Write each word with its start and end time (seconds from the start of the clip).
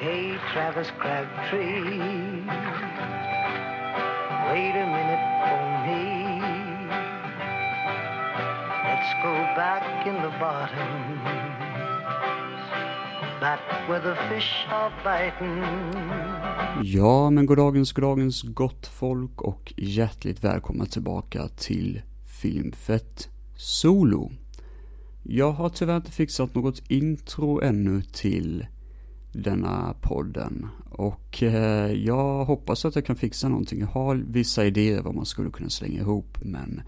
Hey, 0.00 0.38
Travis 0.54 0.88
Crabtree, 0.98 1.98
wait 4.48 4.74
a 4.74 4.86
minute 4.96 5.24
for 5.44 5.62
me. 5.84 6.40
Let's 8.84 9.12
go 9.22 9.34
back 9.56 10.06
in 10.06 10.14
the 10.14 10.32
bottom, 10.40 11.20
back 13.40 13.60
where 13.88 14.00
the 14.00 14.16
fish 14.30 14.66
are 14.70 14.90
biting. 15.04 15.64
Ja, 16.82 17.30
men 17.30 17.46
goddagens, 17.46 17.92
goddagens 17.92 18.42
gott 18.42 18.86
folk 18.86 19.42
och 19.42 19.72
hjärtligt 19.76 20.44
välkomna 20.44 20.86
tillbaka 20.86 21.48
till 21.48 22.02
Filmfett 22.42 23.28
Solo. 23.56 24.30
Jag 25.22 25.52
har 25.52 25.68
tyvärr 25.68 25.96
inte 25.96 26.12
fixat 26.12 26.54
något 26.54 26.90
intro 26.90 27.60
ännu 27.60 28.02
till 28.02 28.66
denna 29.32 29.94
podden. 30.00 30.66
Och 30.90 31.42
eh, 31.42 31.92
jag 31.92 32.44
hoppas 32.44 32.84
att 32.84 32.94
jag 32.94 33.06
kan 33.06 33.16
fixa 33.16 33.48
någonting. 33.48 33.80
Jag 33.80 33.86
har 33.86 34.16
vissa 34.16 34.64
idéer 34.64 35.02
vad 35.02 35.14
man 35.14 35.26
skulle 35.26 35.50
kunna 35.50 35.70
slänga 35.70 36.00
ihop, 36.00 36.38
men 36.42 36.82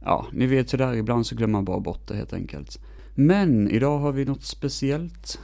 ja, 0.00 0.26
ni 0.32 0.46
vet 0.46 0.72
hur 0.72 0.78
det 0.78 0.84
är, 0.84 0.94
ibland 0.94 1.26
så 1.26 1.34
glömmer 1.34 1.52
man 1.52 1.64
bara 1.64 1.80
bort 1.80 2.08
det 2.08 2.16
helt 2.16 2.32
enkelt. 2.32 2.80
Men 3.14 3.70
idag 3.70 3.98
har 3.98 4.12
vi 4.12 4.24
något 4.24 4.44
speciellt. 4.44 5.40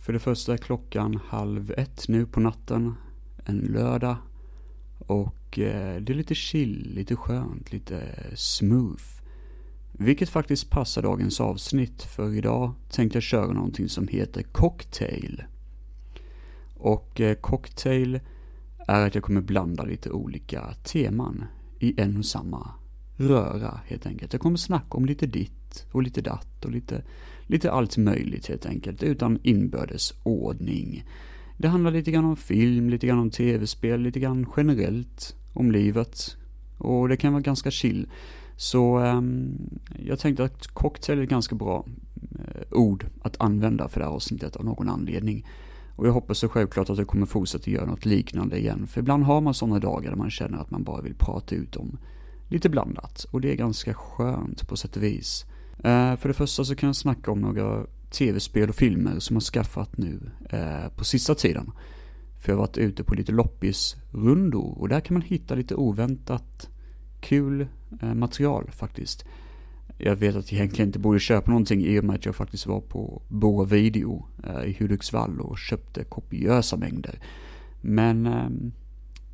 För 0.00 0.12
det 0.12 0.18
första 0.18 0.52
är 0.52 0.56
klockan 0.56 1.20
halv 1.26 1.74
ett 1.76 2.08
nu 2.08 2.26
på 2.26 2.40
natten, 2.40 2.94
en 3.44 3.58
lördag. 3.58 4.16
Och 4.98 5.58
eh, 5.58 6.00
det 6.00 6.12
är 6.12 6.14
lite 6.14 6.34
chill, 6.34 6.92
lite 6.94 7.16
skönt, 7.16 7.72
lite 7.72 8.02
smooth. 8.34 9.21
Vilket 9.92 10.28
faktiskt 10.28 10.70
passar 10.70 11.02
dagens 11.02 11.40
avsnitt, 11.40 12.02
för 12.02 12.34
idag 12.34 12.74
tänkte 12.90 13.16
jag 13.16 13.22
köra 13.22 13.52
någonting 13.52 13.88
som 13.88 14.08
heter 14.08 14.42
cocktail. 14.42 15.44
Och 16.76 17.20
eh, 17.20 17.34
cocktail 17.34 18.20
är 18.78 19.06
att 19.06 19.14
jag 19.14 19.24
kommer 19.24 19.40
blanda 19.40 19.84
lite 19.84 20.10
olika 20.10 20.74
teman 20.84 21.44
i 21.78 22.00
en 22.00 22.16
och 22.16 22.26
samma 22.26 22.70
röra 23.16 23.80
helt 23.86 24.06
enkelt. 24.06 24.32
Jag 24.32 24.42
kommer 24.42 24.56
snacka 24.56 24.96
om 24.96 25.04
lite 25.04 25.26
ditt 25.26 25.86
och 25.92 26.02
lite 26.02 26.20
datt 26.20 26.64
och 26.64 26.70
lite, 26.70 27.04
lite 27.46 27.70
allt 27.70 27.96
möjligt 27.96 28.46
helt 28.46 28.66
enkelt 28.66 29.02
utan 29.02 29.38
inbördes 29.42 30.14
ordning. 30.22 31.04
Det 31.58 31.68
handlar 31.68 31.90
lite 31.90 32.10
grann 32.10 32.24
om 32.24 32.36
film, 32.36 32.90
lite 32.90 33.06
grann 33.06 33.18
om 33.18 33.30
tv-spel, 33.30 34.00
lite 34.00 34.20
grann 34.20 34.46
generellt 34.56 35.36
om 35.52 35.72
livet. 35.72 36.36
Och 36.78 37.08
det 37.08 37.16
kan 37.16 37.32
vara 37.32 37.42
ganska 37.42 37.70
chill. 37.70 38.06
Så 38.56 38.98
um, 38.98 39.58
jag 39.98 40.18
tänkte 40.18 40.44
att 40.44 40.66
cocktail 40.66 41.18
är 41.18 41.22
ett 41.22 41.28
ganska 41.28 41.54
bra 41.54 41.86
uh, 42.38 42.78
ord 42.78 43.06
att 43.22 43.40
använda 43.40 43.88
för 43.88 44.00
det 44.00 44.06
här 44.06 44.12
avsnittet 44.12 44.56
av 44.56 44.64
någon 44.64 44.88
anledning. 44.88 45.46
Och 45.96 46.06
jag 46.06 46.12
hoppas 46.12 46.38
så 46.38 46.48
självklart 46.48 46.90
att 46.90 46.98
jag 46.98 47.06
kommer 47.06 47.26
fortsätta 47.26 47.70
göra 47.70 47.86
något 47.86 48.04
liknande 48.04 48.58
igen. 48.58 48.86
För 48.86 49.00
ibland 49.00 49.24
har 49.24 49.40
man 49.40 49.54
sådana 49.54 49.78
dagar 49.78 50.10
där 50.10 50.16
man 50.16 50.30
känner 50.30 50.58
att 50.58 50.70
man 50.70 50.82
bara 50.82 51.02
vill 51.02 51.14
prata 51.14 51.54
ut 51.54 51.76
om 51.76 51.98
lite 52.48 52.68
blandat. 52.68 53.26
Och 53.30 53.40
det 53.40 53.52
är 53.52 53.56
ganska 53.56 53.94
skönt 53.94 54.68
på 54.68 54.76
sätt 54.76 54.96
och 54.96 55.02
vis. 55.02 55.44
Uh, 55.76 56.16
för 56.16 56.28
det 56.28 56.34
första 56.34 56.64
så 56.64 56.74
kan 56.74 56.86
jag 56.86 56.96
snacka 56.96 57.30
om 57.30 57.40
några 57.40 57.86
tv-spel 58.10 58.68
och 58.68 58.74
filmer 58.74 59.18
som 59.18 59.36
jag 59.36 59.42
skaffat 59.42 59.98
nu 59.98 60.30
uh, 60.52 60.88
på 60.96 61.04
sista 61.04 61.34
tiden. 61.34 61.70
För 62.40 62.52
jag 62.52 62.56
har 62.56 62.66
varit 62.66 62.78
ute 62.78 63.04
på 63.04 63.14
lite 63.14 63.32
loppisrundor 63.32 64.78
och 64.78 64.88
där 64.88 65.00
kan 65.00 65.14
man 65.14 65.22
hitta 65.22 65.54
lite 65.54 65.74
oväntat 65.74 66.68
kul 67.20 67.66
Eh, 68.00 68.14
material 68.14 68.70
faktiskt. 68.70 69.24
Jag 69.98 70.16
vet 70.16 70.36
att 70.36 70.52
jag 70.52 70.58
egentligen 70.58 70.88
inte 70.88 70.98
borde 70.98 71.20
köpa 71.20 71.50
någonting 71.50 71.84
i 71.86 72.00
och 72.00 72.04
med 72.04 72.16
att 72.16 72.26
jag 72.26 72.36
faktiskt 72.36 72.66
var 72.66 72.80
på 72.80 73.22
Boa 73.28 73.64
Video 73.64 74.26
eh, 74.44 74.64
i 74.64 74.76
Hudiksvall 74.80 75.40
och 75.40 75.58
köpte 75.58 76.04
kopiösa 76.04 76.76
mängder. 76.76 77.18
Men 77.80 78.26
ehm, 78.26 78.72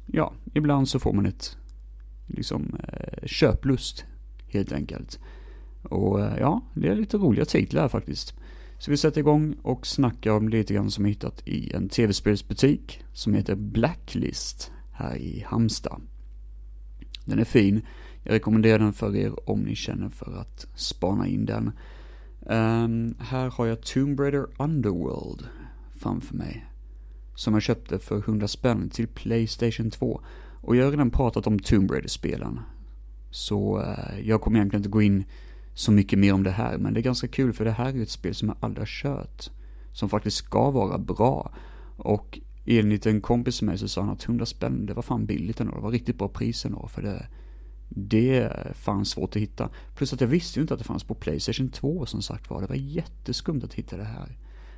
ja, 0.06 0.32
ibland 0.54 0.88
så 0.88 0.98
får 0.98 1.12
man 1.12 1.26
ett 1.26 1.56
liksom 2.26 2.76
eh, 2.88 3.26
köplust 3.26 4.04
helt 4.48 4.72
enkelt. 4.72 5.18
Och 5.82 6.20
ja, 6.20 6.60
det 6.74 6.88
är 6.88 6.96
lite 6.96 7.16
roliga 7.16 7.44
titlar 7.44 7.88
faktiskt. 7.88 8.34
Så 8.78 8.90
vi 8.90 8.96
sätter 8.96 9.20
igång 9.20 9.56
och 9.62 9.86
snackar 9.86 10.30
om 10.30 10.48
lite 10.48 10.74
grann 10.74 10.90
som 10.90 11.04
jag 11.04 11.10
hittat 11.10 11.48
i 11.48 11.72
en 11.72 11.88
tv-spelsbutik 11.88 13.04
som 13.12 13.34
heter 13.34 13.54
Blacklist 13.54 14.72
här 14.92 15.16
i 15.16 15.44
Hamsta. 15.46 16.00
Den 17.24 17.38
är 17.38 17.44
fin. 17.44 17.82
Jag 18.28 18.34
rekommenderar 18.34 18.78
den 18.78 18.92
för 18.92 19.16
er 19.16 19.50
om 19.50 19.60
ni 19.60 19.74
känner 19.74 20.08
för 20.08 20.40
att 20.40 20.66
spana 20.74 21.26
in 21.26 21.46
den. 21.46 21.72
Um, 22.40 23.14
här 23.18 23.50
har 23.50 23.66
jag 23.66 23.80
Tomb 23.80 24.20
Raider 24.20 24.46
Underworld 24.58 25.48
framför 25.96 26.34
mig. 26.34 26.66
Som 27.34 27.54
jag 27.54 27.62
köpte 27.62 27.98
för 27.98 28.18
100 28.18 28.48
spänn 28.48 28.90
till 28.90 29.08
Playstation 29.08 29.90
2. 29.90 30.20
Och 30.60 30.76
jag 30.76 30.84
har 30.84 30.90
redan 30.90 31.10
pratat 31.10 31.46
om 31.46 31.58
Tomb 31.58 31.90
Raider-spelen. 31.90 32.60
Så 33.30 33.78
uh, 33.78 34.20
jag 34.28 34.40
kommer 34.40 34.58
egentligen 34.58 34.80
inte 34.80 34.90
gå 34.90 35.02
in 35.02 35.24
så 35.74 35.92
mycket 35.92 36.18
mer 36.18 36.34
om 36.34 36.42
det 36.42 36.50
här, 36.50 36.78
men 36.78 36.94
det 36.94 37.00
är 37.00 37.02
ganska 37.02 37.28
kul 37.28 37.52
för 37.52 37.64
det 37.64 37.70
här 37.70 37.96
är 37.96 38.02
ett 38.02 38.10
spel 38.10 38.34
som 38.34 38.48
jag 38.48 38.56
aldrig 38.60 38.80
har 38.80 38.86
kört. 38.86 39.50
Som 39.92 40.08
faktiskt 40.08 40.36
ska 40.36 40.70
vara 40.70 40.98
bra. 40.98 41.52
Och 41.96 42.38
enligt 42.66 43.06
en 43.06 43.20
kompis 43.20 43.62
med 43.62 43.66
mig 43.66 43.78
så 43.78 43.88
sa 43.88 44.00
han 44.00 44.10
att 44.10 44.24
100 44.24 44.46
spänn, 44.46 44.86
det 44.86 44.94
var 44.94 45.02
fan 45.02 45.26
billigt 45.26 45.60
ändå. 45.60 45.74
Det 45.74 45.80
var 45.80 45.90
riktigt 45.90 46.18
bra 46.18 46.28
pris 46.28 46.64
ändå 46.64 46.88
för 46.88 47.02
det. 47.02 47.26
Det 47.88 48.52
fanns 48.74 49.10
svårt 49.10 49.36
att 49.36 49.42
hitta. 49.42 49.70
Plus 49.94 50.12
att 50.12 50.20
jag 50.20 50.28
visste 50.28 50.58
ju 50.58 50.62
inte 50.62 50.74
att 50.74 50.80
det 50.80 50.86
fanns 50.86 51.04
på 51.04 51.14
Playstation 51.14 51.68
2 51.68 52.06
som 52.06 52.22
sagt 52.22 52.50
var. 52.50 52.60
Det 52.60 52.66
var 52.66 52.76
jätteskumt 52.76 53.60
att 53.64 53.74
hitta 53.74 53.96
det 53.96 54.04
här. 54.04 54.36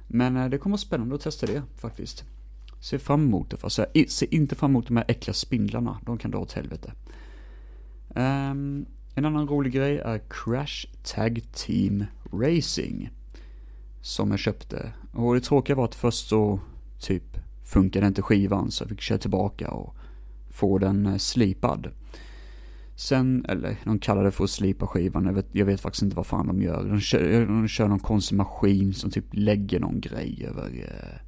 Men 0.08 0.36
eh, 0.36 0.48
det 0.48 0.58
kommer 0.58 0.72
vara 0.72 0.78
spännande 0.78 1.14
att 1.14 1.20
testa 1.20 1.46
det 1.46 1.62
faktiskt. 1.76 2.24
Se 2.80 2.98
fram 2.98 3.26
emot 3.26 3.50
det 3.50 3.56
fast 3.56 3.78
jag 3.78 4.10
ser 4.10 4.34
inte 4.34 4.54
fram 4.54 4.70
emot 4.70 4.86
de 4.86 4.96
här 4.96 5.04
äckliga 5.08 5.34
spindlarna. 5.34 6.00
De 6.06 6.18
kan 6.18 6.30
dra 6.30 6.38
åt 6.38 6.52
helvete. 6.52 6.92
Um, 8.08 8.86
en 9.14 9.24
annan 9.24 9.48
rolig 9.48 9.72
grej 9.72 9.98
är 9.98 10.20
Crash 10.28 10.86
Tag 11.02 11.42
Team 11.52 12.04
Racing. 12.32 13.10
Som 14.02 14.30
jag 14.30 14.40
köpte. 14.40 14.92
Och 15.12 15.34
det 15.34 15.40
tråkiga 15.40 15.76
var 15.76 15.84
att 15.84 15.94
först 15.94 16.28
så 16.28 16.60
typ 17.00 17.38
funkade 17.64 18.06
inte 18.06 18.22
skivan 18.22 18.70
så 18.70 18.82
jag 18.82 18.88
fick 18.88 19.00
köra 19.00 19.18
tillbaka 19.18 19.70
och 19.70 19.94
få 20.50 20.78
den 20.78 21.06
eh, 21.06 21.16
slipad. 21.16 21.88
Sen, 23.00 23.44
eller 23.48 23.76
de 23.84 23.98
kallar 23.98 24.24
det 24.24 24.30
för 24.30 24.44
att 24.44 24.50
slipa 24.50 24.86
skivan, 24.86 25.26
jag 25.26 25.32
vet, 25.32 25.46
jag 25.52 25.66
vet 25.66 25.80
faktiskt 25.80 26.02
inte 26.02 26.16
vad 26.16 26.26
fan 26.26 26.46
de 26.46 26.62
gör. 26.62 26.84
De 26.84 27.00
kör, 27.00 27.46
de 27.46 27.68
kör 27.68 27.88
någon 27.88 27.98
konstig 27.98 28.36
maskin 28.36 28.94
som 28.94 29.10
typ 29.10 29.24
lägger 29.30 29.80
någon 29.80 30.00
grej 30.00 30.46
över 30.48 30.66
eh, 30.66 31.18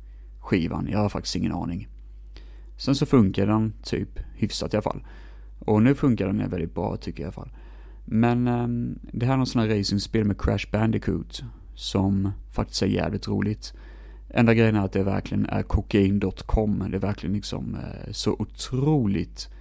skivan, 0.40 0.88
jag 0.90 0.98
har 0.98 1.08
faktiskt 1.08 1.36
ingen 1.36 1.52
aning. 1.52 1.88
Sen 2.76 2.94
så 2.94 3.06
funkar 3.06 3.46
den 3.46 3.72
typ 3.82 4.08
hyfsat 4.34 4.74
i 4.74 4.76
alla 4.76 4.82
fall. 4.82 5.04
Och 5.58 5.82
nu 5.82 5.94
funkar 5.94 6.26
den 6.26 6.50
väldigt 6.50 6.74
bra 6.74 6.96
tycker 6.96 7.22
jag 7.22 7.24
i 7.24 7.26
alla 7.26 7.44
fall. 7.44 7.56
Men 8.04 8.48
eh, 8.48 8.68
det 9.12 9.26
här 9.26 9.32
är 9.32 9.36
någon 9.36 9.46
sån 9.46 9.62
här 9.62 9.68
racingspel 9.68 10.24
med 10.24 10.40
Crash 10.40 10.70
Bandicoot 10.72 11.44
som 11.74 12.30
faktiskt 12.50 12.82
är 12.82 12.86
jävligt 12.86 13.28
roligt. 13.28 13.72
Enda 14.28 14.54
grejen 14.54 14.76
är 14.76 14.84
att 14.84 14.92
det 14.92 15.02
verkligen 15.02 15.46
är 15.46 15.62
kokain.com. 15.62 16.84
Det 16.90 16.96
är 16.96 17.00
verkligen 17.00 17.34
liksom 17.34 17.74
eh, 17.74 18.12
så 18.12 18.32
otroligt 18.38 19.48
eh, 19.50 19.58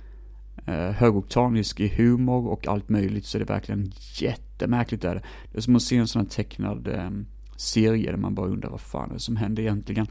Eh, 0.72 0.92
högoktanisk 0.92 1.80
i 1.80 1.88
humor 1.88 2.48
och 2.48 2.68
allt 2.68 2.90
möjligt 2.90 3.26
så 3.26 3.38
det 3.38 3.44
är 3.44 3.48
verkligen 3.48 3.92
jättemärkligt 4.20 5.02
där. 5.02 5.22
Det 5.52 5.58
är 5.58 5.62
som 5.62 5.76
att 5.76 5.82
se 5.82 5.98
en 5.98 6.08
sån 6.08 6.22
här 6.22 6.30
tecknad 6.30 6.88
eh, 6.88 7.10
serie 7.56 8.12
där 8.12 8.18
man 8.18 8.36
bara 8.36 8.48
undrar 8.48 8.70
vad 8.70 8.82
fan 8.82 9.10
är 9.10 9.14
det 9.14 9.20
som 9.20 9.36
händer 9.36 9.64
egentligen. 9.64 10.08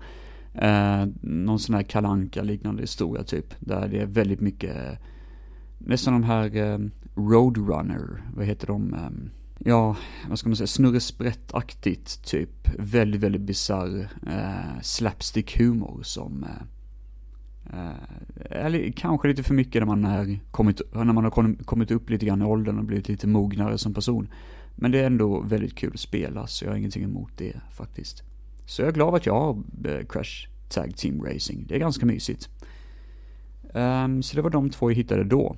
Eh, 0.55 1.07
någon 1.21 1.59
sån 1.59 1.75
här 1.75 1.83
kalanka 1.83 2.43
liknande 2.43 2.83
historia 2.83 3.25
typ. 3.25 3.55
Där 3.61 3.89
det 3.89 3.99
är 3.99 4.07
väldigt 4.07 4.41
mycket, 4.41 4.77
eh, 4.77 4.99
nästan 5.79 6.13
de 6.13 6.23
här 6.23 6.57
eh, 6.57 6.79
Roadrunner, 7.15 8.23
vad 8.37 8.47
heter 8.47 8.67
de? 8.67 8.95
Eh, 8.95 9.11
ja, 9.59 9.97
vad 10.29 10.39
ska 10.39 10.49
man 10.49 10.57
säga, 10.57 10.67
snurresprättaktigt 10.67 12.25
typ. 12.25 12.69
Väldigt, 12.79 13.21
väldigt 13.21 13.43
bisarr 13.43 14.09
eh, 14.27 14.81
slapstick-humor 14.83 16.03
som 16.03 16.45
eh, 16.45 16.67
Eh, 17.73 17.91
eller 18.51 18.93
kanske 18.93 19.29
lite 19.29 19.43
för 19.43 19.55
mycket 19.55 19.81
när 19.81 19.87
man, 19.87 20.05
är 20.05 20.41
kommit, 20.51 20.81
när 20.93 21.05
man 21.05 21.25
har 21.25 21.65
kommit 21.65 21.91
upp 21.91 22.11
lite 22.11 22.27
grann 22.27 22.43
i 22.43 22.45
åldern 22.45 22.79
och 22.79 22.85
blivit 22.85 23.09
lite 23.09 23.27
mognare 23.27 23.79
som 23.79 23.95
person. 23.95 24.29
Men 24.75 24.91
det 24.91 24.99
är 24.99 25.07
ändå 25.07 25.41
väldigt 25.41 25.75
kul 25.75 25.91
att 25.95 26.01
spela, 26.01 26.47
så 26.47 26.65
jag 26.65 26.73
har 26.73 26.79
ingenting 26.79 27.05
emot 27.05 27.33
det 27.37 27.61
faktiskt. 27.73 28.23
Så 28.67 28.83
jag 28.83 28.89
är 28.89 28.93
glad 28.93 29.15
att 29.15 29.27
jag 29.27 29.41
har 29.41 29.63
eh, 29.85 30.07
Crash 30.07 30.49
Tag 30.69 30.97
Team 30.97 31.23
Racing. 31.23 31.67
Det 31.69 31.75
är 31.75 31.79
ganska 31.79 32.07
mysigt. 32.07 32.49
Um, 33.75 34.23
så 34.23 34.37
det 34.37 34.43
var 34.43 34.51
de 34.51 34.71
två 34.71 34.91
jag 34.91 34.97
hittade 34.97 35.25
då. 35.25 35.57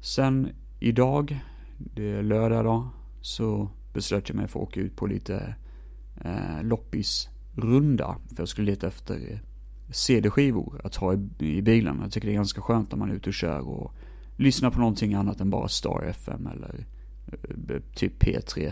Sen 0.00 0.48
idag, 0.80 1.40
det 1.78 2.10
är 2.10 2.22
lördag 2.22 2.64
då, 2.64 2.88
så 3.20 3.70
beslöt 3.92 4.28
jag 4.28 4.36
mig 4.36 4.48
för 4.48 4.60
att 4.60 4.68
åka 4.68 4.80
ut 4.80 4.96
på 4.96 5.06
lite 5.06 5.54
eh, 6.24 6.62
loppisrunda. 6.62 8.16
För 8.28 8.42
jag 8.42 8.48
skulle 8.48 8.70
leta 8.70 8.86
efter 8.86 9.14
eh, 9.14 9.38
CD-skivor 9.90 10.80
att 10.84 10.96
ha 10.96 11.14
i, 11.14 11.18
i 11.38 11.62
bilen. 11.62 11.98
Jag 12.02 12.12
tycker 12.12 12.26
det 12.26 12.32
är 12.32 12.36
ganska 12.36 12.60
skönt 12.60 12.90
när 12.90 12.98
man 12.98 13.10
är 13.10 13.14
ute 13.14 13.30
och 13.30 13.34
kör 13.34 13.68
och 13.68 13.94
lyssnar 14.36 14.70
på 14.70 14.78
någonting 14.78 15.14
annat 15.14 15.40
än 15.40 15.50
bara 15.50 15.68
Star 15.68 16.02
FM 16.02 16.46
eller 16.46 16.86
eh, 17.32 17.80
typ 17.94 18.22
P3. 18.22 18.66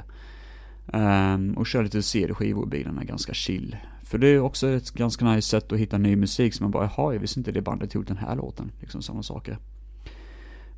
Um, 0.87 1.01
ehm, 1.03 1.55
och 1.59 1.67
kör 1.67 1.83
lite 1.83 2.03
CD-skivor 2.03 2.65
i 2.67 2.69
bilen 2.69 2.99
är 2.99 3.05
ganska 3.05 3.35
chill. 3.35 3.77
För 4.03 4.19
det 4.19 4.29
är 4.29 4.41
också 4.41 4.69
ett 4.69 4.91
ganska 4.91 5.25
nice 5.25 5.49
sätt 5.49 5.73
att 5.73 5.79
hitta 5.79 5.99
ny 5.99 6.17
musik 6.17 6.55
som 6.55 6.65
man 6.65 6.71
bara, 6.71 6.91
jaha, 6.97 7.13
jag 7.13 7.21
visste 7.21 7.41
inte 7.41 7.53
det 7.53 7.63
bandet 7.63 7.95
gjort 7.95 8.07
den 8.07 8.17
här 8.17 8.37
låten. 8.37 8.71
Liksom 8.81 9.03
sådana 9.03 9.23
saker. 9.23 9.59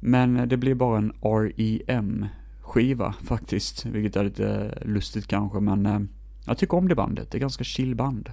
Men 0.01 0.37
eh, 0.37 0.47
det 0.47 0.57
blir 0.57 0.75
bara 0.75 0.99
en 0.99 1.13
R.E.M. 1.23 2.27
skiva 2.61 3.15
faktiskt, 3.23 3.87
vilket 3.87 4.17
är 4.17 4.25
lite 4.25 4.49
eh, 4.49 4.89
lustigt 4.89 5.27
kanske, 5.27 5.61
men 5.61 6.09
jag 6.47 6.59
tycker 6.59 6.77
om 6.77 6.89
det 6.89 6.95
bandet. 6.95 7.31
Det 7.31 7.39
är 7.39 7.41
ganska 7.41 7.65
chill 7.65 7.95
band. 7.95 8.31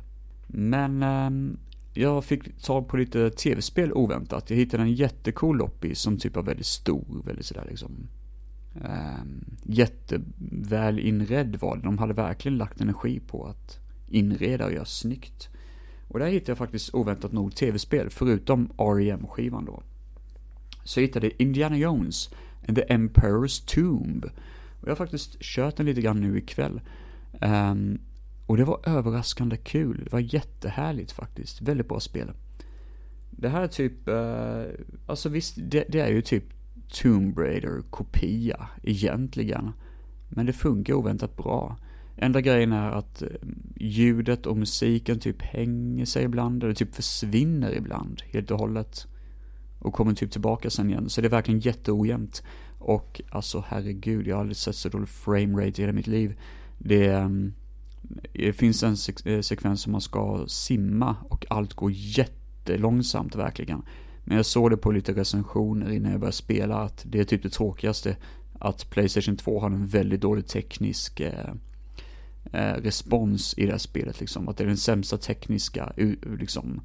Men 0.47 1.03
ehm, 1.03 1.57
jag 2.01 2.25
fick 2.25 2.61
tag 2.61 2.87
på 2.87 2.97
lite 2.97 3.29
tv-spel 3.29 3.93
oväntat. 3.93 4.49
Jag 4.49 4.57
hittade 4.57 4.83
en 4.83 4.93
jättecool 4.93 5.57
loppis 5.57 5.99
som 5.99 6.17
typ 6.17 6.35
var 6.35 6.43
väldigt 6.43 6.65
stor, 6.65 7.21
väldigt 7.25 7.45
sådär 7.45 7.65
liksom 7.69 8.07
Um, 8.81 9.57
jätteväl 9.63 10.99
inredd 10.99 11.55
var 11.55 11.75
det. 11.75 11.81
De 11.81 11.97
hade 11.97 12.13
verkligen 12.13 12.57
lagt 12.57 12.81
energi 12.81 13.19
på 13.19 13.45
att 13.45 13.79
inreda 14.07 14.65
och 14.65 14.73
göra 14.73 14.85
snyggt. 14.85 15.49
Och 16.07 16.19
där 16.19 16.27
hittade 16.27 16.51
jag 16.51 16.57
faktiskt 16.57 16.93
oväntat 16.93 17.31
nog 17.31 17.55
tv-spel, 17.55 18.09
förutom 18.09 18.69
R.E.M. 18.77 19.27
skivan 19.27 19.65
då. 19.65 19.83
Så 20.83 20.99
jag 20.99 21.07
hittade 21.07 21.43
Indiana 21.43 21.77
Jones 21.77 22.29
and 22.67 22.77
the 22.77 22.83
Emperor's 22.83 23.73
Tomb. 23.75 24.25
Och 24.81 24.87
jag 24.87 24.91
har 24.91 24.95
faktiskt 24.95 25.41
kört 25.41 25.77
den 25.77 25.85
lite 25.85 26.01
grann 26.01 26.21
nu 26.21 26.37
ikväll. 26.37 26.81
Um, 27.41 27.99
och 28.47 28.57
det 28.57 28.63
var 28.63 28.79
överraskande 28.83 29.57
kul. 29.57 30.01
Det 30.03 30.11
var 30.11 30.19
jättehärligt 30.19 31.11
faktiskt. 31.11 31.61
Väldigt 31.61 31.87
bra 31.87 31.99
spel. 31.99 32.31
Det 33.31 33.49
här 33.49 33.61
är 33.61 33.67
typ, 33.67 34.07
eh, 34.07 34.63
alltså 35.07 35.29
visst, 35.29 35.55
det, 35.57 35.85
det 35.89 35.99
är 35.99 36.09
ju 36.09 36.21
typ 36.21 36.43
Tomb 36.89 37.37
Raider-kopia 37.37 38.67
egentligen. 38.83 39.71
Men 40.29 40.45
det 40.45 40.53
funkar 40.53 40.93
oväntat 40.93 41.37
bra. 41.37 41.77
Enda 42.17 42.41
grejen 42.41 42.71
är 42.71 42.91
att 42.91 43.21
eh, 43.21 43.27
ljudet 43.75 44.45
och 44.45 44.57
musiken 44.57 45.19
typ 45.19 45.41
hänger 45.41 46.05
sig 46.05 46.23
ibland, 46.23 46.63
eller 46.63 46.73
typ 46.73 46.95
försvinner 46.95 47.71
ibland 47.71 48.21
helt 48.25 48.51
och 48.51 48.59
hållet. 48.59 49.07
Och 49.79 49.93
kommer 49.93 50.13
typ 50.13 50.31
tillbaka 50.31 50.69
sen 50.69 50.89
igen, 50.89 51.09
så 51.09 51.21
det 51.21 51.27
är 51.27 51.29
verkligen 51.29 51.59
jätteojämnt. 51.59 52.43
Och 52.79 53.21
alltså 53.29 53.63
herregud, 53.67 54.27
jag 54.27 54.35
har 54.35 54.41
aldrig 54.41 54.57
sett 54.57 54.75
så 54.75 54.89
dålig 54.89 55.09
framerate 55.09 55.81
i 55.81 55.85
hela 55.85 55.93
mitt 55.93 56.07
liv. 56.07 56.39
Det, 56.77 57.05
är 57.05 57.51
det 58.33 58.53
finns 58.53 58.83
en 58.83 58.95
eh, 59.25 59.41
sekvens 59.41 59.81
som 59.81 59.91
man 59.91 60.01
ska 60.01 60.45
simma 60.47 61.15
och 61.29 61.45
allt 61.49 61.73
går 61.73 61.91
jättelångsamt 61.93 63.35
verkligen. 63.35 63.81
Men 64.23 64.37
jag 64.37 64.45
såg 64.45 64.71
det 64.71 64.77
på 64.77 64.91
lite 64.91 65.13
recensioner 65.13 65.91
innan 65.91 66.11
jag 66.11 66.19
började 66.19 66.35
spela 66.35 66.77
att 66.77 67.05
det 67.05 67.19
är 67.19 67.23
typ 67.23 67.43
det 67.43 67.49
tråkigaste 67.49 68.15
att 68.59 68.89
Playstation 68.89 69.37
2 69.37 69.59
har 69.59 69.67
en 69.67 69.87
väldigt 69.87 70.21
dålig 70.21 70.47
teknisk 70.47 71.19
eh, 71.19 71.53
eh, 72.51 72.73
respons 72.73 73.53
i 73.57 73.65
det 73.65 73.71
här 73.71 73.77
spelet 73.77 74.19
liksom. 74.19 74.47
Att 74.47 74.57
det 74.57 74.63
är 74.63 74.67
den 74.67 74.77
sämsta 74.77 75.17
tekniska 75.17 75.93
liksom, 76.39 76.81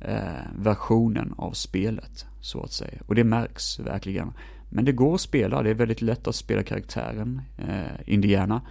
eh, 0.00 0.22
versionen 0.58 1.34
av 1.36 1.52
spelet, 1.52 2.26
så 2.40 2.62
att 2.62 2.72
säga. 2.72 3.02
Och 3.06 3.14
det 3.14 3.24
märks 3.24 3.78
verkligen. 3.78 4.32
Men 4.68 4.84
det 4.84 4.92
går 4.92 5.14
att 5.14 5.20
spela, 5.20 5.62
det 5.62 5.70
är 5.70 5.74
väldigt 5.74 6.02
lätt 6.02 6.28
att 6.28 6.34
spela 6.34 6.62
karaktären 6.62 7.42
eh, 7.58 8.14
Indiana. 8.14 8.62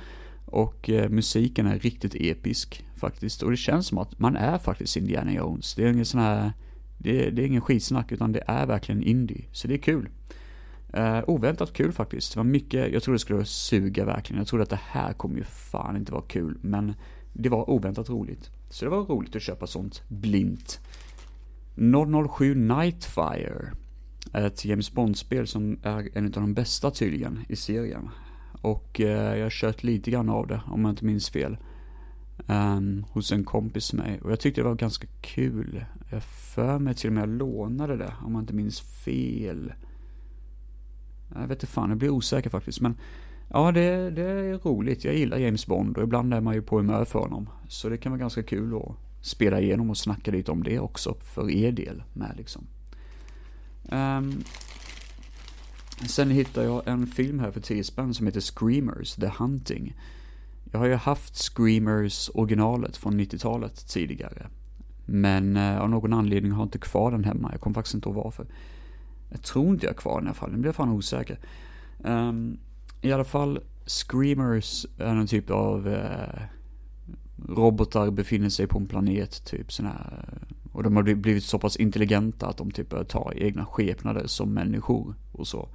Och 0.48 0.90
eh, 0.90 1.10
musiken 1.10 1.68
är 1.68 1.80
riktigt 1.80 2.16
episk 2.16 2.86
faktiskt. 2.96 3.44
Och 3.44 3.52
det 3.52 3.58
känns 3.58 3.88
som 3.88 3.98
att 3.98 4.20
man 4.20 4.36
är 4.36 4.58
faktiskt 4.58 4.98
Indiana 4.98 5.34
Jones. 5.34 5.76
Det 5.76 5.84
är 5.84 5.94
ingen 5.94 6.06
sån 6.06 6.22
här 6.22 6.54
det, 6.98 7.30
det 7.30 7.42
är 7.42 7.46
ingen 7.46 7.62
skitsnack 7.62 8.12
utan 8.12 8.32
det 8.32 8.44
är 8.48 8.66
verkligen 8.66 9.04
indie. 9.04 9.46
Så 9.52 9.68
det 9.68 9.74
är 9.74 9.78
kul. 9.78 10.10
Uh, 10.98 11.24
oväntat 11.28 11.74
kul 11.74 11.92
faktiskt. 11.92 12.34
Det 12.34 12.40
var 12.40 12.44
mycket, 12.44 12.94
jag 12.94 13.04
trodde 13.04 13.16
det 13.16 13.20
skulle 13.20 13.46
suga 13.46 14.06
verkligen. 14.06 14.38
Jag 14.38 14.48
trodde 14.48 14.64
att 14.64 14.70
det 14.70 14.80
här 14.84 15.14
kommer 15.14 15.38
ju 15.38 15.44
fan 15.44 15.98
inte 15.98 16.12
vara 16.12 16.24
kul. 16.28 16.58
Men 16.62 16.94
det 17.34 17.50
var 17.50 17.70
oväntat 17.70 18.10
roligt. 18.10 18.50
Så 18.70 18.86
det 18.86 18.92
var 18.92 19.04
roligt 19.04 19.36
att 19.36 19.42
köpa 19.42 19.68
sånt 19.68 20.04
blint. 20.08 20.80
007 22.38 22.56
Nightfire. 22.56 23.72
Ett 24.34 24.66
James 24.66 24.92
Bond-spel 24.92 25.48
som 25.48 25.80
är 25.84 26.18
en 26.18 26.26
av 26.26 26.32
de 26.32 26.54
bästa 26.54 26.92
tydligen 26.92 27.40
i 27.50 27.56
serien. 27.56 28.10
Och 28.62 29.02
eh, 29.02 29.36
jag 29.38 29.46
har 29.46 29.50
kört 29.50 29.84
lite 29.84 30.12
grann 30.12 30.30
av 30.30 30.48
det, 30.48 30.62
om 30.68 30.82
jag 30.82 30.92
inte 30.92 31.06
minns 31.06 31.30
fel 31.30 31.58
um, 32.48 33.06
hos 33.12 33.32
en 33.32 33.44
kompis 33.44 33.94
med 33.94 34.06
mig. 34.06 34.22
Och 34.22 34.32
jag 34.32 34.40
tyckte 34.40 34.62
det 34.62 34.68
var 34.68 34.76
ganska 34.76 35.08
kul. 35.22 35.86
Jag 36.10 36.24
för 36.24 36.80
mig 36.80 36.96
till 36.96 37.10
och 37.10 37.14
med 37.14 37.22
jag 37.22 37.30
lånade 37.30 37.98
det, 37.98 38.14
om 38.26 38.34
jag 38.34 38.42
inte 38.42 38.54
minns 38.54 38.80
fel. 38.80 39.74
Jag 41.34 41.42
vet 41.42 41.52
inte 41.52 41.68
fan, 41.68 41.90
jag 41.90 41.98
blir 41.98 42.10
osäker 42.10 42.50
faktiskt. 42.50 42.82
Men 42.82 42.96
ja, 43.50 43.72
det, 43.72 44.10
det 44.10 44.22
är 44.22 44.58
roligt. 44.58 45.04
Jag 45.04 45.16
gillar 45.16 45.38
James 45.38 45.68
Bond 45.68 45.98
och 45.98 46.04
ibland 46.04 46.34
är 46.34 46.42
man 46.42 46.54
ju 46.54 46.62
på 46.62 46.78
humör 46.78 47.06
för 47.06 47.20
honom. 47.20 47.50
Så 47.68 47.90
det 47.90 47.98
kan 47.98 48.12
vara 48.12 48.20
ganska 48.20 48.44
kul 48.44 48.76
att 48.76 48.96
spela 49.22 49.62
igenom 49.62 49.90
och 49.90 49.98
snacka 49.98 50.32
lite 50.32 50.52
om 50.52 50.64
det 50.64 50.80
också 50.80 51.14
för 51.14 51.52
er 51.52 51.72
del 51.72 52.04
med 52.14 52.34
liksom. 52.38 52.68
Um, 53.92 54.44
sen 56.06 56.32
hittade 56.32 56.66
jag 56.66 56.88
en 56.88 57.08
film 57.08 57.40
här 57.40 57.52
för 57.52 57.62
10 57.62 57.84
spänn 57.84 58.14
som 58.14 58.26
heter 58.26 58.40
Screamers, 58.40 59.16
The 59.16 59.32
Hunting. 59.40 59.96
Jag 60.72 60.80
har 60.80 60.88
ju 60.88 60.96
haft 60.96 61.36
Screamers 61.36 62.30
originalet 62.34 62.98
från 62.98 63.20
90-talet 63.20 63.88
tidigare. 63.88 64.48
Men 65.06 65.58
eh, 65.58 65.82
av 65.82 65.90
någon 65.90 66.14
anledning 66.14 66.52
har 66.52 66.62
jag 66.62 66.66
inte 66.66 66.80
kvar 66.80 67.12
den 67.12 67.24
hemma. 67.24 67.50
Jag 67.52 67.62
kommer 67.62 67.74
faktiskt 67.74 67.96
inte 67.96 68.10
ihåg 68.10 68.16
varför. 68.16 68.48
Jag 69.30 69.42
tror 69.42 69.70
inte 69.70 69.86
jag 69.86 69.94
har 69.94 69.98
kvar 69.98 70.16
den 70.16 70.24
i 70.24 70.28
alla 70.28 70.34
fall. 70.34 70.52
Nu 70.52 70.58
blir 70.58 70.68
jag 70.68 70.76
fan 70.76 70.90
osäker. 70.90 71.40
Um, 72.04 72.58
I 73.02 73.12
alla 73.12 73.24
fall, 73.24 73.60
Screamers 73.86 74.86
är 74.98 75.14
någon 75.14 75.28
typ 75.28 75.50
av 75.50 75.88
eh, 75.88 76.42
robotar 77.48 78.12
befinner 78.12 78.50
sig 78.50 78.68
på 78.68 78.80
en 78.80 78.88
planet, 78.88 79.46
typ 79.46 79.72
sån 79.72 79.86
här. 79.86 80.40
Och 80.72 80.84
de 80.84 80.96
har 80.96 81.04
blivit 81.04 81.44
så 81.44 81.60
pass 81.60 81.76
intelligenta 81.76 82.48
att 82.48 82.58
de 82.58 82.72
typ 82.72 82.90
börjar 82.90 83.04
ta 83.04 83.34
egna 83.36 83.66
skepnader 83.66 84.28
som 84.28 84.54
människor 84.54 85.16
och 85.40 85.48
så. 85.48 85.70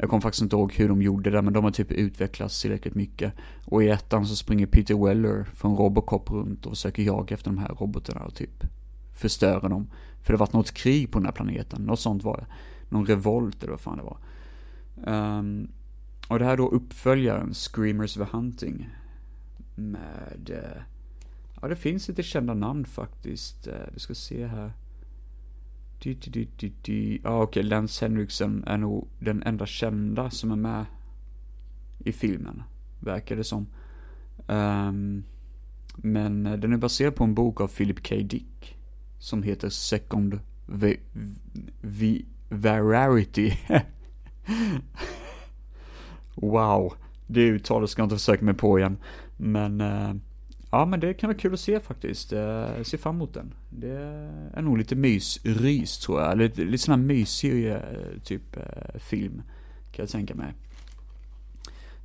Jag 0.00 0.10
kommer 0.10 0.20
faktiskt 0.20 0.42
inte 0.42 0.56
ihåg 0.56 0.72
hur 0.72 0.88
de 0.88 1.02
gjorde 1.02 1.30
det, 1.30 1.42
men 1.42 1.52
de 1.52 1.64
har 1.64 1.70
typ 1.70 1.92
utvecklats 1.92 2.62
tillräckligt 2.62 2.94
mycket. 2.94 3.32
Och 3.64 3.82
i 3.82 3.88
ettan 3.88 4.26
så 4.26 4.36
springer 4.36 4.66
Peter 4.66 5.04
Weller 5.04 5.44
från 5.44 5.76
Robocop 5.76 6.30
runt 6.30 6.66
och 6.66 6.72
försöker 6.72 7.02
jaga 7.02 7.34
efter 7.34 7.50
de 7.50 7.58
här 7.58 7.68
robotarna 7.68 8.20
och 8.20 8.34
typ 8.34 8.64
förstöra 9.14 9.68
dem. 9.68 9.90
För 10.22 10.32
det 10.32 10.36
har 10.36 10.46
varit 10.46 10.52
något 10.52 10.72
krig 10.72 11.12
på 11.12 11.18
den 11.18 11.26
här 11.26 11.32
planeten, 11.32 11.82
något 11.82 12.00
sånt 12.00 12.22
var 12.22 12.36
det. 12.36 12.46
Någon 12.88 13.06
revolt 13.06 13.62
eller 13.62 13.70
vad 13.70 13.80
fan 13.80 13.98
det 13.98 14.04
var. 14.04 14.18
Um, 15.38 15.68
och 16.28 16.38
det 16.38 16.44
här 16.44 16.56
då 16.56 16.68
uppföljaren, 16.68 17.54
Screamers 17.54 18.14
the 18.14 18.24
Hunting. 18.24 18.88
Med, 19.74 20.50
uh, 20.50 20.82
ja 21.60 21.68
det 21.68 21.76
finns 21.76 22.08
lite 22.08 22.22
kända 22.22 22.54
namn 22.54 22.84
faktiskt. 22.84 23.68
Uh, 23.68 23.74
vi 23.94 24.00
ska 24.00 24.14
se 24.14 24.46
här. 24.46 24.72
Ja, 26.00 27.30
ah, 27.30 27.42
okej, 27.42 27.42
okay. 27.42 27.62
Lance 27.62 28.04
Henriksen 28.04 28.64
är 28.66 28.78
nog 28.78 29.08
den 29.18 29.42
enda 29.42 29.66
kända 29.66 30.30
som 30.30 30.50
är 30.50 30.56
med 30.56 30.84
i 31.98 32.12
filmen, 32.12 32.62
verkar 33.00 33.36
det 33.36 33.44
som. 33.44 33.66
Um, 34.46 35.24
men 35.96 36.46
eh, 36.46 36.52
den 36.52 36.72
är 36.72 36.76
baserad 36.76 37.14
på 37.14 37.24
en 37.24 37.34
bok 37.34 37.60
av 37.60 37.68
Philip 37.68 38.08
K. 38.08 38.14
Dick, 38.16 38.76
som 39.18 39.42
heter 39.42 39.68
Second 39.68 40.40
v 40.66 40.96
v 41.80 42.24
Vararity. 42.48 43.52
wow, 46.34 46.94
det 47.26 47.40
uttalet 47.40 47.90
ska 47.90 48.02
jag 48.02 48.06
inte 48.06 48.16
försöka 48.16 48.44
mig 48.44 48.54
på 48.54 48.78
igen. 48.78 48.96
Men 49.36 49.80
uh, 49.80 50.14
Ja 50.70 50.84
men 50.84 51.00
det 51.00 51.14
kan 51.14 51.28
vara 51.28 51.38
kul 51.38 51.54
att 51.54 51.60
se 51.60 51.80
faktiskt. 51.80 52.32
Eh, 52.32 52.40
jag 52.40 52.86
ser 52.86 52.98
fram 52.98 53.14
emot 53.14 53.34
den. 53.34 53.54
Det 53.70 53.98
är 54.54 54.62
nog 54.62 54.78
lite 54.78 54.96
mysrys 54.96 55.98
tror 55.98 56.20
jag. 56.22 56.38
Lite, 56.38 56.64
lite 56.64 56.84
sån 56.84 57.00
här 57.00 57.06
mysig 57.06 57.70
eh, 57.70 57.78
typ 58.24 58.56
eh, 58.56 59.00
film. 59.00 59.42
Kan 59.92 60.02
jag 60.02 60.08
tänka 60.08 60.34
mig. 60.34 60.54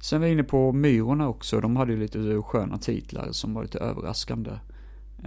Sen 0.02 0.20
var 0.20 0.28
jag 0.28 0.34
inne 0.34 0.44
på 0.44 0.72
Myrorna 0.72 1.28
också. 1.28 1.62
De 1.62 1.76
hade 1.76 1.92
ju 1.92 2.00
lite 2.00 2.42
sköna 2.42 2.78
titlar 2.78 3.32
som 3.32 3.54
var 3.54 3.64
lite 3.64 3.80
överraskande. 3.80 4.52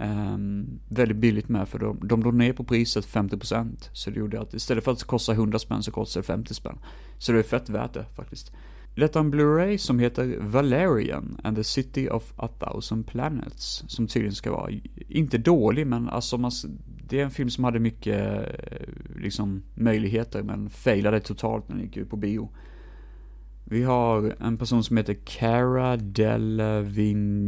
Um, 0.01 0.79
väldigt 0.89 1.17
billigt 1.17 1.49
med 1.49 1.69
för 1.69 1.79
de, 1.79 2.07
de 2.07 2.21
drog 2.21 2.33
ner 2.33 2.53
på 2.53 2.63
priset 2.63 3.05
50% 3.05 3.89
Så 3.93 4.09
det 4.09 4.19
gjorde 4.19 4.41
att 4.41 4.53
istället 4.53 4.83
för 4.83 4.91
att 4.91 4.99
det 4.99 5.05
kostar 5.05 5.33
100 5.33 5.59
spänn 5.59 5.83
så 5.83 5.91
kostar 5.91 6.21
det 6.21 6.27
50 6.27 6.53
spänn. 6.53 6.79
Så 7.17 7.31
det 7.31 7.39
är 7.39 7.43
fett 7.43 7.69
värt 7.69 7.93
det 7.93 8.05
faktiskt. 8.15 8.51
Detta 8.99 9.19
en 9.19 9.31
Blu-ray 9.31 9.77
som 9.77 9.99
heter 9.99 10.37
Valerian 10.39 11.39
and 11.43 11.57
the 11.57 11.63
City 11.63 12.09
of 12.09 12.33
a 12.35 12.47
Thousand 12.47 13.07
Planets. 13.07 13.83
Som 13.87 14.07
tydligen 14.07 14.35
ska 14.35 14.51
vara, 14.51 14.71
inte 15.07 15.37
dålig 15.37 15.87
men 15.87 16.09
alltså 16.09 16.37
man, 16.37 16.51
det 17.09 17.19
är 17.19 17.23
en 17.23 17.31
film 17.31 17.49
som 17.49 17.63
hade 17.63 17.79
mycket 17.79 18.37
eh, 18.37 18.43
liksom 19.15 19.63
möjligheter 19.75 20.43
men 20.43 20.69
failade 20.69 21.19
totalt 21.19 21.69
när 21.69 21.75
den 21.75 21.85
gick 21.85 21.97
ut 21.97 22.09
på 22.09 22.17
bio. 22.17 22.49
Vi 23.63 23.83
har 23.83 24.35
en 24.39 24.57
person 24.57 24.83
som 24.83 24.97
heter 24.97 25.17
Cara 25.25 25.97
Delevingne. 25.97 27.39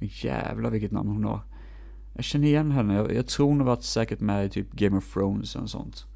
Jävlar 0.00 0.70
vilket 0.70 0.92
namn 0.92 1.08
hon 1.08 1.24
har. 1.24 1.40
Jag 2.14 2.24
känner 2.24 2.48
igen 2.48 2.70
henne, 2.70 2.94
jag, 2.94 3.14
jag 3.14 3.26
tror 3.26 3.48
hon 3.48 3.58
har 3.58 3.66
varit 3.66 3.84
säkert 3.84 4.20
med 4.20 4.46
i 4.46 4.48
typ 4.48 4.72
Game 4.72 4.96
of 4.96 5.12
Thrones 5.12 5.56
och 5.56 5.70
sånt. 5.70 6.06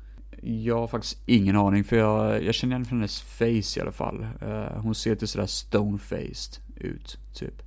Jag 0.45 0.79
har 0.79 0.87
faktiskt 0.87 1.23
ingen 1.27 1.57
aning, 1.57 1.85
för 1.85 1.97
jag, 1.97 2.45
jag 2.45 2.55
känner 2.55 2.77
igen 2.77 2.85
från 2.85 2.99
hennes 2.99 3.23
face 3.23 3.79
i 3.79 3.81
alla 3.81 3.93
fall. 3.93 4.27
Uh, 4.43 4.81
hon 4.81 4.95
ser 4.95 5.11
lite 5.11 5.27
sådär 5.27 5.47
stone-faced 5.47 6.61
ut, 6.77 7.19
typ. 7.35 7.63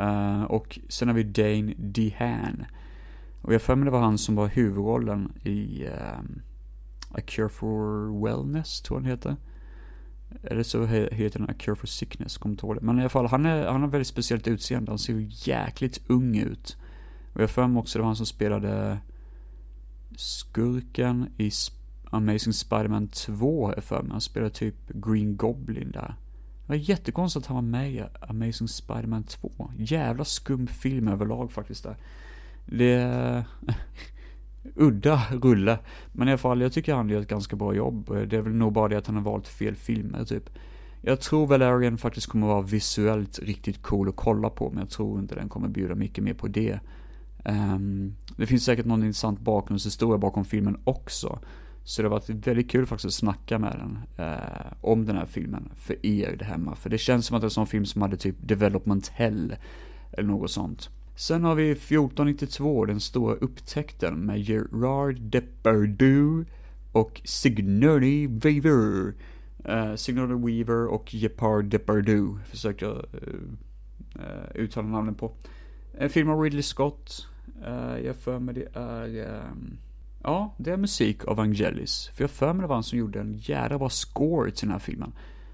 Uh, 0.00 0.42
och 0.42 0.78
sen 0.88 1.08
har 1.08 1.14
vi 1.14 1.22
Dane 1.22 1.74
DeHaan. 1.76 2.64
Och 3.42 3.54
jag 3.54 3.62
för 3.62 3.74
mig 3.76 3.84
det 3.84 3.90
var 3.90 4.00
han 4.00 4.18
som 4.18 4.34
var 4.34 4.48
huvudrollen 4.48 5.32
i 5.44 5.86
um, 5.86 6.42
A 7.10 7.20
Cure 7.26 7.48
for 7.48 8.22
Wellness, 8.24 8.80
tror 8.80 8.98
jag 8.98 9.04
den 9.04 9.10
heter. 9.10 9.36
Eller 10.42 10.62
så 10.62 10.84
heter 10.86 11.38
den 11.38 11.50
A 11.50 11.54
Cure 11.58 11.76
for 11.76 11.86
Sickness, 11.86 12.38
kommer 12.38 12.52
inte 12.52 12.66
ihåg 12.66 12.76
det. 12.76 12.80
Men 12.80 12.98
i 12.98 13.00
alla 13.00 13.08
fall, 13.08 13.26
han, 13.26 13.46
är, 13.46 13.66
han 13.66 13.80
har 13.80 13.88
väldigt 13.88 14.08
speciellt 14.08 14.48
utseende. 14.48 14.90
Han 14.90 14.98
ser 14.98 15.12
ju 15.12 15.26
jäkligt 15.30 16.00
ung 16.06 16.36
ut. 16.36 16.76
Och 17.32 17.42
jag 17.42 17.50
för 17.50 17.66
mig 17.66 17.80
också 17.80 17.98
det 17.98 18.02
var 18.02 18.06
han 18.06 18.16
som 18.16 18.26
spelade 18.26 18.98
skurken 20.16 21.28
i 21.38 21.50
Amazing 22.10 22.52
Spiderman 22.52 23.08
2, 23.08 23.72
jag 23.74 23.84
för 23.84 24.02
mig. 24.02 24.12
Han 24.12 24.20
spelar 24.20 24.48
typ 24.48 24.74
Green 24.88 25.36
Goblin 25.36 25.90
där. 25.90 26.14
Det 26.66 26.68
var 26.68 26.76
jättekonstigt 26.76 27.44
att 27.44 27.48
han 27.48 27.54
var 27.54 27.62
med 27.62 27.92
i 27.92 28.04
Amazing 28.20 28.68
Spiderman 28.68 29.24
2. 29.24 29.70
Jävla 29.78 30.24
skum 30.24 30.66
film 30.66 31.08
överlag 31.08 31.52
faktiskt 31.52 31.82
där. 31.82 31.96
Det 32.66 32.92
är 32.92 33.44
udda 34.74 35.22
rulle. 35.30 35.78
Men 36.12 36.28
i 36.28 36.30
alla 36.30 36.38
fall, 36.38 36.60
jag 36.60 36.72
tycker 36.72 36.94
han 36.94 37.08
gör 37.08 37.20
ett 37.20 37.28
ganska 37.28 37.56
bra 37.56 37.74
jobb. 37.74 38.10
Det 38.28 38.36
är 38.36 38.40
väl 38.40 38.52
nog 38.52 38.72
bara 38.72 38.88
det 38.88 38.98
att 38.98 39.06
han 39.06 39.16
har 39.16 39.22
valt 39.22 39.48
fel 39.48 39.74
filmer 39.74 40.24
typ. 40.24 40.50
Jag 41.04 41.20
tror 41.20 41.46
Valerian 41.46 41.98
faktiskt 41.98 42.26
kommer 42.26 42.46
vara 42.46 42.62
visuellt 42.62 43.38
riktigt 43.38 43.82
cool 43.82 44.08
att 44.08 44.16
kolla 44.16 44.50
på, 44.50 44.70
men 44.70 44.78
jag 44.78 44.90
tror 44.90 45.20
inte 45.20 45.34
den 45.34 45.48
kommer 45.48 45.68
bjuda 45.68 45.94
mycket 45.94 46.24
mer 46.24 46.34
på 46.34 46.48
det. 46.48 46.80
Um, 47.44 48.14
det 48.36 48.46
finns 48.46 48.64
säkert 48.64 48.86
någon 48.86 49.04
intressant 49.04 49.40
bakgrundshistoria 49.40 50.18
bakom 50.18 50.44
filmen 50.44 50.80
också. 50.84 51.38
Så 51.84 52.02
det 52.02 52.08
har 52.08 52.10
varit 52.10 52.28
väldigt 52.28 52.70
kul 52.70 52.86
faktiskt 52.86 53.06
att 53.06 53.12
snacka 53.12 53.58
med 53.58 53.78
den, 53.78 54.26
uh, 54.26 54.72
om 54.80 55.06
den 55.06 55.16
här 55.16 55.26
filmen, 55.26 55.72
för 55.76 56.06
er 56.06 56.36
där 56.36 56.46
hemma. 56.46 56.74
För 56.74 56.90
det 56.90 56.98
känns 56.98 57.26
som 57.26 57.36
att 57.36 57.40
det 57.40 57.44
är 57.44 57.46
en 57.46 57.50
sån 57.50 57.66
film 57.66 57.86
som 57.86 58.02
hade 58.02 58.16
typ 58.16 58.36
Development 58.40 59.08
Hell, 59.08 59.56
eller 60.12 60.28
något 60.28 60.50
sånt. 60.50 60.90
Sen 61.16 61.44
har 61.44 61.54
vi 61.54 61.70
1492, 61.70 62.84
den 62.84 63.00
stora 63.00 63.34
upptäckten 63.34 64.14
med 64.14 64.40
Gerard 64.40 65.20
Depardieu 65.20 66.44
och 66.92 67.20
Sigourney 67.24 68.26
Weaver. 68.26 69.14
Uh, 69.68 69.94
Sigourney 69.94 70.36
Weaver 70.36 70.86
och 70.86 71.14
Gepard 71.14 71.64
Depardieu 71.64 72.38
försökte 72.50 72.84
jag 72.84 72.94
uh, 72.94 73.02
uh, 74.16 74.50
uttala 74.54 74.88
namnen 74.88 75.14
på. 75.14 75.32
En 75.98 76.10
film 76.10 76.30
av 76.30 76.40
Ridley 76.40 76.62
Scott. 76.62 77.28
Uh, 77.68 77.98
jag 78.04 78.16
för 78.16 78.38
mig 78.38 78.54
det 78.54 78.68
är... 78.74 79.34
Um, 79.50 79.78
ja, 80.22 80.54
det 80.56 80.70
är 80.70 80.76
musik 80.76 81.24
av 81.24 81.40
Angelis. 81.40 82.10
För 82.14 82.24
jag 82.24 82.30
för 82.30 82.52
mig 82.52 82.62
det 82.62 82.68
var 82.68 82.76
han 82.76 82.82
som 82.82 82.98
gjorde 82.98 83.20
en 83.20 83.34
jävla 83.36 83.78
bra 83.78 83.88
score 83.88 84.50
till 84.50 84.68
den 84.68 84.72
här 84.72 84.78
filmen. 84.78 85.12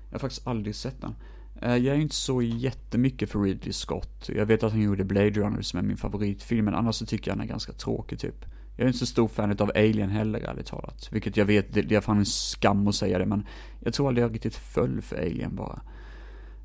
Jag 0.08 0.14
har 0.14 0.18
faktiskt 0.18 0.46
aldrig 0.46 0.74
sett 0.74 1.00
den. 1.00 1.14
Uh, 1.62 1.76
jag 1.76 1.96
är 1.96 2.00
inte 2.00 2.14
så 2.14 2.42
jättemycket 2.42 3.30
för 3.30 3.42
Ridley 3.42 3.72
Scott. 3.72 4.30
Jag 4.34 4.46
vet 4.46 4.62
att 4.62 4.72
han 4.72 4.82
gjorde 4.82 5.04
Blade 5.04 5.30
Runner 5.30 5.62
som 5.62 5.78
är 5.78 5.82
min 5.82 5.96
favoritfilm, 5.96 6.64
men 6.64 6.74
annars 6.74 6.94
så 6.94 7.06
tycker 7.06 7.30
jag 7.30 7.36
han 7.36 7.44
är 7.44 7.48
ganska 7.48 7.72
tråkig 7.72 8.18
typ. 8.18 8.44
Jag 8.78 8.84
är 8.84 8.88
inte 8.88 8.98
så 8.98 9.06
stor 9.06 9.28
fan 9.28 9.56
av 9.58 9.70
Alien 9.74 10.10
heller, 10.10 10.40
ärligt 10.40 10.66
talat. 10.66 11.08
Vilket 11.12 11.36
jag 11.36 11.44
vet, 11.44 11.74
det, 11.74 11.82
det 11.82 11.94
är 11.94 12.00
fan 12.00 12.18
en 12.18 12.26
skam 12.26 12.88
att 12.88 12.94
säga 12.94 13.18
det, 13.18 13.26
men 13.26 13.46
jag 13.80 13.94
tror 13.94 14.08
aldrig 14.08 14.24
jag 14.24 14.34
riktigt 14.34 14.54
föll 14.54 15.02
för 15.02 15.16
Alien 15.16 15.56
bara. 15.56 15.80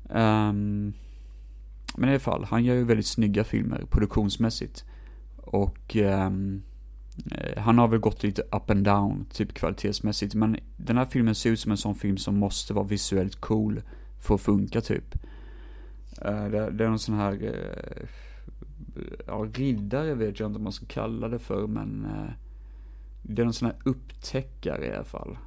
Um, 0.08 0.92
men 1.96 2.08
i 2.08 2.12
alla 2.12 2.18
fall, 2.18 2.44
han 2.44 2.64
gör 2.64 2.74
ju 2.74 2.84
väldigt 2.84 3.06
snygga 3.06 3.44
filmer 3.44 3.84
produktionsmässigt. 3.90 4.84
Och 5.44 5.96
um, 5.96 6.62
han 7.56 7.78
har 7.78 7.88
väl 7.88 8.00
gått 8.00 8.22
lite 8.22 8.42
up 8.42 8.70
and 8.70 8.84
down, 8.84 9.26
typ 9.32 9.54
kvalitetsmässigt. 9.54 10.34
Men 10.34 10.56
den 10.76 10.96
här 10.96 11.04
filmen 11.04 11.34
ser 11.34 11.50
ut 11.50 11.60
som 11.60 11.70
en 11.70 11.76
sån 11.76 11.94
film 11.94 12.16
som 12.16 12.38
måste 12.38 12.74
vara 12.74 12.86
visuellt 12.86 13.36
cool 13.36 13.82
för 14.20 14.34
att 14.34 14.40
funka 14.40 14.80
typ. 14.80 15.14
Uh, 16.24 16.44
det, 16.50 16.70
det, 16.70 16.84
är 16.84 16.88
en 16.88 16.98
sån 16.98 17.14
här, 17.14 17.32
uh, 17.32 18.08
ja 19.26 19.46
riddare 19.54 20.14
vet 20.14 20.40
jag 20.40 20.48
inte 20.48 20.56
om 20.56 20.62
man 20.62 20.72
ska 20.72 20.86
kalla 20.86 21.28
det 21.28 21.38
för, 21.38 21.66
men 21.66 22.04
uh, 22.04 22.30
det 23.22 23.42
är 23.42 23.46
en 23.46 23.52
sån 23.52 23.66
här 23.66 23.76
upptäckare 23.84 24.86
i 24.86 24.94
alla 24.94 25.04
fall. 25.04 25.38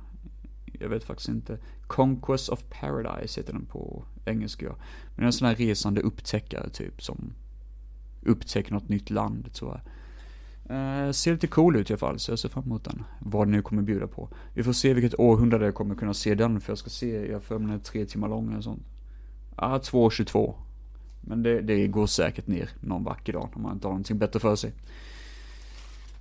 Jag 0.79 0.89
vet 0.89 1.03
faktiskt 1.03 1.29
inte. 1.29 1.57
Conquest 1.87 2.49
of 2.49 2.63
Paradise 2.69 3.39
heter 3.39 3.53
den 3.53 3.65
på 3.65 4.03
engelska. 4.25 4.65
Men 4.65 5.15
det 5.15 5.21
är 5.21 5.25
en 5.25 5.33
sån 5.33 5.47
här 5.47 5.55
resande 5.55 6.01
upptäckare 6.01 6.69
typ 6.69 7.03
som 7.03 7.33
upptäcker 8.27 8.73
något 8.73 8.89
nytt 8.89 9.09
land 9.09 9.53
tror 9.53 9.71
jag. 9.71 9.81
Eh, 10.69 11.11
ser 11.11 11.31
lite 11.31 11.47
cool 11.47 11.75
ut 11.75 11.89
i 11.89 11.93
alla 11.93 11.97
fall, 11.97 12.19
så 12.19 12.31
jag 12.31 12.39
ser 12.39 12.49
fram 12.49 12.63
emot 12.63 12.83
den. 12.83 13.03
Vad 13.19 13.47
den 13.47 13.51
nu 13.51 13.61
kommer 13.61 13.81
bjuda 13.81 14.07
på. 14.07 14.29
Vi 14.53 14.63
får 14.63 14.73
se 14.73 14.93
vilket 14.93 15.19
århundrade 15.19 15.65
jag 15.65 15.75
kommer 15.75 15.95
kunna 15.95 16.13
se 16.13 16.35
den, 16.35 16.61
för 16.61 16.71
jag 16.71 16.77
ska 16.77 16.89
se, 16.89 17.31
jag 17.31 17.43
för 17.43 17.59
mig 17.59 17.67
den 17.67 17.79
är 17.79 17.83
tre 17.83 18.05
timmar 18.05 18.27
lång 18.27 18.51
eller 18.51 18.61
sånt. 18.61 18.83
Ja, 19.55 19.75
ah, 19.75 19.77
2.22. 19.77 20.53
Men 21.21 21.43
det, 21.43 21.61
det 21.61 21.87
går 21.87 22.07
säkert 22.07 22.47
ner 22.47 22.69
någon 22.79 23.03
vacker 23.03 23.33
dag, 23.33 23.49
om 23.53 23.61
man 23.61 23.73
inte 23.73 23.87
har 23.87 23.91
någonting 23.91 24.17
bättre 24.17 24.39
för 24.39 24.55
sig. 24.55 24.73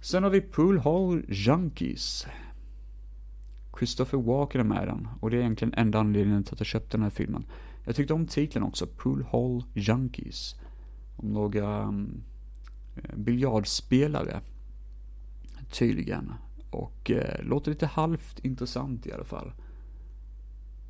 Sen 0.00 0.22
har 0.22 0.30
vi 0.30 0.40
Pool 0.40 0.78
Hall 0.78 1.22
Junkies. 1.28 2.26
Christopher 3.78 4.18
Walken 4.18 4.60
är 4.60 4.64
med 4.64 4.82
i 4.82 4.86
den, 4.86 5.08
och 5.20 5.30
det 5.30 5.36
är 5.36 5.40
egentligen 5.40 5.74
enda 5.74 5.98
anledningen 5.98 6.44
till 6.44 6.54
att 6.54 6.60
jag 6.60 6.66
köpte 6.66 6.96
den 6.96 7.02
här 7.02 7.10
filmen. 7.10 7.44
Jag 7.84 7.96
tyckte 7.96 8.14
om 8.14 8.26
titeln 8.26 8.64
också, 8.64 8.86
Pool 8.86 9.26
Hall 9.32 9.64
Junkies. 9.74 10.56
Om 11.16 11.28
några 11.28 11.82
um, 11.82 12.22
biljardspelare, 13.14 14.40
tydligen. 15.70 16.32
Och 16.70 17.10
eh, 17.10 17.44
låter 17.44 17.70
lite 17.70 17.86
halvt 17.86 18.38
intressant 18.44 19.06
i 19.06 19.12
alla 19.12 19.24
fall. 19.24 19.52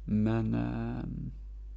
Men 0.05 0.55
eh, 0.55 1.05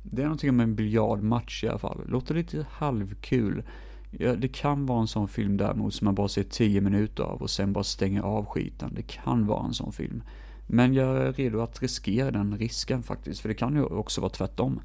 det 0.04 0.22
är 0.22 0.26
någonting 0.26 0.56
med 0.56 0.64
en 0.64 0.76
biljardmatch 0.76 1.64
i 1.64 1.68
alla 1.68 1.80
fall. 1.80 2.02
Låter 2.08 2.36
lite 2.36 2.66
halvkul. 2.72 3.64
Ja, 4.12 4.36
det 4.36 4.48
kan 4.48 4.86
vara 4.86 5.02
en 5.02 5.08
sån 5.08 5.28
film 5.28 5.58
däremot 5.58 5.94
som 5.94 6.06
man 6.06 6.16
bara 6.16 6.28
ser 6.28 6.44
10 6.44 6.82
minuter 6.82 7.24
av 7.24 7.42
och 7.42 7.50
sen 7.50 7.74
bara 7.74 7.84
stänger 7.84 8.22
av 8.22 8.46
skiten. 8.46 8.94
Det 8.96 9.02
kan 9.02 9.46
vara 9.48 9.66
en 9.66 9.74
sån 9.74 9.92
film. 9.92 10.24
Men 10.68 10.94
jag 10.94 11.18
är 11.18 11.34
redo 11.34 11.62
att 11.62 11.82
riskera 11.82 12.32
den 12.32 12.58
risken 12.58 13.04
faktiskt, 13.04 13.42
för 13.42 13.50
det 13.50 13.56
kan 13.56 13.76
ju 13.76 13.84
också 13.84 14.22
vara 14.22 14.32
tvärtom. 14.32 14.80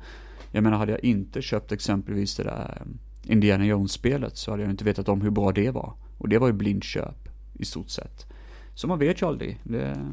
Jag 0.53 0.63
menar, 0.63 0.79
hade 0.79 0.93
jag 0.93 1.05
inte 1.05 1.43
köpt 1.43 1.73
exempelvis 1.73 2.37
det 2.37 2.43
där 2.43 2.79
mm, 2.83 2.99
Indiana 3.27 3.65
Jones-spelet 3.65 4.37
så 4.37 4.51
hade 4.51 4.63
jag 4.63 4.71
inte 4.71 4.85
vetat 4.85 5.09
om 5.09 5.21
hur 5.21 5.31
bra 5.31 5.53
det 5.53 5.71
var. 5.71 5.93
Och 6.19 6.29
det 6.29 6.39
var 6.39 6.47
ju 6.47 6.53
blindköp, 6.53 7.29
i 7.55 7.65
stort 7.65 7.91
sett. 7.91 8.27
Så 8.75 8.89
man 8.89 8.99
vet 8.99 9.23
ju 9.23 9.27
aldrig. 9.27 9.61
Det... 9.65 10.07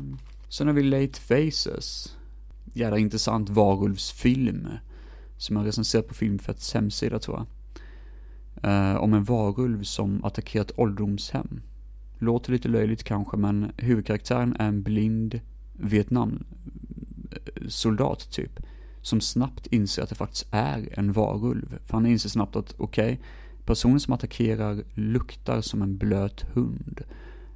Sen 0.50 0.68
har 0.68 0.74
vi 0.74 0.84
Late 0.84 1.20
Faces. 1.20 2.18
Jävla 2.74 2.98
intressant 2.98 3.50
varulvsfilm. 3.50 4.68
Som 5.38 5.56
jag 5.56 5.66
recenserat 5.66 6.08
på 6.08 6.14
Filmfetts 6.14 6.74
hemsida 6.74 7.20
tror 7.20 7.38
jag. 7.38 7.46
Uh, 8.66 8.96
om 8.96 9.14
en 9.14 9.24
varulv 9.24 9.84
som 9.84 10.24
attackerat 10.24 10.72
ålderdomshem. 10.76 11.62
Låter 12.20 12.52
lite 12.52 12.68
löjligt 12.68 13.04
kanske, 13.04 13.38
men 13.38 13.72
huvudkaraktären 13.78 14.56
är 14.60 14.68
en 14.68 14.84
blind 14.84 15.40
Vietnam-soldat 15.74 18.32
typ. 18.32 18.60
Som 19.02 19.22
snabbt 19.22 19.68
inser 19.68 20.04
att 20.04 20.10
det 20.10 20.16
faktiskt 20.16 20.48
är 20.52 21.00
en 21.00 21.12
varulv. 21.12 21.80
För 21.86 21.94
han 21.94 22.06
inser 22.06 22.30
snabbt 22.30 22.56
att, 22.56 22.76
okej, 22.78 23.14
okay, 23.14 23.26
personen 23.66 24.00
som 24.00 24.14
attackerar 24.14 24.84
luktar 24.94 25.62
som 25.62 25.82
en 25.82 25.98
blöt 25.98 26.42
hund. 26.54 27.02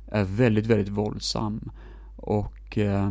Är 0.08 0.24
väldigt, 0.24 0.66
väldigt 0.66 0.90
våldsam. 0.90 1.72
Och 2.16 2.78
eh, 2.78 3.10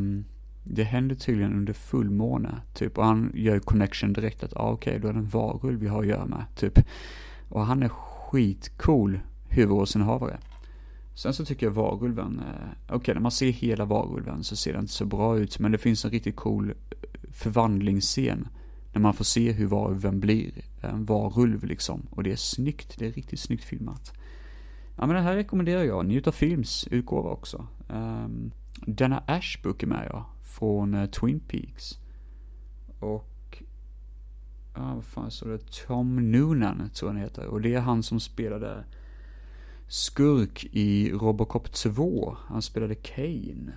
det 0.65 0.85
händer 0.85 1.17
tydligen 1.17 1.53
under 1.53 1.73
fullmåne, 1.73 2.61
typ. 2.75 2.99
Och 2.99 3.05
han 3.05 3.33
gör 3.35 3.59
connection 3.59 4.13
direkt 4.13 4.45
att, 4.45 4.57
ah, 4.57 4.71
okej, 4.71 4.91
okay, 4.91 5.03
då 5.03 5.09
är 5.09 5.13
det 5.13 5.19
en 5.19 5.29
varulv 5.29 5.81
vi 5.81 5.89
har 5.89 6.01
att 6.01 6.09
göra 6.09 6.27
med, 6.27 6.45
typ. 6.57 6.79
Och 7.49 7.67
han 7.67 7.83
är 7.83 7.89
skitcool 7.89 9.21
huvudrollsinnehavare. 9.49 10.39
Sen 11.15 11.35
så 11.35 11.45
tycker 11.45 11.67
jag 11.67 11.73
varulven, 11.73 12.39
eh, 12.39 12.69
okej 12.87 12.97
okay, 12.97 13.15
när 13.15 13.21
man 13.21 13.31
ser 13.31 13.51
hela 13.51 13.85
varulven 13.85 14.45
så 14.45 14.57
ser 14.57 14.73
den 14.73 14.81
inte 14.81 14.93
så 14.93 15.07
bra 15.07 15.39
ut, 15.39 15.59
men 15.59 15.73
det 15.73 15.79
finns 15.79 16.05
en 16.05 16.11
riktigt 16.11 16.37
cool 16.37 16.71
eh, 16.71 16.75
förvandlingsscen. 17.31 18.49
När 18.93 19.01
man 19.01 19.15
får 19.15 19.25
se 19.25 19.53
hur 19.53 19.67
varulven 19.67 20.21
blir, 20.21 20.53
en 20.81 21.05
varulv 21.05 21.65
liksom. 21.65 22.07
Och 22.11 22.23
det 22.23 22.33
är 22.33 22.37
snyggt, 22.37 22.99
det 22.99 23.07
är 23.07 23.13
riktigt 23.13 23.41
snyggt 23.41 23.65
filmat. 23.65 24.13
Ja 24.97 25.07
men 25.07 25.17
det 25.17 25.23
här 25.23 25.35
rekommenderar 25.35 25.83
jag, 25.83 26.07
Njut 26.07 26.27
av 26.27 26.33
Films 26.33 26.89
utgåva 26.91 27.31
också. 27.31 27.67
Ehm, 27.89 28.25
um, 28.25 28.53
denna 28.87 29.23
Ashbook 29.27 29.83
är 29.83 29.87
med 29.87 30.09
jag, 30.11 30.25
från 30.43 30.95
eh, 30.95 31.07
Twin 31.07 31.41
Peaks. 31.41 31.99
Och, 33.01 33.63
ja 34.75 34.95
vad 34.95 35.05
fan 35.05 35.31
står 35.31 35.49
det, 35.49 35.87
Tom 35.87 36.31
Noonan 36.31 36.91
tror 36.95 37.11
jag 37.11 37.15
han 37.15 37.23
heter. 37.23 37.47
Och 37.47 37.61
det 37.61 37.75
är 37.75 37.81
han 37.81 38.03
som 38.03 38.21
spelade 38.21 38.85
skurk 39.95 40.67
i 40.73 41.11
Robocop 41.13 41.73
2. 41.73 42.37
Han 42.47 42.63
spelade 42.63 42.95
Kane, 42.95 43.73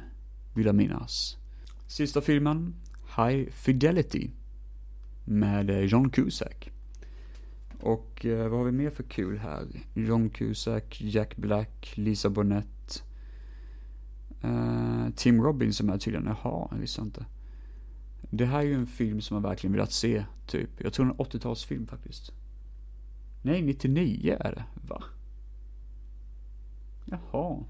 vill 0.54 0.66
jag 0.66 0.76
minnas. 0.76 1.38
Sista 1.88 2.22
filmen, 2.22 2.76
High 3.18 3.50
Fidelity, 3.50 4.30
med 5.26 5.70
eh, 5.70 5.80
John 5.80 6.10
Cusack. 6.10 6.72
Och 7.80 8.26
eh, 8.26 8.50
vad 8.50 8.60
har 8.60 8.66
vi 8.66 8.72
mer 8.72 8.90
för 8.90 9.04
kul 9.04 9.38
här? 9.38 9.66
John 9.94 10.30
Cusack, 10.30 11.02
Jack 11.02 11.36
Black, 11.36 11.92
Lisa 11.96 12.30
Bonet. 12.30 13.04
Uh, 14.44 15.10
Tim 15.16 15.42
Robbins 15.42 15.78
som 15.78 15.90
är 15.90 15.98
tydligen, 15.98 16.28
jaha, 16.28 16.68
jag 16.72 16.78
visste 16.78 17.02
inte. 17.02 17.26
Det 18.22 18.46
här 18.46 18.60
är 18.60 18.64
ju 18.64 18.74
en 18.74 18.88
film 18.88 19.22
som 19.22 19.36
jag 19.36 19.42
verkligen 19.42 19.74
velat 19.74 19.92
se, 19.92 20.26
typ. 20.48 20.70
Jag 20.78 20.94
tror 20.94 21.06
en 21.06 21.14
80-talsfilm 21.14 21.88
faktiskt. 21.88 22.32
Nej, 23.42 23.62
99 23.62 24.38
är 24.40 24.52
det, 24.56 24.64
va? 24.88 25.04
Jaha. 27.12 27.64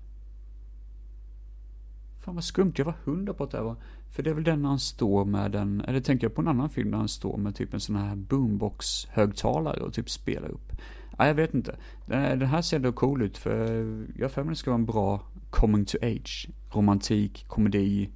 Fan 2.19 2.35
vad 2.35 2.43
skumt, 2.43 2.73
jag 2.75 2.85
var 2.85 2.95
hundra 3.03 3.33
på 3.33 3.43
att 3.43 3.51
det 3.51 3.57
här 3.57 3.63
var. 3.63 3.75
För 4.09 4.23
det 4.23 4.29
är 4.29 4.33
väl 4.33 4.43
den 4.43 4.65
han 4.65 4.79
står 4.79 5.25
med 5.25 5.55
en, 5.55 5.81
eller 5.81 5.99
tänker 5.99 6.25
jag 6.25 6.35
på 6.35 6.41
en 6.41 6.47
annan 6.47 6.69
film 6.69 6.91
där 6.91 6.97
han 6.97 7.07
står 7.07 7.37
med 7.37 7.55
typ 7.55 7.73
en 7.73 7.79
sån 7.79 7.95
här 7.95 8.15
boombox-högtalare 8.15 9.79
och 9.79 9.93
typ 9.93 10.09
spelar 10.09 10.49
upp. 10.49 10.71
Nej, 11.19 11.27
jag 11.27 11.35
vet 11.35 11.53
inte. 11.53 11.77
Den 12.05 12.41
här 12.41 12.61
ser 12.61 12.77
ändå 12.77 12.91
cool 12.91 13.21
ut 13.21 13.37
för 13.37 14.07
jag 14.17 14.31
för 14.31 14.43
mig 14.43 14.49
det 14.49 14.55
ska 14.55 14.71
vara 14.71 14.79
en 14.79 14.85
bra 14.85 15.21
coming 15.49 15.85
to 15.85 15.97
age, 16.01 16.49
romantik, 16.71 17.45
komedi, 17.47 18.09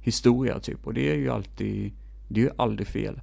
historia 0.00 0.60
typ. 0.60 0.86
Och 0.86 0.94
det 0.94 1.10
är 1.10 1.16
ju 1.16 1.30
alltid, 1.30 1.92
det 2.28 2.40
är 2.40 2.44
ju 2.44 2.50
aldrig 2.56 2.86
fel. 2.88 3.20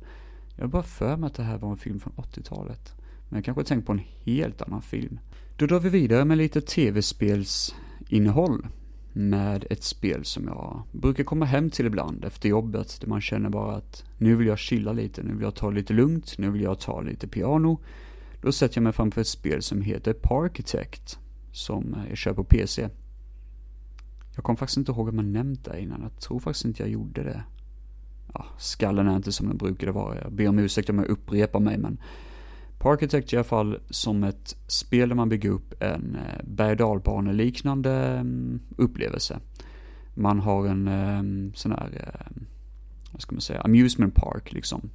Jag 0.55 0.63
har 0.63 0.69
bara 0.69 0.83
för 0.83 1.17
mig 1.17 1.27
att 1.27 1.35
det 1.35 1.43
här 1.43 1.57
var 1.57 1.71
en 1.71 1.77
film 1.77 1.99
från 1.99 2.13
80-talet. 2.13 2.95
Men 3.29 3.37
jag 3.37 3.45
kanske 3.45 3.63
tänkt 3.63 3.85
på 3.85 3.91
en 3.91 4.01
helt 4.23 4.61
annan 4.61 4.81
film. 4.81 5.19
Då 5.61 5.67
drar 5.67 5.79
vi 5.79 5.89
vidare 5.89 6.25
med 6.25 6.37
lite 6.37 6.61
tv-spelsinnehåll. 6.61 8.67
Med 9.13 9.65
ett 9.69 9.83
spel 9.83 10.25
som 10.25 10.47
jag 10.47 10.83
brukar 10.91 11.23
komma 11.23 11.45
hem 11.45 11.69
till 11.69 11.85
ibland 11.85 12.25
efter 12.25 12.49
jobbet. 12.49 12.97
Där 13.01 13.07
man 13.07 13.21
känner 13.21 13.49
bara 13.49 13.75
att 13.75 14.03
nu 14.17 14.35
vill 14.35 14.47
jag 14.47 14.59
chilla 14.59 14.93
lite, 14.93 15.23
nu 15.23 15.33
vill 15.33 15.41
jag 15.41 15.55
ta 15.55 15.69
det 15.69 15.75
lite 15.75 15.93
lugnt, 15.93 16.37
nu 16.37 16.51
vill 16.51 16.61
jag 16.61 16.79
ta 16.79 17.01
lite 17.01 17.27
piano. 17.27 17.79
Då 18.41 18.51
sätter 18.51 18.77
jag 18.77 18.83
mig 18.83 18.93
framför 18.93 19.21
ett 19.21 19.27
spel 19.27 19.61
som 19.61 19.81
heter 19.81 20.13
Parkitect. 20.13 21.19
Som 21.51 21.95
jag 22.09 22.17
kör 22.17 22.33
på 22.33 22.43
PC. 22.43 22.89
Jag 24.35 24.43
kommer 24.43 24.57
faktiskt 24.57 24.77
inte 24.77 24.91
ihåg 24.91 25.07
om 25.07 25.15
jag 25.15 25.25
nämnt 25.25 25.65
det 25.65 25.81
innan. 25.81 26.01
Jag 26.01 26.21
tror 26.21 26.39
faktiskt 26.39 26.65
inte 26.65 26.83
jag 26.83 26.89
gjorde 26.89 27.23
det. 27.23 27.43
Ja, 28.33 28.45
skallen 28.57 29.07
är 29.07 29.15
inte 29.15 29.31
som 29.31 29.47
den 29.47 29.57
brukade 29.57 29.91
vara. 29.91 30.21
Jag 30.21 30.33
ber 30.33 30.47
om 30.47 30.59
ursäkt 30.59 30.89
om 30.89 30.97
jag 30.97 31.07
upprepar 31.07 31.59
mig 31.59 31.77
men 31.77 31.99
Parkitect 32.81 33.33
i 33.33 33.35
alla 33.35 33.43
fall 33.43 33.79
som 33.89 34.23
ett 34.23 34.55
spel 34.67 35.09
där 35.09 35.15
man 35.15 35.29
bygger 35.29 35.49
upp 35.49 35.81
en 35.81 36.15
eh, 36.15 36.43
berg 36.43 37.33
liknande 37.33 37.91
mm, 37.93 38.59
upplevelse. 38.77 39.39
Man 40.13 40.39
har 40.39 40.67
en 40.67 40.87
eh, 40.87 41.53
sån 41.53 41.71
här, 41.71 41.89
eh, 41.93 42.43
vad 43.11 43.21
ska 43.21 43.35
man 43.35 43.41
säga, 43.41 43.61
amusement 43.61 44.15
park 44.15 44.51
liksom. 44.51 44.89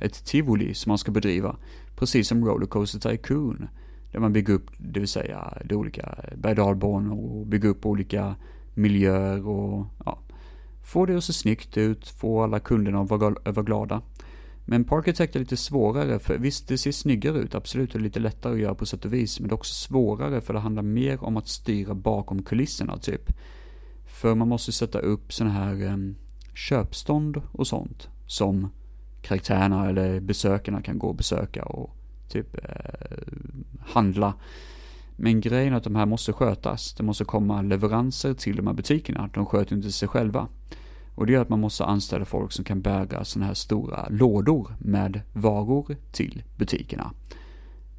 Ett 0.00 0.24
tivoli 0.24 0.74
som 0.74 0.90
man 0.90 0.98
ska 0.98 1.12
bedriva. 1.12 1.56
Precis 1.96 2.28
som 2.28 2.44
Rollercoaster 2.44 2.98
Tycoon. 2.98 3.68
Där 4.12 4.20
man 4.20 4.32
bygger 4.32 4.54
upp, 4.54 4.70
det 4.78 5.00
vill 5.00 5.08
säga, 5.08 5.58
de 5.64 5.74
olika 5.74 6.18
berg 6.36 6.60
och 6.60 7.46
bygger 7.46 7.68
upp 7.68 7.86
olika 7.86 8.34
miljöer 8.74 9.48
och 9.48 9.86
ja, 10.04 10.18
få 10.84 11.06
det 11.06 11.16
att 11.16 11.24
se 11.24 11.32
snyggt 11.32 11.76
ut, 11.76 12.08
få 12.08 12.42
alla 12.42 12.60
kunderna 12.60 13.00
att 13.00 13.10
vara 13.10 13.64
glada. 13.64 14.02
Men 14.66 14.84
Parkitect 14.84 15.36
är 15.36 15.40
lite 15.40 15.56
svårare, 15.56 16.18
för 16.18 16.38
visst 16.38 16.68
det 16.68 16.78
ser 16.78 16.92
snyggare 16.92 17.38
ut, 17.38 17.54
absolut, 17.54 17.94
och 17.94 18.00
lite 18.00 18.20
lättare 18.20 18.52
att 18.52 18.60
göra 18.60 18.74
på 18.74 18.86
sätt 18.86 19.04
och 19.04 19.12
vis, 19.12 19.40
men 19.40 19.48
det 19.48 19.52
är 19.52 19.54
också 19.56 19.74
svårare 19.74 20.40
för 20.40 20.54
det 20.54 20.60
handlar 20.60 20.82
mer 20.82 21.24
om 21.24 21.36
att 21.36 21.48
styra 21.48 21.94
bakom 21.94 22.42
kulisserna 22.42 22.98
typ. 22.98 23.32
För 24.06 24.34
man 24.34 24.48
måste 24.48 24.72
sätta 24.72 24.98
upp 24.98 25.32
sådana 25.32 25.54
här 25.54 25.82
um, 25.82 26.16
köpstånd 26.54 27.42
och 27.52 27.66
sånt, 27.66 28.08
som 28.26 28.68
karaktärerna 29.22 29.88
eller 29.88 30.20
besökarna 30.20 30.82
kan 30.82 30.98
gå 30.98 31.06
och 31.06 31.14
besöka 31.14 31.64
och 31.64 31.90
typ 32.28 32.54
eh, 32.54 33.18
handla. 33.80 34.34
Men 35.16 35.40
grejen 35.40 35.72
är 35.72 35.76
att 35.76 35.84
de 35.84 35.96
här 35.96 36.06
måste 36.06 36.32
skötas. 36.32 36.94
Det 36.94 37.02
måste 37.02 37.24
komma 37.24 37.62
leveranser 37.62 38.34
till 38.34 38.56
de 38.56 38.66
här 38.66 38.74
butikerna. 38.74 39.30
De 39.34 39.46
sköter 39.46 39.76
inte 39.76 39.92
sig 39.92 40.08
själva. 40.08 40.48
Och 41.14 41.26
det 41.26 41.32
gör 41.32 41.42
att 41.42 41.48
man 41.48 41.60
måste 41.60 41.84
anställa 41.84 42.24
folk 42.24 42.52
som 42.52 42.64
kan 42.64 42.80
bära 42.80 43.24
sådana 43.24 43.46
här 43.46 43.54
stora 43.54 44.08
lådor 44.08 44.76
med 44.78 45.20
varor 45.32 45.96
till 46.12 46.42
butikerna. 46.56 47.12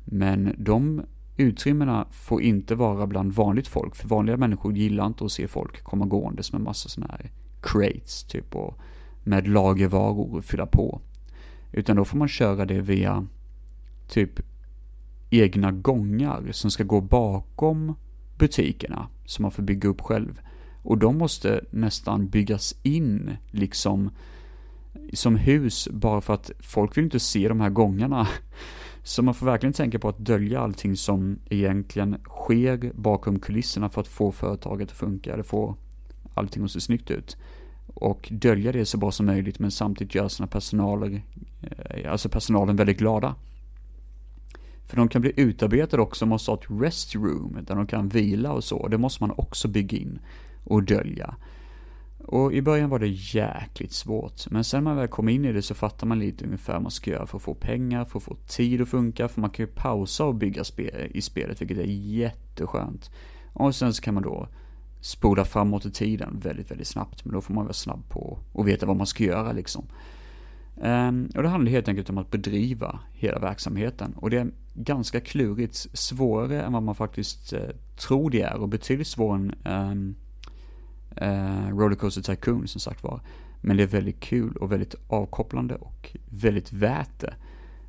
Men 0.06 0.56
de 0.58 1.02
utrymmena 1.38 2.08
får 2.12 2.42
inte 2.42 2.76
vara 2.76 3.08
bland 3.08 3.34
vanligt 3.34 3.68
folk, 3.68 3.96
för 3.96 4.08
vanliga 4.08 4.38
människor 4.38 4.74
gillar 4.74 5.06
inte 5.06 5.25
att 5.25 5.32
se 5.32 5.48
folk 5.48 5.84
komma 5.84 6.06
gåendes 6.06 6.51
med 6.51 6.62
massa 6.62 6.90
sådana 6.90 7.14
här 7.14 7.32
crates, 7.62 8.24
typ, 8.24 8.56
och 8.56 8.80
med 9.24 9.48
lagervaror 9.48 10.36
och 10.36 10.46
fylla 10.46 10.66
på. 10.66 11.01
Utan 11.72 11.96
då 11.96 12.06
får 12.06 12.18
man 12.18 12.28
köra 12.28 12.66
det 12.66 12.82
via 12.82 13.28
typ 14.08 14.40
egna 15.30 15.72
gångar 15.72 16.51
som 16.51 16.72
ska 16.72 16.84
gå 16.84 17.01
bakom 17.01 17.96
butikerna 18.38 19.08
som 19.25 19.44
man 19.44 19.51
får 19.51 19.64
bygga 19.64 19.90
upp 19.90 20.01
själv. 20.01 20.42
Och 20.86 20.98
de 20.98 21.18
måste 21.18 21.66
nästan 21.70 22.28
byggas 22.28 22.76
in 22.84 23.38
liksom 23.52 24.10
som 25.14 25.36
hus 25.36 25.88
bara 25.92 26.22
för 26.22 26.34
att 26.34 26.52
folk 26.60 26.98
vill 26.98 27.04
inte 27.04 27.20
se 27.20 27.48
de 27.48 27.62
här 27.62 27.70
gångarna. 27.70 28.28
Så 29.04 29.24
man 29.24 29.34
får 29.34 29.46
verkligen 29.46 29.74
tänka 29.74 30.00
på 30.00 30.10
att 30.10 30.18
dölja 30.18 30.60
allting 30.60 30.96
som 30.96 31.40
egentligen 31.50 32.18
sker 32.30 32.92
bakom 32.96 33.40
kulisserna 33.40 33.90
för 33.90 34.02
att 34.02 34.08
få 34.08 34.32
företaget 34.32 34.92
att 34.92 34.98
funka, 34.98 35.34
eller 35.34 35.44
få 35.44 35.76
allting 36.34 36.64
att 36.64 36.72
se 36.72 36.82
snyggt 36.82 37.12
ut. 37.12 37.38
Och 37.88 38.28
dölja 38.32 38.72
det 38.72 38.86
så 38.86 38.98
bra 38.98 39.12
som 39.12 39.26
möjligt 39.26 39.60
men 39.60 39.72
samtidigt 39.72 40.16
göra 40.16 40.30
sina 40.30 40.48
personaler, 40.48 41.22
eh, 41.62 42.12
alltså 42.12 42.30
personalen 42.30 42.76
väldigt 42.76 42.98
glada. 42.98 43.36
För 44.88 44.98
de 44.98 45.08
kan 45.08 45.22
bli 45.22 45.34
utarbetade 45.36 46.04
också, 46.04 46.26
måste 46.26 46.52
ha 46.52 46.58
ett 46.58 46.82
restroom 46.82 47.58
där 47.62 47.76
de 47.76 47.88
kan 47.88 48.10
vila 48.10 48.52
och 48.52 48.64
så. 48.64 48.88
Det 48.88 48.98
måste 48.98 49.24
man 49.24 49.32
också 49.38 49.68
bygga 49.68 49.98
in 49.98 50.20
och 50.66 50.84
dölja. 50.84 51.36
Och 52.28 52.54
i 52.54 52.62
början 52.62 52.90
var 52.90 53.00
det 53.00 53.08
jäkligt 53.08 53.92
svårt, 53.92 54.50
men 54.50 54.64
sen 54.64 54.84
när 54.84 54.92
man 54.92 54.98
väl 54.98 55.08
kom 55.08 55.30
in 55.30 55.46
i 55.46 55.51
det 55.51 55.62
så 55.62 55.75
fattar 55.75 56.08
man 56.08 56.20
lite 56.20 56.46
ungefär 56.46 56.74
vad 56.74 56.82
man 56.82 56.92
ska 56.92 57.12
göra 57.12 57.28
för 57.28 57.38
att 57.38 57.44
få 57.44 57.54
pengar, 57.54 58.06
för 58.06 58.20
att 58.20 58.24
få 58.24 58.36
tid 58.48 58.82
att 58.82 58.90
funka, 58.90 59.28
för 59.28 59.42
man 59.42 59.50
kan 59.50 59.66
ju 59.66 59.72
pausa 59.72 60.25
och 60.25 60.36
bygga 60.36 60.64
spel, 60.64 61.12
i 61.14 61.22
spelet, 61.22 61.62
vilket 61.62 61.78
är 61.78 61.84
jätteskönt. 61.84 63.12
Och 63.54 63.75
sen 63.75 63.94
så 63.94 64.01
kan 64.01 64.14
man 64.14 64.24
då 64.24 64.48
spola 65.01 65.46
framåt 65.46 65.86
i 65.86 65.92
tiden 65.92 66.40
väldigt, 66.40 66.72
väldigt 66.72 66.88
snabbt, 66.88 67.25
men 67.25 67.34
då 67.34 67.42
får 67.42 67.54
man 67.54 67.64
vara 67.64 67.74
snabb 67.74 68.10
på 68.10 68.40
och 68.54 68.68
veta 68.68 68.86
vad 68.86 68.96
man 68.96 69.08
ska 69.08 69.24
göra 69.24 69.51
liksom. 69.51 69.86
Um, 70.75 71.30
och 71.36 71.44
det 71.44 71.50
handlar 71.50 71.72
helt 71.72 71.88
enkelt 71.88 72.10
om 72.10 72.18
att 72.18 72.32
bedriva 72.32 73.00
hela 73.14 73.40
verksamheten. 73.40 74.14
Och 74.18 74.30
det 74.30 74.38
är 74.38 74.51
ganska 74.74 75.20
klurigt, 75.20 75.75
svårare 75.94 76.62
än 76.62 76.74
vad 76.74 76.84
man 76.84 76.96
faktiskt 76.96 77.54
uh, 77.54 77.60
tror 77.98 78.30
det 78.30 78.42
är 78.42 78.56
och 78.56 78.70
betydligt 78.70 79.08
svårare 79.08 79.54
än 79.64 79.92
um, 79.92 80.16
eh, 81.16 81.68
Rollercoaster 81.70 82.22
Tycoon 82.22 82.68
som 82.68 82.82
sagt 82.82 83.04
var. 83.04 83.22
Men 83.62 83.78
det 83.78 83.84
är 83.84 83.88
väldigt 83.88 84.20
kul 84.20 84.56
och 84.56 84.72
väldigt 84.72 84.96
avkopplande 85.08 85.75
och 85.75 86.18
väldigt 86.30 86.74
värt 86.74 87.20
det. 87.20 87.34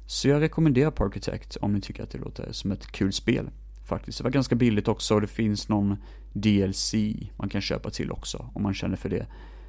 Så 0.07 0.29
jag 0.29 0.41
rekommenderar 0.41 0.91
Parkitect 0.91 1.57
om 1.57 1.73
ni 1.73 1.81
tycker 1.81 2.03
att 2.03 2.11
det 2.11 2.19
låter 2.19 2.53
som 2.53 2.73
ett 2.73 2.87
kul 2.87 3.13
spel. 3.13 3.51
Faktiskt. 3.85 4.19
Det 4.19 4.25
var 4.25 4.31
ganska 4.31 4.55
billigt 4.55 4.89
också 4.89 5.15
och 5.15 5.21
det 5.21 5.27
finns 5.27 5.69
någon 5.69 5.97
DLC 6.33 6.95
man 7.37 7.49
kan 7.49 7.61
köpa 7.61 7.91
till 7.91 8.13
också 8.13 8.51
om 8.55 8.63
man 8.63 8.75
känner 8.75 8.97
för 8.97 9.09
det. 9.09 9.27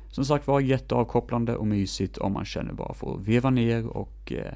Som 0.10 0.26
sagt 0.26 0.48
var 0.48 0.60
jätteavkopplande 0.60 1.56
och 1.56 1.68
mysigt 1.68 2.18
om 2.18 2.34
man 2.34 2.46
känner 2.46 2.74
bara 2.74 2.94
för 2.94 3.16
att 3.16 3.28
veva 3.28 3.50
ner 3.50 3.88
och 3.88 4.34
eh, 4.34 4.54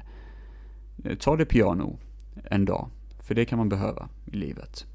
ta 1.18 1.36
det 1.36 1.44
piano 1.44 1.98
en 2.44 2.64
dag. 2.64 2.88
För 3.20 3.34
det 3.34 3.44
kan 3.44 3.58
man 3.58 3.68
behöva 3.68 4.08
i 4.26 4.36
livet. 4.36 4.86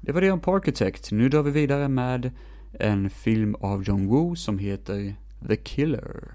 Det 0.00 0.12
var 0.12 0.20
det 0.20 0.30
om 0.30 0.40
Parkitect. 0.40 1.12
Nu 1.12 1.28
drar 1.28 1.42
vi 1.42 1.50
vidare 1.50 1.88
med 1.88 2.30
en 2.72 3.10
film 3.10 3.54
av 3.54 3.82
John 3.84 4.06
Woo 4.06 4.36
som 4.36 4.58
heter 4.58 5.14
The 5.48 5.56
Killer. 5.56 6.34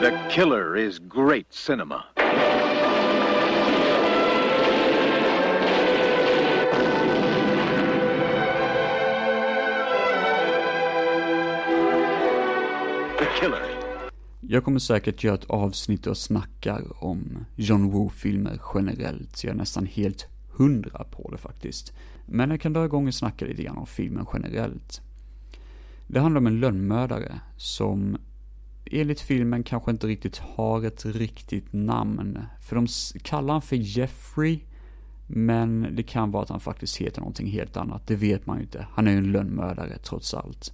The 0.00 0.18
Killer 0.30 0.76
is 0.76 0.98
great 0.98 1.46
cinema. 1.50 2.02
Killer. 13.40 13.62
Jag 14.40 14.64
kommer 14.64 14.78
säkert 14.78 15.24
göra 15.24 15.34
ett 15.34 15.44
avsnitt 15.44 16.06
och 16.06 16.16
snackar 16.16 17.04
om 17.04 17.44
John 17.56 17.90
Woo-filmer 17.90 18.60
generellt, 18.74 19.36
så 19.36 19.46
jag 19.46 19.54
är 19.54 19.58
nästan 19.58 19.86
helt 19.86 20.26
hundra 20.52 21.04
på 21.04 21.30
det 21.30 21.38
faktiskt. 21.38 21.92
Men 22.26 22.50
jag 22.50 22.60
kan 22.60 22.72
dra 22.72 22.84
igång 22.84 23.06
och 23.06 23.14
snacka 23.14 23.44
lite 23.44 23.62
grann 23.62 23.78
om 23.78 23.86
filmen 23.86 24.26
generellt. 24.32 25.02
Det 26.10 26.20
handlar 26.20 26.40
om 26.40 26.46
en 26.46 26.60
lönnmördare 26.60 27.40
som 27.56 28.16
enligt 28.84 29.20
filmen 29.20 29.62
kanske 29.62 29.90
inte 29.90 30.06
riktigt 30.06 30.38
har 30.38 30.84
ett 30.84 31.06
riktigt 31.06 31.72
namn. 31.72 32.38
För 32.68 32.76
de 32.76 32.86
kallar 33.22 33.52
han 33.52 33.62
för 33.62 33.76
Jeffrey, 33.76 34.60
men 35.26 35.86
det 35.96 36.02
kan 36.02 36.30
vara 36.30 36.42
att 36.42 36.48
han 36.48 36.60
faktiskt 36.60 36.96
heter 36.96 37.20
någonting 37.20 37.46
helt 37.46 37.76
annat. 37.76 38.06
Det 38.06 38.16
vet 38.16 38.46
man 38.46 38.56
ju 38.56 38.62
inte. 38.62 38.86
Han 38.90 39.06
är 39.08 39.12
ju 39.12 39.18
en 39.18 39.32
lönnmördare 39.32 39.98
trots 39.98 40.34
allt. 40.34 40.72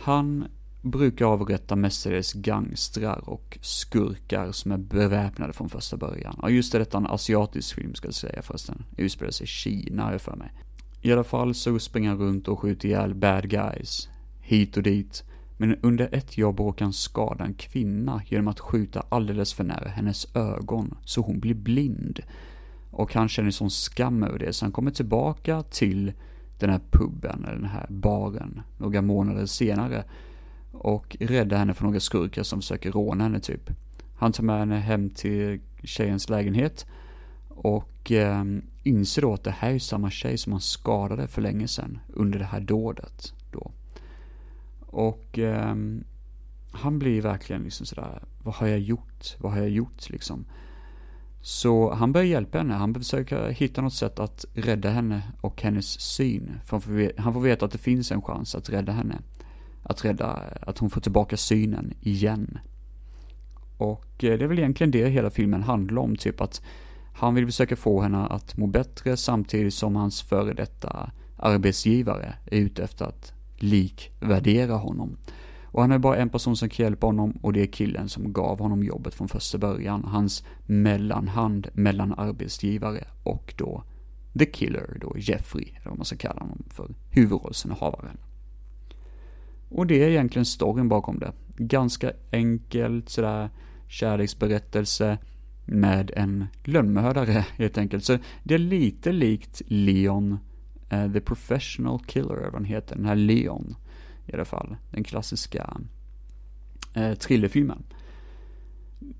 Han 0.00 0.44
brukar 0.82 1.24
avrätta 1.24 1.76
mestadels 1.76 2.32
gangstrar 2.32 3.28
och 3.28 3.58
skurkar 3.60 4.52
som 4.52 4.72
är 4.72 4.78
beväpnade 4.78 5.52
från 5.52 5.68
första 5.68 5.96
början. 5.96 6.38
Ja, 6.42 6.50
just 6.50 6.72
det, 6.72 6.78
detta 6.78 6.98
är 6.98 7.00
en 7.00 7.06
asiatisk 7.06 7.74
film 7.74 7.94
ska 7.94 8.08
jag 8.08 8.14
säga 8.14 8.42
förresten. 8.42 8.84
Utspelar 8.96 9.30
sig 9.30 9.44
i 9.44 9.46
Kina, 9.46 10.04
har 10.04 10.12
jag 10.12 10.20
för 10.20 10.36
mig. 10.36 10.52
I 11.02 11.12
alla 11.12 11.24
fall 11.24 11.54
så 11.54 11.78
springer 11.78 12.08
han 12.08 12.18
runt 12.18 12.48
och 12.48 12.60
skjuter 12.60 12.88
ihjäl 12.88 13.14
bad 13.14 13.50
guys, 13.50 14.08
hit 14.50 14.76
och 14.76 14.82
dit. 14.82 15.24
Men 15.56 15.76
under 15.82 16.14
ett 16.14 16.38
jobb 16.38 16.60
råkar 16.60 16.84
han 16.84 16.92
skada 16.92 17.44
en 17.44 17.54
kvinna 17.54 18.22
genom 18.26 18.48
att 18.48 18.60
skjuta 18.60 19.04
alldeles 19.08 19.54
för 19.54 19.64
nära 19.64 19.88
hennes 19.88 20.36
ögon, 20.36 20.94
så 21.04 21.20
hon 21.20 21.40
blir 21.40 21.54
blind. 21.54 22.20
Och 22.90 23.14
han 23.14 23.28
känner 23.28 23.50
sån 23.50 23.70
skam 23.70 24.22
över 24.22 24.38
det, 24.38 24.52
så 24.52 24.64
han 24.64 24.72
kommer 24.72 24.90
tillbaka 24.90 25.62
till 25.62 26.12
den 26.58 26.70
här 26.70 26.80
puben, 26.90 27.44
eller 27.44 27.56
den 27.56 27.70
här 27.70 27.86
baren, 27.88 28.62
några 28.78 29.02
månader 29.02 29.46
senare. 29.46 30.04
Och 30.72 31.16
räddar 31.20 31.56
henne 31.56 31.74
från 31.74 31.86
några 31.86 32.00
skurkar 32.00 32.42
som 32.42 32.60
försöker 32.60 32.92
råna 32.92 33.24
henne 33.24 33.40
typ. 33.40 33.70
Han 34.18 34.32
tar 34.32 34.44
med 34.44 34.58
henne 34.58 34.76
hem 34.76 35.10
till 35.10 35.60
tjejens 35.82 36.28
lägenhet 36.28 36.86
och 37.48 38.12
eh, 38.12 38.44
inser 38.82 39.22
då 39.22 39.34
att 39.34 39.44
det 39.44 39.54
här 39.58 39.70
är 39.70 39.78
samma 39.78 40.10
tjej 40.10 40.38
som 40.38 40.52
han 40.52 40.60
skadade 40.60 41.28
för 41.28 41.42
länge 41.42 41.68
sedan 41.68 41.98
under 42.08 42.38
det 42.38 42.44
här 42.44 42.60
dådet. 42.60 43.34
Och 44.90 45.38
eh, 45.38 45.74
han 46.72 46.98
blir 46.98 47.22
verkligen 47.22 47.62
liksom 47.62 47.86
sådär, 47.86 48.22
vad 48.42 48.54
har 48.54 48.66
jag 48.66 48.78
gjort? 48.78 49.36
Vad 49.38 49.52
har 49.52 49.58
jag 49.58 49.70
gjort 49.70 50.10
liksom? 50.10 50.44
Så 51.42 51.94
han 51.94 52.12
börjar 52.12 52.26
hjälpa 52.26 52.58
henne, 52.58 52.74
han 52.74 52.94
försöker 52.94 53.50
hitta 53.50 53.82
något 53.82 53.94
sätt 53.94 54.18
att 54.18 54.44
rädda 54.54 54.90
henne 54.90 55.22
och 55.40 55.62
hennes 55.62 56.00
syn. 56.00 56.60
För 56.64 56.70
han 56.70 56.80
får, 56.80 56.92
veta, 56.92 57.22
han 57.22 57.32
får 57.32 57.40
veta 57.40 57.64
att 57.64 57.72
det 57.72 57.78
finns 57.78 58.12
en 58.12 58.22
chans 58.22 58.54
att 58.54 58.70
rädda 58.70 58.92
henne. 58.92 59.18
Att 59.82 60.04
rädda, 60.04 60.26
att 60.60 60.78
hon 60.78 60.90
får 60.90 61.00
tillbaka 61.00 61.36
synen 61.36 61.94
igen. 62.00 62.58
Och 63.76 64.24
eh, 64.24 64.38
det 64.38 64.44
är 64.44 64.48
väl 64.48 64.58
egentligen 64.58 64.90
det 64.90 65.08
hela 65.08 65.30
filmen 65.30 65.62
handlar 65.62 66.02
om, 66.02 66.16
typ 66.16 66.40
att 66.40 66.62
han 67.14 67.34
vill 67.34 67.46
försöka 67.46 67.76
få 67.76 68.00
henne 68.02 68.18
att 68.18 68.56
må 68.56 68.66
bättre 68.66 69.16
samtidigt 69.16 69.74
som 69.74 69.96
hans 69.96 70.22
före 70.22 70.54
detta 70.54 71.10
arbetsgivare 71.36 72.34
är 72.46 72.58
ute 72.58 72.84
efter 72.84 73.04
att 73.04 73.32
likvärdera 73.62 74.74
honom. 74.74 75.16
Och 75.72 75.82
han 75.82 75.92
är 75.92 75.98
bara 75.98 76.16
en 76.16 76.28
person 76.28 76.56
som 76.56 76.68
kan 76.68 76.84
hjälpa 76.84 77.06
honom 77.06 77.30
och 77.42 77.52
det 77.52 77.62
är 77.62 77.66
killen 77.66 78.08
som 78.08 78.32
gav 78.32 78.58
honom 78.58 78.82
jobbet 78.82 79.14
från 79.14 79.28
första 79.28 79.58
början. 79.58 80.04
Hans 80.04 80.44
mellanhand 80.66 81.68
mellan 81.72 82.12
arbetsgivare 82.12 83.04
och 83.22 83.54
då 83.56 83.84
The 84.38 84.46
Killer, 84.46 84.98
då 85.00 85.14
Jeffrey, 85.18 85.68
eller 85.76 85.88
vad 85.88 85.98
man 85.98 86.04
ska 86.04 86.16
kalla 86.16 86.40
honom 86.40 86.64
för, 86.68 86.94
huvudrollsinnehavaren. 87.10 88.18
Och 89.68 89.86
det 89.86 90.04
är 90.04 90.08
egentligen 90.08 90.46
storyn 90.46 90.88
bakom 90.88 91.18
det. 91.18 91.32
Ganska 91.56 92.12
enkelt 92.32 93.08
sådär 93.08 93.50
kärleksberättelse 93.88 95.18
med 95.66 96.10
en 96.16 96.46
lönnmördare 96.64 97.46
helt 97.56 97.78
enkelt. 97.78 98.04
Så 98.04 98.18
det 98.42 98.54
är 98.54 98.58
lite 98.58 99.12
likt 99.12 99.62
Leon, 99.66 100.38
uh, 100.92 101.12
The 101.12 101.20
Professional 101.20 101.98
Killer, 102.06 102.42
vad 102.44 102.52
han 102.52 102.64
heter, 102.64 102.96
den 102.96 103.04
här 103.04 103.16
Leon 103.16 103.74
i 104.26 104.34
alla 104.34 104.44
fall. 104.44 104.76
Den 104.90 105.04
klassiska 105.04 105.76
uh, 106.96 107.14
thrillerfilmen. 107.14 107.82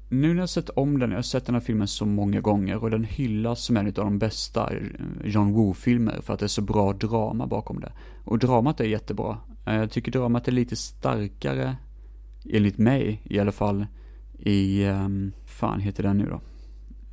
Nu 0.08 0.28
när 0.28 0.34
jag 0.34 0.42
har 0.42 0.46
sett 0.46 0.68
om 0.68 0.98
den, 0.98 1.10
jag 1.10 1.18
har 1.18 1.22
sett 1.22 1.46
den 1.46 1.54
här 1.54 1.62
filmen 1.62 1.88
så 1.88 2.06
många 2.06 2.40
gånger 2.40 2.82
och 2.82 2.90
den 2.90 3.04
hyllas 3.04 3.64
som 3.64 3.76
en 3.76 3.86
av 3.86 3.92
de 3.92 4.18
bästa 4.18 4.72
eh, 4.72 4.82
John 5.24 5.52
Woo-filmer 5.52 6.20
för 6.22 6.34
att 6.34 6.40
det 6.40 6.46
är 6.46 6.48
så 6.48 6.62
bra 6.62 6.92
drama 6.92 7.46
bakom 7.46 7.80
det. 7.80 7.92
Och 8.24 8.38
dramat 8.38 8.80
är 8.80 8.84
jättebra. 8.84 9.38
Jag 9.64 9.90
tycker 9.90 10.12
dramat 10.12 10.48
är 10.48 10.52
lite 10.52 10.76
starkare, 10.76 11.76
enligt 12.44 12.78
mig 12.78 13.22
i 13.24 13.38
alla 13.38 13.52
fall, 13.52 13.86
i, 14.38 14.84
um, 14.84 15.32
fan 15.46 15.80
heter 15.80 16.02
den 16.02 16.18
nu 16.18 16.26
då? 16.26 16.40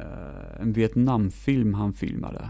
Uh, 0.04 0.62
en 0.62 0.74
Vietnamfilm 0.74 1.74
han 1.74 1.94
filmade. 1.94 2.50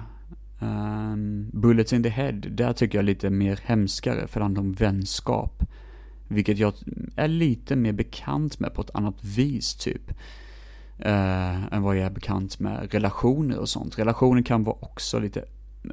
Um, 0.59 1.49
Bullets 1.53 1.93
in 1.93 2.03
the 2.03 2.09
Head, 2.09 2.31
där 2.31 2.73
tycker 2.73 2.97
jag 2.97 3.05
lite 3.05 3.29
mer 3.29 3.59
hemskare 3.63 4.27
för 4.27 4.39
det 4.39 4.43
handlar 4.43 4.61
om 4.61 4.73
vänskap. 4.73 5.63
Vilket 6.27 6.57
jag 6.57 6.73
är 7.15 7.27
lite 7.27 7.75
mer 7.75 7.93
bekant 7.93 8.59
med 8.59 8.73
på 8.73 8.81
ett 8.81 8.95
annat 8.95 9.23
vis 9.23 9.75
typ. 9.75 10.11
Uh, 10.99 11.73
än 11.73 11.81
vad 11.81 11.97
jag 11.97 12.05
är 12.05 12.09
bekant 12.09 12.59
med 12.59 12.93
relationer 12.93 13.57
och 13.57 13.69
sånt. 13.69 13.99
Relationer 13.99 14.41
kan 14.41 14.63
vara 14.63 14.77
också 14.79 15.19
lite 15.19 15.45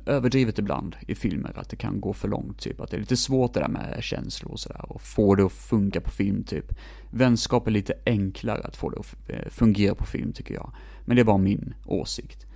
överdrivet 0.06 0.58
ibland 0.58 0.96
i 1.06 1.14
filmer, 1.14 1.52
att 1.58 1.68
det 1.68 1.76
kan 1.76 2.00
gå 2.00 2.12
för 2.12 2.28
långt, 2.28 2.58
typ. 2.58 2.80
Att 2.80 2.90
det 2.90 2.96
är 2.96 3.00
lite 3.00 3.16
svårt 3.16 3.54
det 3.54 3.60
där 3.60 3.68
med 3.68 3.98
känslor 4.00 4.52
och 4.52 4.60
sådär, 4.60 4.92
och 4.92 5.02
få 5.02 5.34
det 5.34 5.44
att 5.44 5.52
funka 5.52 6.00
på 6.00 6.10
film, 6.10 6.44
typ. 6.44 6.74
Vänskap 7.10 7.66
är 7.66 7.70
lite 7.70 7.94
enklare 8.06 8.62
att 8.62 8.76
få 8.76 8.90
det 8.90 9.00
att 9.00 9.30
eh, 9.30 9.50
fungera 9.50 9.94
på 9.94 10.04
film, 10.04 10.32
tycker 10.32 10.54
jag. 10.54 10.72
Men 11.04 11.16
det 11.16 11.22
är 11.22 11.24
bara 11.24 11.38
min 11.38 11.74
åsikt. 11.86 12.46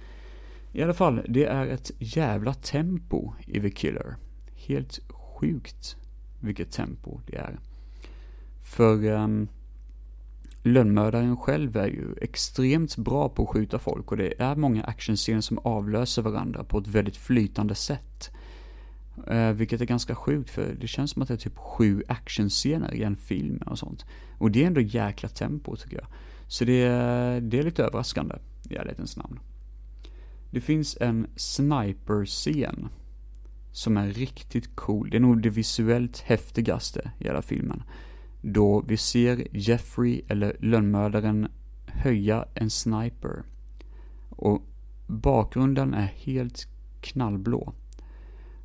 I 0.78 0.82
alla 0.82 0.94
fall, 0.94 1.22
det 1.28 1.44
är 1.44 1.66
ett 1.66 1.90
jävla 1.98 2.54
tempo 2.54 3.32
i 3.46 3.60
The 3.60 3.70
Killer. 3.70 4.16
Helt 4.54 5.00
sjukt 5.08 5.96
vilket 6.40 6.72
tempo 6.72 7.20
det 7.26 7.36
är. 7.36 7.58
För 8.62 9.04
um, 9.04 9.48
lönnmördaren 10.62 11.36
själv 11.36 11.76
är 11.76 11.86
ju 11.86 12.14
extremt 12.20 12.96
bra 12.96 13.28
på 13.28 13.42
att 13.42 13.48
skjuta 13.48 13.78
folk 13.78 14.10
och 14.10 14.16
det 14.16 14.40
är 14.40 14.56
många 14.56 14.84
actionscener 14.84 15.40
som 15.40 15.58
avlöser 15.58 16.22
varandra 16.22 16.64
på 16.64 16.78
ett 16.78 16.86
väldigt 16.86 17.16
flytande 17.16 17.74
sätt. 17.74 18.30
Uh, 19.30 19.50
vilket 19.50 19.80
är 19.80 19.86
ganska 19.86 20.14
sjukt 20.14 20.50
för 20.50 20.76
det 20.80 20.86
känns 20.86 21.10
som 21.10 21.22
att 21.22 21.28
det 21.28 21.34
är 21.34 21.38
typ 21.38 21.58
sju 21.58 22.02
actionscener 22.08 22.94
i 22.94 23.02
en 23.02 23.16
film 23.16 23.62
och 23.66 23.78
sånt. 23.78 24.06
Och 24.38 24.50
det 24.50 24.62
är 24.62 24.66
ändå 24.66 24.80
jäkla 24.80 25.28
tempo 25.28 25.76
tycker 25.76 25.96
jag. 25.96 26.06
Så 26.48 26.64
det 26.64 26.82
det 27.40 27.58
är 27.58 27.62
lite 27.62 27.84
överraskande 27.84 28.34
i 28.70 28.76
ärlighetens 28.76 29.16
namn. 29.16 29.40
Det 30.50 30.60
finns 30.60 30.96
en 31.00 31.26
sniper-scen 31.36 32.88
som 33.72 33.96
är 33.96 34.08
riktigt 34.08 34.76
cool. 34.76 35.10
Det 35.10 35.16
är 35.16 35.20
nog 35.20 35.42
det 35.42 35.50
visuellt 35.50 36.20
häftigaste 36.20 37.10
i 37.18 37.24
hela 37.24 37.42
filmen 37.42 37.82
då 38.40 38.80
vi 38.80 38.96
ser 38.96 39.46
Jeffrey, 39.52 40.22
eller 40.28 40.56
lönnmördaren, 40.60 41.48
höja 41.86 42.44
en 42.54 42.70
sniper. 42.70 43.42
Och 44.28 44.62
bakgrunden 45.06 45.94
är 45.94 46.06
helt 46.06 46.66
knallblå. 47.00 47.72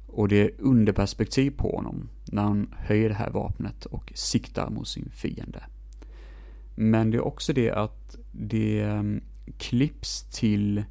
Och 0.07 0.27
det 0.27 0.41
är 0.41 0.51
underperspektiv 0.57 1.51
på 1.51 1.75
honom 1.75 2.09
när 2.25 2.41
han 2.41 2.73
höjer 2.77 3.09
det 3.09 3.15
här 3.15 3.29
vapnet 3.29 3.85
och 3.85 4.11
siktar 4.15 4.69
mot 4.69 4.87
sin 4.87 5.09
fiende. 5.09 5.63
Men 6.75 7.11
det 7.11 7.17
är 7.17 7.25
också 7.25 7.53
det 7.53 7.71
att 7.71 8.15
det 8.31 8.81
ehm, 8.81 9.21
klipps 9.57 10.23
till 10.23 10.83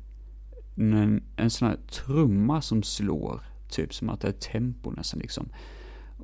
en, 0.76 1.22
en 1.36 1.50
sån 1.50 1.68
här 1.68 1.76
trumma 1.90 2.62
som 2.62 2.82
slår, 2.82 3.40
typ 3.68 3.94
som 3.94 4.08
att 4.08 4.20
det 4.20 4.28
är 4.28 4.32
tempo 4.32 4.90
nästan 4.90 5.20
liksom. 5.20 5.48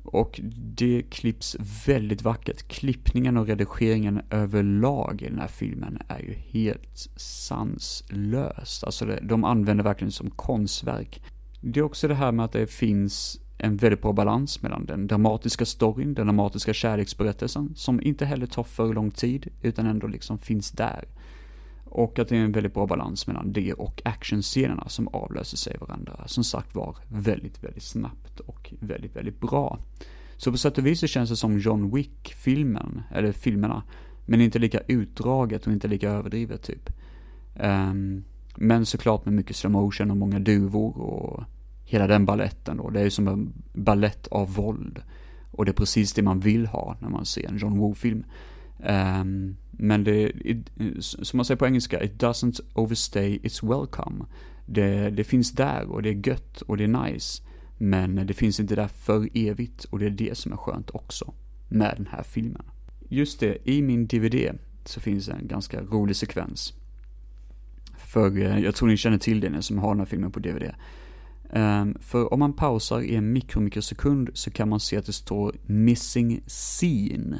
Och 0.03 0.39
det 0.55 1.03
klipps 1.09 1.57
väldigt 1.87 2.21
vackert. 2.21 2.67
Klippningen 2.67 3.37
och 3.37 3.47
redigeringen 3.47 4.21
överlag 4.29 5.21
i 5.21 5.29
den 5.29 5.39
här 5.39 5.47
filmen 5.47 6.01
är 6.07 6.19
ju 6.19 6.33
helt 6.33 7.09
sanslöst. 7.15 8.83
Alltså 8.83 9.05
det, 9.05 9.19
de 9.21 9.43
använder 9.43 9.83
verkligen 9.83 10.11
som 10.11 10.29
konstverk. 10.29 11.21
Det 11.61 11.79
är 11.79 11.83
också 11.83 12.07
det 12.07 12.15
här 12.15 12.31
med 12.31 12.45
att 12.45 12.51
det 12.51 12.67
finns 12.67 13.39
en 13.57 13.77
väldigt 13.77 14.01
bra 14.01 14.13
balans 14.13 14.61
mellan 14.61 14.85
den 14.85 15.07
dramatiska 15.07 15.65
storyn, 15.65 16.13
den 16.13 16.27
dramatiska 16.27 16.73
kärleksberättelsen, 16.73 17.75
som 17.75 18.01
inte 18.01 18.25
heller 18.25 18.45
tar 18.45 18.63
för 18.63 18.93
lång 18.93 19.11
tid, 19.11 19.47
utan 19.61 19.85
ändå 19.85 20.07
liksom 20.07 20.37
finns 20.37 20.71
där. 20.71 21.07
Och 21.89 22.19
att 22.19 22.29
det 22.29 22.37
är 22.37 22.41
en 22.41 22.51
väldigt 22.51 22.73
bra 22.73 22.87
balans 22.87 23.27
mellan 23.27 23.53
det 23.53 23.73
och 23.73 24.01
actionscenerna 24.05 24.89
som 24.89 25.07
avlöser 25.07 25.57
sig 25.57 25.77
varandra. 25.81 26.23
Som 26.27 26.43
sagt 26.43 26.75
var, 26.75 26.97
väldigt, 27.07 27.63
väldigt 27.63 27.83
snabbt 27.83 28.39
och 28.39 28.73
väldigt, 28.79 29.15
väldigt 29.15 29.39
bra. 29.39 29.79
Så 30.37 30.51
på 30.51 30.57
sätt 30.57 30.77
och 30.77 30.85
vis 30.85 30.99
så 30.99 31.07
känns 31.07 31.29
det 31.29 31.35
som 31.35 31.59
John 31.59 31.95
Wick-filmen, 31.95 33.01
eller 33.11 33.31
filmerna, 33.31 33.83
men 34.25 34.41
inte 34.41 34.59
lika 34.59 34.79
utdraget 34.87 35.67
och 35.67 35.73
inte 35.73 35.87
lika 35.87 36.09
överdrivet 36.09 36.63
typ. 36.63 36.89
Um, 37.55 38.23
men 38.55 38.85
såklart 38.85 39.25
med 39.25 39.33
mycket 39.33 39.55
slow 39.55 39.71
motion 39.71 40.11
och 40.11 40.17
många 40.17 40.39
duvor 40.39 40.97
och 40.97 41.43
hela 41.85 42.07
den 42.07 42.25
balletten 42.25 42.77
då. 42.77 42.89
Det 42.89 42.99
är 42.99 43.03
ju 43.03 43.09
som 43.09 43.27
en 43.27 43.53
ballett 43.73 44.27
av 44.27 44.53
våld. 44.53 45.01
Och 45.51 45.65
det 45.65 45.71
är 45.71 45.73
precis 45.73 46.13
det 46.13 46.21
man 46.21 46.39
vill 46.39 46.67
ha 46.67 46.97
när 46.99 47.09
man 47.09 47.25
ser 47.25 47.47
en 47.47 47.57
John 47.57 47.77
Woo-film. 47.77 48.23
Um, 48.79 49.57
men 49.71 50.03
det, 50.03 50.31
it, 50.45 50.71
som 50.99 51.37
man 51.37 51.45
säger 51.45 51.57
på 51.57 51.65
engelska, 51.65 52.03
it 52.03 52.23
doesn't 52.23 52.59
overstay 52.73 53.39
its 53.43 53.63
welcome. 53.63 54.25
Det, 54.65 55.09
det 55.09 55.23
finns 55.23 55.51
där 55.51 55.91
och 55.91 56.01
det 56.01 56.09
är 56.09 56.27
gött 56.27 56.61
och 56.61 56.77
det 56.77 56.83
är 56.83 57.03
nice. 57.11 57.43
Men 57.77 58.27
det 58.27 58.33
finns 58.33 58.59
inte 58.59 58.75
där 58.75 58.87
för 58.87 59.29
evigt 59.33 59.83
och 59.83 59.99
det 59.99 60.05
är 60.05 60.09
det 60.09 60.37
som 60.37 60.51
är 60.51 60.57
skönt 60.57 60.89
också 60.89 61.33
med 61.69 61.93
den 61.97 62.07
här 62.11 62.23
filmen. 62.23 62.65
Just 63.09 63.39
det, 63.39 63.69
i 63.69 63.81
min 63.81 64.07
DVD 64.07 64.57
så 64.85 64.99
finns 64.99 65.29
en 65.29 65.47
ganska 65.47 65.81
rolig 65.81 66.15
sekvens. 66.15 66.73
För 67.97 68.37
eh, 68.37 68.59
jag 68.59 68.75
tror 68.75 68.87
ni 68.87 68.97
känner 68.97 69.17
till 69.17 69.39
det 69.39 69.49
ni 69.49 69.61
som 69.61 69.77
har 69.77 69.89
den 69.89 69.99
här 69.99 70.05
filmen 70.05 70.31
på 70.31 70.39
DVD. 70.39 70.63
Um, 70.63 71.61
ehm, 71.61 71.97
för 71.99 72.33
om 72.33 72.39
man 72.39 72.53
pausar 72.53 73.01
i 73.01 73.15
en 73.15 73.33
mikromikrosekund 73.33 74.29
så 74.33 74.51
kan 74.51 74.69
man 74.69 74.79
se 74.79 74.97
att 74.97 75.05
det 75.05 75.13
står 75.13 75.55
'missing 75.67 76.41
scene' 76.47 77.39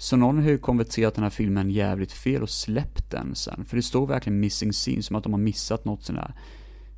Så 0.00 0.16
någon 0.16 0.42
har 0.42 0.50
ju 0.50 0.58
konverterat 0.58 1.14
den 1.14 1.22
här 1.22 1.30
filmen 1.30 1.70
jävligt 1.70 2.12
fel 2.12 2.42
och 2.42 2.50
släppt 2.50 3.10
den 3.10 3.34
sen. 3.34 3.64
För 3.64 3.76
det 3.76 3.82
står 3.82 4.06
verkligen 4.06 4.40
missing 4.40 4.72
scene, 4.72 5.02
som 5.02 5.16
att 5.16 5.22
de 5.22 5.32
har 5.32 5.40
missat 5.40 5.84
något 5.84 6.02
sånt 6.02 6.18
där 6.18 6.34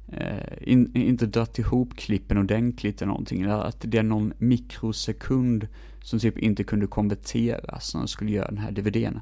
eh, 0.09 0.73
in, 0.73 0.97
inte 0.97 1.27
dratt 1.27 1.59
ihop 1.59 1.97
klippen 1.97 2.39
ordentligt 2.39 3.03
eller 3.03 3.13
någonting. 3.13 3.43
Eller 3.43 3.61
att 3.61 3.77
det 3.81 3.99
är 3.99 4.03
någon 4.03 4.33
mikrosekund 4.39 5.69
som 6.03 6.19
typ 6.19 6.39
inte 6.39 6.65
kunde 6.65 6.87
konverteras 6.87 7.95
när 7.95 8.01
de 8.01 8.09
skulle 8.09 8.31
göra 8.31 8.49
den 8.49 8.59
här 8.59 8.71
DVDn. 8.71 9.21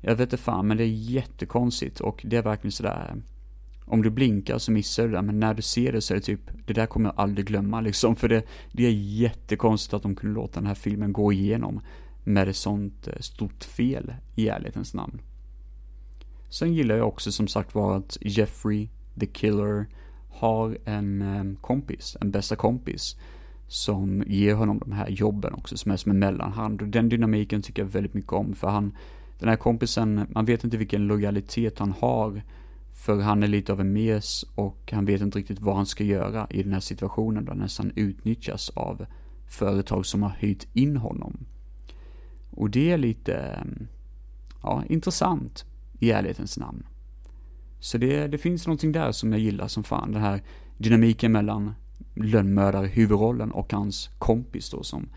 Jag 0.00 0.10
vet 0.10 0.20
inte 0.20 0.36
fan, 0.36 0.66
men 0.66 0.76
det 0.76 0.84
är 0.84 1.10
jättekonstigt 1.10 2.00
och 2.00 2.20
det 2.24 2.36
är 2.36 2.42
verkligen 2.42 2.72
sådär 2.72 3.14
om 3.84 4.02
du 4.02 4.10
blinkar 4.10 4.58
så 4.58 4.72
missar 4.72 5.02
du 5.02 5.12
det, 5.12 5.22
men 5.22 5.40
när 5.40 5.54
du 5.54 5.62
ser 5.62 5.92
det 5.92 6.00
så 6.00 6.14
är 6.14 6.16
det 6.18 6.24
typ, 6.24 6.40
det 6.66 6.72
där 6.72 6.86
kommer 6.86 7.08
jag 7.08 7.20
aldrig 7.20 7.46
glömma 7.46 7.80
liksom, 7.80 8.16
för 8.16 8.28
det, 8.28 8.42
det 8.72 8.86
är 8.86 8.90
jättekonstigt 8.90 9.94
att 9.94 10.02
de 10.02 10.16
kunde 10.16 10.34
låta 10.34 10.60
den 10.60 10.66
här 10.66 10.74
filmen 10.74 11.12
gå 11.12 11.32
igenom 11.32 11.80
med 12.28 12.48
ett 12.48 12.56
sånt 12.56 13.08
eh, 13.08 13.14
stort 13.20 13.64
fel 13.64 14.14
i 14.34 14.48
ärlighetens 14.48 14.94
namn. 14.94 15.20
Sen 16.50 16.74
gillar 16.74 16.96
jag 16.96 17.08
också 17.08 17.32
som 17.32 17.48
sagt 17.48 17.74
var 17.74 17.96
att 17.96 18.18
Jeffrey, 18.20 18.88
the 19.20 19.26
killer, 19.26 19.86
har 20.30 20.78
en 20.84 21.22
ehm, 21.22 21.56
kompis, 21.56 22.16
en 22.20 22.30
bästa 22.30 22.56
kompis, 22.56 23.16
som 23.66 24.24
ger 24.26 24.54
honom 24.54 24.78
de 24.78 24.92
här 24.92 25.08
jobben 25.08 25.54
också, 25.54 25.76
som 25.76 25.92
är 25.92 25.96
som 25.96 26.10
en 26.10 26.18
mellanhand. 26.18 26.82
Och 26.82 26.88
den 26.88 27.08
dynamiken 27.08 27.62
tycker 27.62 27.82
jag 27.82 27.88
väldigt 27.88 28.14
mycket 28.14 28.32
om, 28.32 28.54
för 28.54 28.68
han, 28.68 28.96
den 29.38 29.48
här 29.48 29.56
kompisen, 29.56 30.26
man 30.30 30.44
vet 30.44 30.64
inte 30.64 30.76
vilken 30.76 31.06
lojalitet 31.06 31.78
han 31.78 31.92
har 31.92 32.42
för 32.92 33.20
han 33.20 33.42
är 33.42 33.46
lite 33.46 33.72
av 33.72 33.80
en 33.80 33.92
mes 33.92 34.44
och 34.54 34.92
han 34.92 35.04
vet 35.04 35.20
inte 35.20 35.38
riktigt 35.38 35.60
vad 35.60 35.76
han 35.76 35.86
ska 35.86 36.04
göra 36.04 36.46
i 36.50 36.62
den 36.62 36.72
här 36.72 36.80
situationen 36.80 37.44
då 37.44 37.50
han 37.50 37.58
nästan 37.58 37.92
utnyttjas 37.96 38.70
av 38.70 39.06
företag 39.46 40.06
som 40.06 40.22
har 40.22 40.36
hyrt 40.38 40.66
in 40.72 40.96
honom. 40.96 41.46
Och 42.58 42.70
det 42.70 42.90
är 42.90 42.98
lite, 42.98 43.34
ehm, 43.34 43.86
ja, 44.62 44.84
intressant 44.88 45.64
i 45.98 46.10
ärlighetens 46.10 46.58
namn. 46.58 46.86
Så 47.80 47.98
det, 47.98 48.26
det 48.26 48.38
finns 48.38 48.66
någonting 48.66 48.92
där 48.92 49.12
som 49.12 49.32
jag 49.32 49.40
gillar 49.40 49.68
som 49.68 49.84
fan, 49.84 50.12
den 50.12 50.22
här 50.22 50.42
dynamiken 50.78 51.32
mellan 51.32 51.74
lönnmördare, 52.14 52.86
huvudrollen 52.86 53.50
och 53.50 53.72
hans 53.72 54.10
kompis 54.18 54.70
då 54.70 54.82
som 54.82 55.08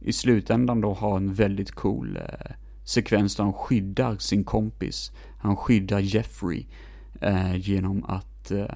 i 0.00 0.12
slutändan 0.12 0.80
då 0.80 0.92
har 0.94 1.16
en 1.16 1.34
väldigt 1.34 1.72
cool 1.72 2.16
eh, 2.16 2.54
sekvens 2.84 3.36
där 3.36 3.44
han 3.44 3.52
skyddar 3.52 4.16
sin 4.16 4.44
kompis. 4.44 5.12
Han 5.38 5.56
skyddar 5.56 6.00
Jeffrey 6.00 6.66
eh, 7.20 7.56
genom 7.56 8.04
att 8.04 8.50
eh, 8.50 8.66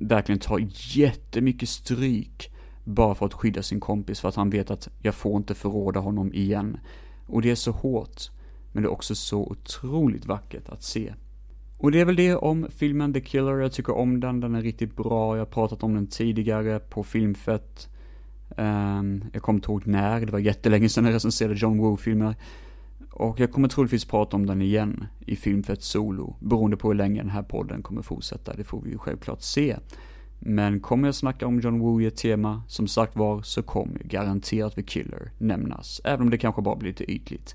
verkligen 0.00 0.38
ta 0.38 0.58
jättemycket 0.94 1.68
stryk 1.68 2.50
bara 2.88 3.14
för 3.14 3.26
att 3.26 3.34
skydda 3.34 3.62
sin 3.62 3.80
kompis 3.80 4.20
för 4.20 4.28
att 4.28 4.34
han 4.34 4.50
vet 4.50 4.70
att 4.70 4.88
jag 5.02 5.14
får 5.14 5.36
inte 5.36 5.54
förråda 5.54 6.00
honom 6.00 6.34
igen. 6.34 6.78
Och 7.26 7.42
det 7.42 7.50
är 7.50 7.54
så 7.54 7.70
hårt, 7.70 8.30
men 8.72 8.82
det 8.82 8.86
är 8.86 8.92
också 8.92 9.14
så 9.14 9.40
otroligt 9.40 10.26
vackert 10.26 10.68
att 10.68 10.82
se. 10.82 11.14
Och 11.78 11.92
det 11.92 12.00
är 12.00 12.04
väl 12.04 12.16
det 12.16 12.36
om 12.36 12.66
filmen 12.70 13.12
The 13.12 13.20
Killer, 13.20 13.56
jag 13.56 13.72
tycker 13.72 13.96
om 13.96 14.20
den, 14.20 14.40
den 14.40 14.54
är 14.54 14.62
riktigt 14.62 14.96
bra, 14.96 15.36
jag 15.36 15.40
har 15.40 15.50
pratat 15.50 15.82
om 15.82 15.94
den 15.94 16.06
tidigare 16.06 16.78
på 16.78 17.04
Filmfett. 17.04 17.88
Um, 18.56 19.24
jag 19.32 19.42
kommer 19.42 19.56
inte 19.58 19.70
ihåg 19.70 19.86
när, 19.86 20.20
det 20.20 20.32
var 20.32 20.38
jättelänge 20.38 20.88
sedan 20.88 21.04
jag 21.04 21.14
recenserade 21.14 21.54
John 21.54 21.78
Woo-filmer. 21.78 22.34
Och 23.10 23.40
jag 23.40 23.52
kommer 23.52 23.68
troligtvis 23.68 24.04
prata 24.04 24.36
om 24.36 24.46
den 24.46 24.62
igen 24.62 25.06
i 25.20 25.36
Filmfett 25.36 25.82
Solo, 25.82 26.36
beroende 26.40 26.76
på 26.76 26.88
hur 26.88 26.94
länge 26.94 27.20
den 27.20 27.30
här 27.30 27.42
podden 27.42 27.82
kommer 27.82 28.02
fortsätta, 28.02 28.54
det 28.54 28.64
får 28.64 28.80
vi 28.80 28.90
ju 28.90 28.98
självklart 28.98 29.42
se. 29.42 29.76
Men 30.38 30.80
kommer 30.80 31.08
jag 31.08 31.14
snacka 31.14 31.46
om 31.46 31.60
John 31.60 31.78
Woo 31.78 32.00
i 32.00 32.06
ett 32.06 32.16
tema, 32.16 32.62
som 32.68 32.88
sagt 32.88 33.16
var, 33.16 33.42
så 33.42 33.62
kommer 33.62 33.98
ju 33.98 34.08
garanterat 34.08 34.74
The 34.74 34.82
Killer 34.82 35.30
nämnas, 35.38 36.00
även 36.04 36.20
om 36.20 36.30
det 36.30 36.38
kanske 36.38 36.62
bara 36.62 36.76
blir 36.76 36.88
lite 36.90 37.12
ytligt. 37.12 37.54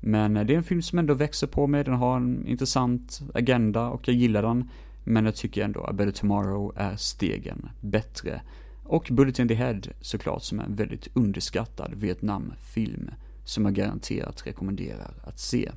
Men 0.00 0.36
eh, 0.36 0.46
det 0.46 0.52
är 0.52 0.56
en 0.56 0.64
film 0.64 0.82
som 0.82 0.98
ändå 0.98 1.14
växer 1.14 1.46
på 1.46 1.66
mig, 1.66 1.84
den 1.84 1.94
har 1.94 2.16
en 2.16 2.46
intressant 2.46 3.20
agenda 3.34 3.88
och 3.88 4.08
jag 4.08 4.16
gillar 4.16 4.42
den. 4.42 4.70
Men 5.04 5.24
jag 5.24 5.36
tycker 5.36 5.64
ändå 5.64 5.84
att 5.84 5.96
Better 5.96 6.12
Tomorrow 6.12 6.72
är 6.76 6.96
stegen 6.96 7.68
bättre. 7.80 8.42
Och 8.84 9.08
Bullet 9.10 9.38
in 9.38 9.48
the 9.48 9.54
Head 9.54 9.80
såklart 10.00 10.42
som 10.42 10.60
är 10.60 10.64
en 10.64 10.74
väldigt 10.74 11.08
underskattad 11.14 11.94
Vietnamfilm 11.94 13.10
som 13.44 13.64
jag 13.64 13.74
garanterat 13.74 14.46
rekommenderar 14.46 15.14
att 15.24 15.38
se. 15.38 15.70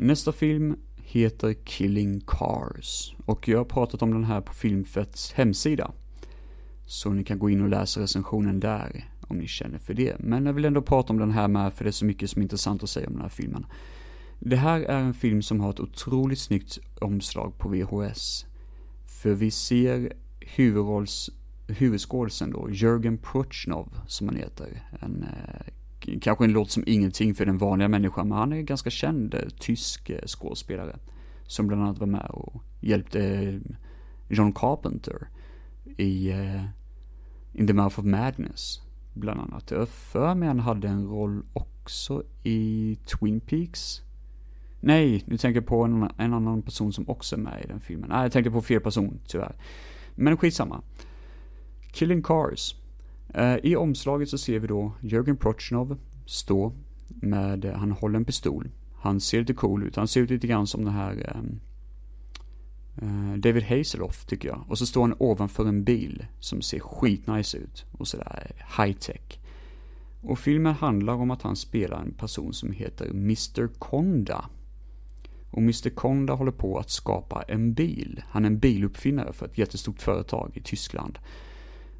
Nästa 0.00 0.32
film 0.32 0.76
heter 0.96 1.54
Killing 1.64 2.20
Cars 2.26 3.14
och 3.26 3.48
jag 3.48 3.58
har 3.58 3.64
pratat 3.64 4.02
om 4.02 4.10
den 4.12 4.24
här 4.24 4.40
på 4.40 4.54
Filmfetts 4.54 5.32
hemsida. 5.32 5.92
Så 6.86 7.10
ni 7.10 7.24
kan 7.24 7.38
gå 7.38 7.50
in 7.50 7.62
och 7.62 7.68
läsa 7.68 8.00
recensionen 8.00 8.60
där 8.60 9.04
om 9.20 9.38
ni 9.38 9.46
känner 9.46 9.78
för 9.78 9.94
det. 9.94 10.16
Men 10.18 10.46
jag 10.46 10.52
vill 10.52 10.64
ändå 10.64 10.82
prata 10.82 11.12
om 11.12 11.18
den 11.18 11.30
här 11.30 11.48
med 11.48 11.72
för 11.72 11.84
det 11.84 11.90
är 11.90 11.92
så 11.92 12.04
mycket 12.04 12.30
som 12.30 12.40
är 12.40 12.42
intressant 12.42 12.82
att 12.82 12.90
säga 12.90 13.06
om 13.06 13.12
den 13.12 13.22
här 13.22 13.28
filmen. 13.28 13.66
Det 14.38 14.56
här 14.56 14.80
är 14.80 14.98
en 14.98 15.14
film 15.14 15.42
som 15.42 15.60
har 15.60 15.70
ett 15.70 15.80
otroligt 15.80 16.38
snyggt 16.38 16.78
omslag 17.00 17.58
på 17.58 17.68
VHS. 17.68 18.46
För 19.22 19.34
vi 19.34 19.50
ser 19.50 20.12
huvudrolls, 20.40 21.30
huvudskådisen 21.66 22.50
då, 22.50 22.68
Jörgen 22.70 23.18
Prochnov, 23.18 24.00
som 24.06 24.28
han 24.28 24.36
heter. 24.36 24.82
En 25.00 25.22
eh, 25.22 25.72
kanske 26.20 26.44
en 26.44 26.52
låt 26.52 26.70
som 26.70 26.84
ingenting 26.86 27.34
för 27.34 27.46
den 27.46 27.58
vanliga 27.58 27.88
människan, 27.88 28.28
men 28.28 28.38
han 28.38 28.52
är 28.52 28.56
en 28.56 28.64
ganska 28.64 28.90
känd 28.90 29.34
eh, 29.34 29.40
tysk 29.58 30.10
eh, 30.10 30.26
skådespelare. 30.26 30.98
Som 31.46 31.66
bland 31.66 31.82
annat 31.82 31.98
var 31.98 32.06
med 32.06 32.26
och 32.30 32.62
hjälpte 32.80 33.20
eh, 33.20 33.76
John 34.28 34.52
Carpenter 34.52 35.28
i 35.96 36.32
In 37.52 37.66
the 37.66 37.72
Mouth 37.72 37.98
of 37.98 38.04
Madness, 38.04 38.80
bland 39.14 39.40
annat. 39.40 39.70
Jag 39.70 39.88
för 39.88 40.34
mig 40.34 40.48
han 40.48 40.60
hade 40.60 40.88
en 40.88 41.06
roll 41.06 41.42
också 41.52 42.22
i 42.42 42.98
Twin 43.06 43.40
Peaks. 43.40 44.02
Nej, 44.80 45.24
nu 45.26 45.36
tänker 45.36 45.60
jag 45.60 45.66
på 45.66 45.84
en, 45.84 46.10
en 46.16 46.34
annan 46.34 46.62
person 46.62 46.92
som 46.92 47.08
också 47.08 47.36
är 47.36 47.40
med 47.40 47.62
i 47.64 47.66
den 47.68 47.80
filmen. 47.80 48.08
Nej, 48.10 48.22
jag 48.22 48.32
tänker 48.32 48.50
på 48.50 48.62
fel 48.62 48.80
person, 48.80 49.20
tyvärr. 49.26 49.56
Men 50.14 50.36
skitsamma. 50.36 50.82
Killing 51.92 52.22
Cars 52.22 52.74
Eh, 53.34 53.56
I 53.62 53.76
omslaget 53.76 54.28
så 54.28 54.38
ser 54.38 54.58
vi 54.58 54.66
då 54.66 54.92
Jörgen 55.00 55.36
Prochnov 55.36 55.96
stå 56.26 56.72
med, 57.08 57.64
eh, 57.64 57.72
han 57.72 57.92
håller 57.92 58.16
en 58.16 58.24
pistol. 58.24 58.70
Han 59.00 59.20
ser 59.20 59.38
lite 59.38 59.54
cool 59.54 59.82
ut, 59.82 59.96
han 59.96 60.08
ser 60.08 60.20
ut 60.20 60.30
lite 60.30 60.46
grann 60.46 60.66
som 60.66 60.84
den 60.84 60.94
här 60.94 61.32
eh, 61.34 61.42
David 63.36 63.62
Hazeloff 63.62 64.24
tycker 64.24 64.48
jag. 64.48 64.64
Och 64.68 64.78
så 64.78 64.86
står 64.86 65.00
han 65.00 65.14
ovanför 65.18 65.68
en 65.68 65.84
bil 65.84 66.26
som 66.40 66.62
ser 66.62 66.80
skitnice 66.80 67.58
ut 67.58 67.84
och 67.92 68.08
sådär 68.08 68.52
high 68.78 68.98
tech. 68.98 69.38
Och 70.22 70.38
filmen 70.38 70.74
handlar 70.74 71.14
om 71.14 71.30
att 71.30 71.42
han 71.42 71.56
spelar 71.56 72.00
en 72.00 72.12
person 72.12 72.52
som 72.52 72.72
heter 72.72 73.10
Mr. 73.10 73.68
Konda. 73.78 74.44
Och 75.50 75.58
Mr. 75.58 75.90
Konda 75.90 76.34
håller 76.34 76.52
på 76.52 76.78
att 76.78 76.90
skapa 76.90 77.42
en 77.42 77.74
bil. 77.74 78.22
Han 78.28 78.44
är 78.44 78.46
en 78.46 78.58
biluppfinnare 78.58 79.32
för 79.32 79.46
ett 79.46 79.58
jättestort 79.58 80.00
företag 80.00 80.52
i 80.54 80.60
Tyskland. 80.60 81.18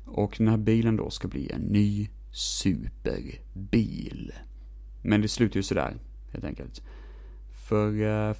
Och 0.09 0.35
den 0.39 0.49
här 0.49 0.57
bilen 0.57 0.97
då 0.97 1.11
ska 1.11 1.29
bli 1.29 1.51
en 1.51 1.61
ny 1.61 2.09
superbil. 2.33 4.33
Men 5.03 5.21
det 5.21 5.29
slutar 5.29 5.57
ju 5.57 5.63
sådär, 5.63 5.97
helt 6.33 6.45
enkelt. 6.45 6.83
För 7.69 8.03
uh, 8.03 8.35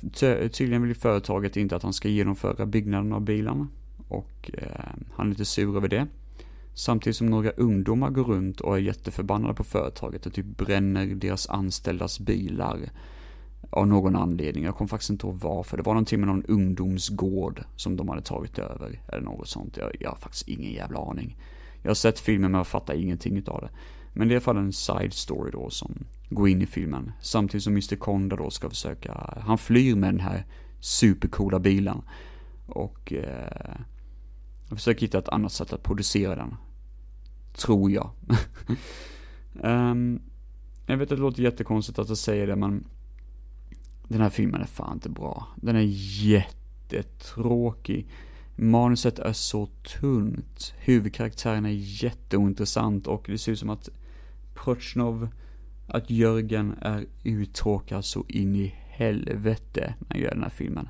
tydligen 0.49 0.83
vill 0.83 0.95
företaget 0.95 1.57
inte 1.57 1.77
att 1.77 1.83
han 1.83 1.93
ska 1.93 2.09
genomföra 2.09 2.67
byggnaden 2.67 3.13
av 3.13 3.21
bilen. 3.21 3.69
Och 4.09 4.51
uh, 4.55 5.03
han 5.13 5.27
är 5.27 5.31
lite 5.31 5.45
sur 5.45 5.77
över 5.77 5.89
det. 5.89 6.07
Samtidigt 6.75 7.17
som 7.17 7.27
några 7.27 7.51
ungdomar 7.51 8.11
går 8.11 8.25
runt 8.25 8.61
och 8.61 8.77
är 8.77 8.81
jätteförbannade 8.81 9.55
på 9.55 9.65
företaget 9.65 10.27
och 10.27 10.33
typ 10.33 10.47
bränner 10.47 11.07
deras 11.07 11.49
anställdas 11.49 12.21
bilar. 12.21 12.91
Av 13.71 13.87
någon 13.87 14.17
anledning. 14.17 14.65
Jag 14.65 14.75
kommer 14.75 14.89
faktiskt 14.89 15.11
inte 15.11 15.27
ihåg 15.27 15.41
varför. 15.41 15.77
Det 15.77 15.83
var 15.83 15.95
någonting 15.95 16.21
med 16.21 16.29
någon 16.29 16.45
ungdomsgård 16.45 17.65
som 17.77 17.97
de 17.97 18.09
hade 18.09 18.23
tagit 18.23 18.59
över. 18.59 19.01
Eller 19.09 19.23
något 19.23 19.49
sånt. 19.49 19.77
Jag, 19.77 19.97
jag 20.01 20.11
har 20.11 20.17
faktiskt 20.17 20.49
ingen 20.49 20.73
jävla 20.73 20.99
aning. 20.99 21.37
Jag 21.83 21.91
har 21.91 21.95
sett 21.95 22.19
filmen 22.19 22.51
men 22.51 22.59
jag 22.59 22.67
fattar 22.67 22.95
ingenting 22.95 23.37
utav 23.37 23.61
det. 23.61 23.71
Men 24.13 24.29
det 24.29 24.33
är 24.33 24.35
i 24.35 24.37
alla 24.37 24.45
fall 24.45 24.57
en 24.57 24.73
side 24.73 25.13
story 25.13 25.51
då 25.51 25.71
som 25.71 26.05
går 26.31 26.49
in 26.49 26.63
i 26.63 26.67
filmen. 26.67 27.13
Samtidigt 27.21 27.65
som 27.65 27.73
Mr. 27.73 27.97
Konda 27.97 28.37
då 28.37 28.51
ska 28.51 28.71
försöka, 28.71 29.41
han 29.41 29.59
flyr 29.59 29.95
med 29.95 30.15
den 30.15 30.21
här 30.21 30.47
supercoola 30.81 31.59
bilen. 31.59 32.03
Och 32.67 33.13
eh, 33.13 33.77
försöker 34.71 35.01
hitta 35.01 35.19
ett 35.19 35.29
annat 35.29 35.53
sätt 35.53 35.73
att 35.73 35.83
producera 35.83 36.37
den. 36.37 36.57
Tror 37.53 37.91
jag. 37.91 38.11
um, 39.53 40.23
jag 40.87 40.97
vet 40.97 41.13
att 41.13 41.17
det 41.17 41.23
låter 41.23 41.43
jättekonstigt 41.43 41.99
att 41.99 42.09
jag 42.09 42.19
säger 42.19 42.47
det 42.47 42.57
men 42.57 42.85
den 44.09 44.21
här 44.21 44.31
filmen 44.31 44.61
är 44.61 44.67
fan 44.67 44.95
inte 44.95 45.09
bra. 45.09 45.47
Den 45.57 45.77
är 45.77 45.87
jättetråkig. 46.25 48.09
Manuset 48.61 49.19
är 49.19 49.33
så 49.33 49.67
tunt, 49.67 50.75
huvudkaraktären 50.79 51.67
är 51.67 52.03
jätteointressant 52.05 53.07
och 53.07 53.25
det 53.27 53.39
ser 53.39 53.53
ut 53.53 53.59
som 53.59 53.71
att 53.71 53.89
Prochnov, 54.55 55.29
att 55.87 56.11
Jörgen 56.11 56.75
är 56.81 57.07
uttråkad 57.25 58.05
så 58.05 58.25
in 58.29 58.57
i 58.57 58.75
helvete 58.89 59.95
när 59.99 60.09
han 60.09 60.21
gör 60.21 60.31
den 60.31 60.43
här 60.43 60.51
filmen. 60.51 60.89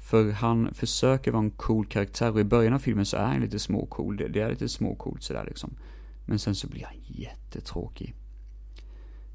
För 0.00 0.30
han 0.30 0.74
försöker 0.74 1.30
vara 1.30 1.42
en 1.42 1.50
cool 1.50 1.86
karaktär 1.86 2.32
och 2.32 2.40
i 2.40 2.44
början 2.44 2.74
av 2.74 2.78
filmen 2.78 3.06
så 3.06 3.16
är 3.16 3.26
han 3.26 3.40
lite 3.40 3.58
småcool, 3.58 4.16
det, 4.16 4.28
det 4.28 4.40
är 4.40 4.50
lite 4.50 4.68
småcoolt 4.68 5.22
sådär 5.22 5.44
liksom. 5.46 5.70
Men 6.26 6.38
sen 6.38 6.54
så 6.54 6.68
blir 6.68 6.84
han 6.84 6.96
jättetråkig. 7.06 8.14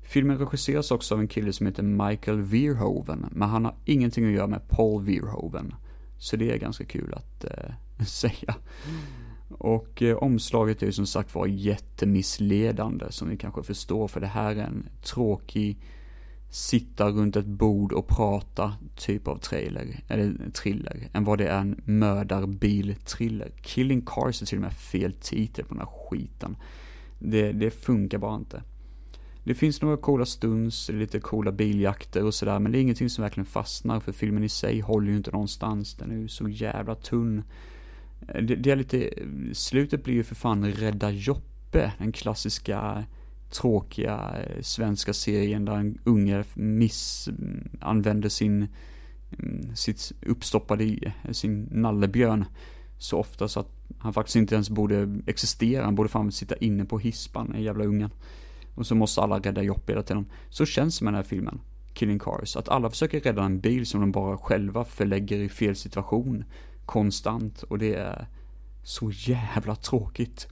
Filmen 0.01 0.37
regisseras 0.37 0.91
också 0.91 1.15
av 1.15 1.21
en 1.21 1.27
kille 1.27 1.53
som 1.53 1.65
heter 1.65 1.83
Michael 1.83 2.41
Verhoeven, 2.41 3.25
men 3.31 3.49
han 3.49 3.65
har 3.65 3.75
ingenting 3.85 4.25
att 4.25 4.31
göra 4.31 4.47
med 4.47 4.67
Paul 4.69 5.03
Verhoeven. 5.03 5.73
Så 6.19 6.35
det 6.35 6.51
är 6.51 6.57
ganska 6.57 6.85
kul 6.85 7.13
att 7.13 7.43
eh, 7.43 8.05
säga. 8.05 8.55
Och 9.49 10.01
eh, 10.01 10.17
omslaget 10.17 10.81
är 10.81 10.85
ju 10.85 10.91
som 10.91 11.07
sagt 11.07 11.35
var 11.35 11.47
jättemissledande, 11.47 13.05
som 13.09 13.29
ni 13.29 13.37
kanske 13.37 13.63
förstår, 13.63 14.07
för 14.07 14.19
det 14.19 14.27
här 14.27 14.55
är 14.55 14.63
en 14.63 14.89
tråkig 15.03 15.77
sitta 16.49 17.09
runt 17.09 17.35
ett 17.35 17.45
bord 17.45 17.93
och 17.93 18.07
prata 18.07 18.73
typ 18.95 19.27
av 19.27 19.37
trailer, 19.37 20.03
eller 20.07 20.51
thriller, 20.53 21.09
än 21.13 21.23
vad 21.23 21.37
det 21.37 21.47
är 21.47 21.59
en 21.59 21.81
mördarbil-thriller. 21.85 23.51
Killing 23.61 24.01
Cars 24.01 24.41
är 24.41 24.45
till 24.45 24.57
och 24.57 24.61
med 24.61 24.73
fel 24.73 25.13
titel 25.13 25.65
på 25.65 25.73
den 25.73 25.79
här 25.79 26.09
skiten. 26.09 26.57
Det, 27.19 27.51
det 27.51 27.71
funkar 27.71 28.17
bara 28.17 28.35
inte. 28.35 28.63
Det 29.49 29.55
finns 29.55 29.81
några 29.81 29.97
coola 29.97 30.25
stunds, 30.25 30.89
lite 30.89 31.19
coola 31.19 31.51
biljakter 31.51 32.23
och 32.23 32.33
sådär, 32.33 32.59
men 32.59 32.71
det 32.71 32.77
är 32.77 32.81
ingenting 32.81 33.09
som 33.09 33.21
verkligen 33.21 33.45
fastnar, 33.45 33.99
för 33.99 34.11
filmen 34.11 34.43
i 34.43 34.49
sig 34.49 34.79
håller 34.79 35.11
ju 35.11 35.17
inte 35.17 35.31
någonstans. 35.31 35.95
Den 35.95 36.11
är 36.11 36.15
ju 36.15 36.27
så 36.27 36.49
jävla 36.49 36.95
tunn. 36.95 37.43
Eh, 38.27 38.41
det, 38.43 38.55
det 38.55 38.71
är 38.71 38.75
lite, 38.75 39.09
slutet 39.53 40.03
blir 40.03 40.13
ju 40.13 40.23
för 40.23 40.35
fan 40.35 40.71
Rädda 40.71 41.11
Joppe, 41.11 41.91
den 41.97 42.11
klassiska 42.11 43.03
tråkiga 43.51 44.35
eh, 44.39 44.61
svenska 44.61 45.13
serien 45.13 45.65
där 45.65 45.75
en 45.75 45.99
unge 46.03 46.43
missanvänder 46.53 48.11
mm, 48.11 48.29
sin, 48.29 48.67
mm, 49.39 49.75
sitt 49.75 50.11
uppstoppade 50.25 50.83
i, 50.83 51.13
sin 51.31 51.69
nallebjörn 51.71 52.45
så 52.97 53.17
ofta 53.17 53.47
så 53.47 53.59
att 53.59 53.71
han 53.99 54.13
faktiskt 54.13 54.35
inte 54.35 54.55
ens 54.55 54.69
borde 54.69 55.19
existera, 55.25 55.85
han 55.85 55.95
borde 55.95 56.09
fan 56.09 56.31
sitta 56.31 56.55
inne 56.55 56.85
på 56.85 56.99
hispan, 56.99 57.49
den 57.51 57.63
jävla 57.63 57.83
ungen. 57.85 58.09
Och 58.79 58.87
så 58.87 58.95
måste 58.95 59.21
alla 59.21 59.39
rädda 59.39 59.61
jobb 59.61 59.81
hela 59.87 60.03
tiden. 60.03 60.25
Så 60.49 60.65
känns 60.65 60.99
det 60.99 61.05
med 61.05 61.13
den 61.13 61.15
här 61.15 61.29
filmen, 61.29 61.61
Killing 61.93 62.19
Cars, 62.19 62.55
att 62.55 62.69
alla 62.69 62.89
försöker 62.89 63.19
rädda 63.19 63.43
en 63.43 63.59
bil 63.59 63.85
som 63.85 64.01
de 64.01 64.11
bara 64.11 64.37
själva 64.37 64.85
förlägger 64.85 65.37
i 65.37 65.49
fel 65.49 65.75
situation, 65.75 66.43
konstant, 66.85 67.63
och 67.63 67.77
det 67.77 67.93
är 67.93 68.27
så 68.83 69.11
jävla 69.13 69.75
tråkigt. 69.75 70.47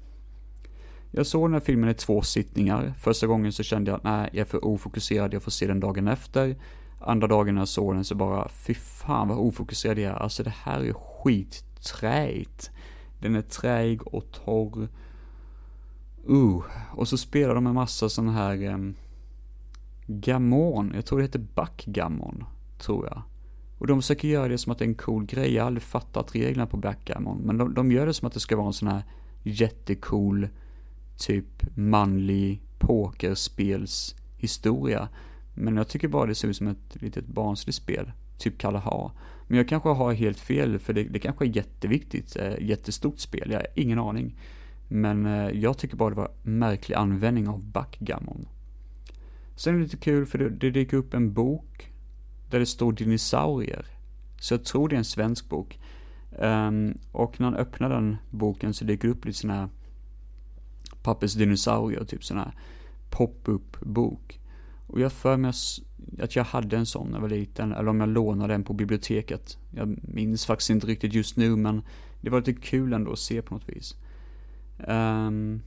Jag 1.11 1.27
såg 1.27 1.45
den 1.45 1.53
här 1.53 1.59
filmen 1.59 1.89
i 1.89 1.93
två 1.93 2.21
sittningar. 2.21 2.93
Första 2.99 3.27
gången 3.27 3.51
så 3.51 3.63
kände 3.63 3.91
jag 3.91 3.97
att 3.97 4.03
nej, 4.03 4.29
jag 4.31 4.41
är 4.41 4.45
för 4.45 4.65
ofokuserad, 4.65 5.33
jag 5.33 5.43
får 5.43 5.51
se 5.51 5.67
den 5.67 5.79
dagen 5.79 6.07
efter. 6.07 6.55
Andra 6.99 7.27
dagen 7.27 7.55
när 7.55 7.61
jag 7.61 7.67
såg 7.67 7.95
den 7.95 8.05
så 8.05 8.15
bara, 8.15 8.49
fy 8.49 8.73
fan 8.73 9.27
vad 9.27 9.37
ofokuserad 9.37 9.99
jag 9.99 10.11
är. 10.11 10.15
Alltså 10.15 10.43
det 10.43 10.53
här 10.63 10.79
är 10.79 10.93
skitträigt. 10.93 12.71
Den 13.19 13.35
är 13.35 13.41
träig 13.41 14.07
och 14.07 14.31
torr. 14.31 14.87
Uh, 16.29 16.61
och 16.91 17.07
så 17.07 17.17
spelar 17.17 17.55
de 17.55 17.67
en 17.67 17.73
massa 17.73 18.09
sån 18.09 18.29
här 18.29 18.63
um, 18.63 18.95
gammon, 20.07 20.91
jag 20.95 21.05
tror 21.05 21.19
det 21.19 21.25
heter 21.25 21.45
backgammon, 21.55 22.43
tror 22.79 23.05
jag. 23.05 23.21
Och 23.77 23.87
de 23.87 24.01
försöker 24.01 24.27
göra 24.27 24.47
det 24.47 24.57
som 24.57 24.71
att 24.71 24.79
det 24.79 24.85
är 24.85 24.89
en 24.89 24.95
cool 24.95 25.25
grej, 25.25 25.53
jag 25.53 25.63
har 25.63 25.67
aldrig 25.67 25.83
fattat 25.83 26.35
reglerna 26.35 26.67
på 26.67 26.77
backgammon, 26.77 27.37
men 27.37 27.57
de, 27.57 27.73
de 27.73 27.91
gör 27.91 28.05
det 28.05 28.13
som 28.13 28.27
att 28.27 28.33
det 28.33 28.39
ska 28.39 28.55
vara 28.55 28.67
en 28.67 28.73
sån 28.73 28.87
här 28.87 29.03
jättecool 29.43 30.47
typ 31.17 31.77
manlig 31.77 32.61
pokerspelshistoria. 32.79 35.09
Men 35.53 35.77
jag 35.77 35.87
tycker 35.87 36.07
bara 36.07 36.25
det 36.25 36.35
ser 36.35 36.47
ut 36.47 36.57
som 36.57 36.67
ett 36.67 37.01
litet 37.01 37.27
barnsligt 37.27 37.77
spel, 37.77 38.11
typ 38.37 38.57
Kalaha. 38.57 39.11
Men 39.47 39.57
jag 39.57 39.67
kanske 39.67 39.89
har 39.89 40.13
helt 40.13 40.39
fel, 40.39 40.79
för 40.79 40.93
det, 40.93 41.03
det 41.03 41.19
kanske 41.19 41.45
är 41.45 41.55
jätteviktigt, 41.55 42.35
eh, 42.35 42.53
jättestort 42.59 43.19
spel, 43.19 43.51
jag 43.51 43.59
har 43.59 43.67
ingen 43.75 43.99
aning. 43.99 44.39
Men 44.87 45.25
eh, 45.25 45.49
jag 45.49 45.77
tycker 45.77 45.97
bara 45.97 46.09
det 46.09 46.15
var 46.15 46.31
märklig 46.41 46.95
användning 46.95 47.47
av 47.47 47.63
backgammon. 47.63 48.47
Sen 49.55 49.73
är 49.73 49.77
det 49.77 49.83
lite 49.83 49.97
kul 49.97 50.25
för 50.25 50.37
det, 50.37 50.49
det 50.49 50.69
dyker 50.69 50.97
upp 50.97 51.13
en 51.13 51.33
bok 51.33 51.91
där 52.49 52.59
det 52.59 52.65
står 52.65 52.91
dinosaurier. 52.91 53.85
Så 54.39 54.53
jag 54.53 54.63
tror 54.63 54.89
det 54.89 54.95
är 54.95 54.97
en 54.97 55.05
svensk 55.05 55.49
bok. 55.49 55.79
Um, 56.31 56.97
och 57.11 57.39
när 57.39 57.47
han 57.47 57.55
öppnar 57.55 57.89
den 57.89 58.17
boken 58.29 58.73
så 58.73 58.85
dyker 58.85 59.07
det 59.07 59.13
upp 59.13 59.25
lite 59.25 59.37
sådana 59.37 59.59
här 59.59 59.69
pappersdinosaurier, 61.03 62.03
typ 62.05 62.23
sån 62.23 62.37
här 62.37 62.51
pop-up 63.09 63.79
bok. 63.79 64.39
Och 64.87 64.99
jag 64.99 65.11
för 65.11 65.37
mig 65.37 65.53
att 66.19 66.35
jag 66.35 66.43
hade 66.43 66.77
en 66.77 66.85
sån 66.85 67.07
när 67.07 67.15
jag 67.15 67.21
var 67.21 67.29
liten, 67.29 67.71
eller 67.71 67.87
om 67.87 67.99
jag 67.99 68.09
lånade 68.09 68.53
den 68.53 68.63
på 68.63 68.73
biblioteket. 68.73 69.57
Jag 69.71 69.97
minns 70.01 70.45
faktiskt 70.45 70.69
inte 70.69 70.87
riktigt 70.87 71.13
just 71.13 71.37
nu, 71.37 71.55
men 71.55 71.81
det 72.21 72.29
var 72.29 72.39
lite 72.39 72.53
kul 72.53 72.93
ändå 72.93 73.11
att 73.11 73.19
se 73.19 73.41
på 73.41 73.53
något 73.53 73.69
vis. 73.69 73.95
Um, 74.77 75.61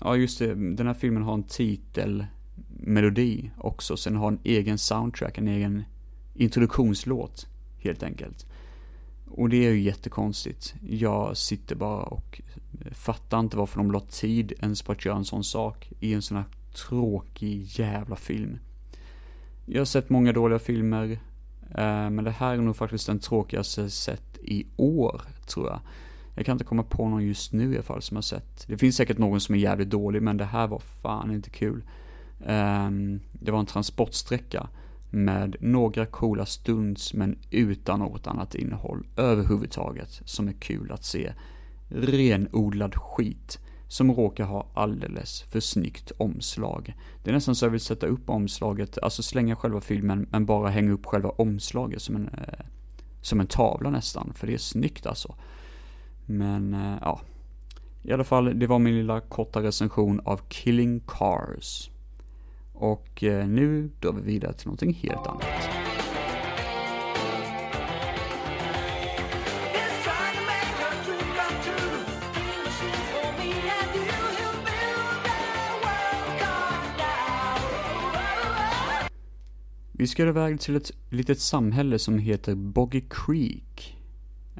ja, 0.00 0.16
just 0.16 0.38
det, 0.38 0.54
den 0.54 0.86
här 0.86 0.94
filmen 0.94 1.22
har 1.22 1.34
en 1.34 1.42
titelmelodi 1.42 3.50
också, 3.58 3.96
sen 3.96 4.16
har 4.16 4.28
en 4.28 4.40
egen 4.44 4.78
soundtrack, 4.78 5.38
en 5.38 5.48
egen 5.48 5.84
introduktionslåt, 6.34 7.46
helt 7.78 8.02
enkelt. 8.02 8.46
Och 9.30 9.48
det 9.48 9.66
är 9.66 9.70
ju 9.70 9.80
jättekonstigt. 9.80 10.74
Jag 10.88 11.36
sitter 11.36 11.76
bara 11.76 12.02
och 12.02 12.40
fattar 12.92 13.40
inte 13.40 13.56
varför 13.56 13.78
de 13.78 13.92
la 13.92 14.00
tid 14.00 14.52
ens 14.60 14.82
på 14.82 14.92
att 14.92 15.04
göra 15.04 15.16
en 15.16 15.24
sån 15.24 15.44
sak 15.44 15.92
i 16.00 16.14
en 16.14 16.22
sån 16.22 16.36
här 16.36 16.46
tråkig 16.74 17.62
jävla 17.62 18.16
film. 18.16 18.58
Jag 19.66 19.80
har 19.80 19.84
sett 19.84 20.10
många 20.10 20.32
dåliga 20.32 20.58
filmer, 20.58 21.10
eh, 21.70 22.10
men 22.10 22.24
det 22.24 22.30
här 22.30 22.52
är 22.52 22.56
nog 22.56 22.76
faktiskt 22.76 23.06
den 23.06 23.18
tråkigaste 23.18 23.80
jag 23.80 23.90
sett 23.90 24.38
i 24.42 24.66
år, 24.76 25.22
tror 25.46 25.66
jag. 25.66 25.80
Jag 26.38 26.46
kan 26.46 26.54
inte 26.54 26.64
komma 26.64 26.82
på 26.82 27.08
någon 27.08 27.26
just 27.26 27.52
nu 27.52 27.72
i 27.72 27.74
alla 27.74 27.82
fall 27.82 28.02
som 28.02 28.16
jag 28.16 28.24
sett. 28.24 28.64
Det 28.66 28.78
finns 28.78 28.96
säkert 28.96 29.18
någon 29.18 29.40
som 29.40 29.54
är 29.54 29.58
jävligt 29.58 29.90
dålig, 29.90 30.22
men 30.22 30.36
det 30.36 30.44
här 30.44 30.66
var 30.66 30.78
fan 30.78 31.30
inte 31.30 31.50
kul. 31.50 31.82
Um, 32.38 33.20
det 33.32 33.50
var 33.50 33.58
en 33.58 33.66
transportsträcka 33.66 34.68
med 35.10 35.56
några 35.60 36.06
coola 36.06 36.46
stunds 36.46 37.14
men 37.14 37.38
utan 37.50 37.98
något 37.98 38.26
annat 38.26 38.54
innehåll 38.54 39.06
överhuvudtaget 39.16 40.22
som 40.24 40.48
är 40.48 40.52
kul 40.52 40.92
att 40.92 41.04
se. 41.04 41.32
Renodlad 41.88 42.94
skit 42.94 43.58
som 43.88 44.12
råkar 44.12 44.44
ha 44.44 44.66
alldeles 44.74 45.42
för 45.42 45.60
snyggt 45.60 46.12
omslag. 46.18 46.94
Det 47.24 47.30
är 47.30 47.34
nästan 47.34 47.54
så 47.54 47.64
jag 47.64 47.70
vill 47.70 47.80
sätta 47.80 48.06
upp 48.06 48.30
omslaget, 48.30 48.98
alltså 48.98 49.22
slänga 49.22 49.56
själva 49.56 49.80
filmen 49.80 50.26
men 50.30 50.46
bara 50.46 50.68
hänga 50.68 50.92
upp 50.92 51.06
själva 51.06 51.28
omslaget 51.28 52.02
som 52.02 52.16
en, 52.16 52.28
eh, 52.28 52.64
som 53.22 53.40
en 53.40 53.46
tavla 53.46 53.90
nästan, 53.90 54.32
för 54.34 54.46
det 54.46 54.54
är 54.54 54.58
snyggt 54.58 55.06
alltså. 55.06 55.34
Men 56.30 56.74
eh, 56.74 56.98
ja, 57.00 57.20
i 58.02 58.12
alla 58.12 58.24
fall, 58.24 58.58
det 58.58 58.66
var 58.66 58.78
min 58.78 58.94
lilla 58.94 59.20
korta 59.20 59.62
recension 59.62 60.20
av 60.24 60.40
Killing 60.48 61.00
Cars. 61.06 61.90
Och 62.72 63.24
eh, 63.24 63.48
nu 63.48 63.90
drar 64.00 64.12
vi 64.12 64.22
vidare 64.22 64.52
till 64.52 64.66
någonting 64.66 64.94
helt 64.94 65.26
annat. 65.26 65.44
Vi 79.92 80.06
ska 80.06 80.22
iväg 80.22 80.60
till 80.60 80.76
ett 80.76 80.90
litet 81.10 81.40
samhälle 81.40 81.98
som 81.98 82.18
heter 82.18 82.54
Boggy 82.54 83.02
Creek. 83.10 83.98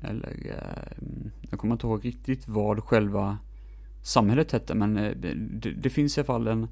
Eller, 0.02 0.36
eh, 0.46 0.98
jag 1.50 1.60
kommer 1.60 1.74
inte 1.74 1.86
ihåg 1.86 2.04
riktigt 2.04 2.48
vad 2.48 2.84
själva 2.84 3.38
samhället 4.02 4.52
hette, 4.52 4.74
men 4.74 4.94
det, 4.94 5.34
det, 5.34 5.70
det 5.70 5.90
finns 5.90 6.18
i 6.18 6.20
alla 6.20 6.26
fall 6.26 6.46
en 6.46 6.68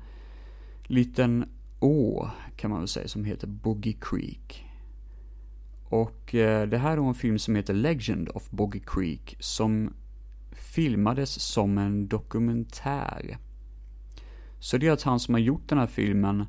liten 0.83 1.45
å 1.79 2.31
kan 2.57 2.71
man 2.71 2.81
väl 2.81 2.89
säga 2.89 3.09
som 3.09 3.25
heter 3.25 3.47
Boogie 3.47 3.97
Creek. 4.01 4.65
Och 5.89 6.35
eh, 6.35 6.68
det 6.68 6.79
här 6.79 6.97
är 6.97 7.09
en 7.09 7.14
film 7.14 7.39
som 7.39 7.57
heter 7.57 7.74
Legend 7.74 8.29
of 8.29 8.51
Boogie 8.51 8.83
Creek 8.87 9.37
som 9.41 9.93
filmades 10.53 11.43
som 11.43 11.79
en 11.79 12.09
dokumentär. 12.09 13.39
Så 14.59 14.79
det 14.79 14.87
är 14.87 14.93
att 14.93 15.03
han 15.03 15.20
som 15.20 15.35
har 15.35 15.41
gjort 15.41 15.68
den 15.68 15.79
här 15.79 15.87
filmen 15.87 16.47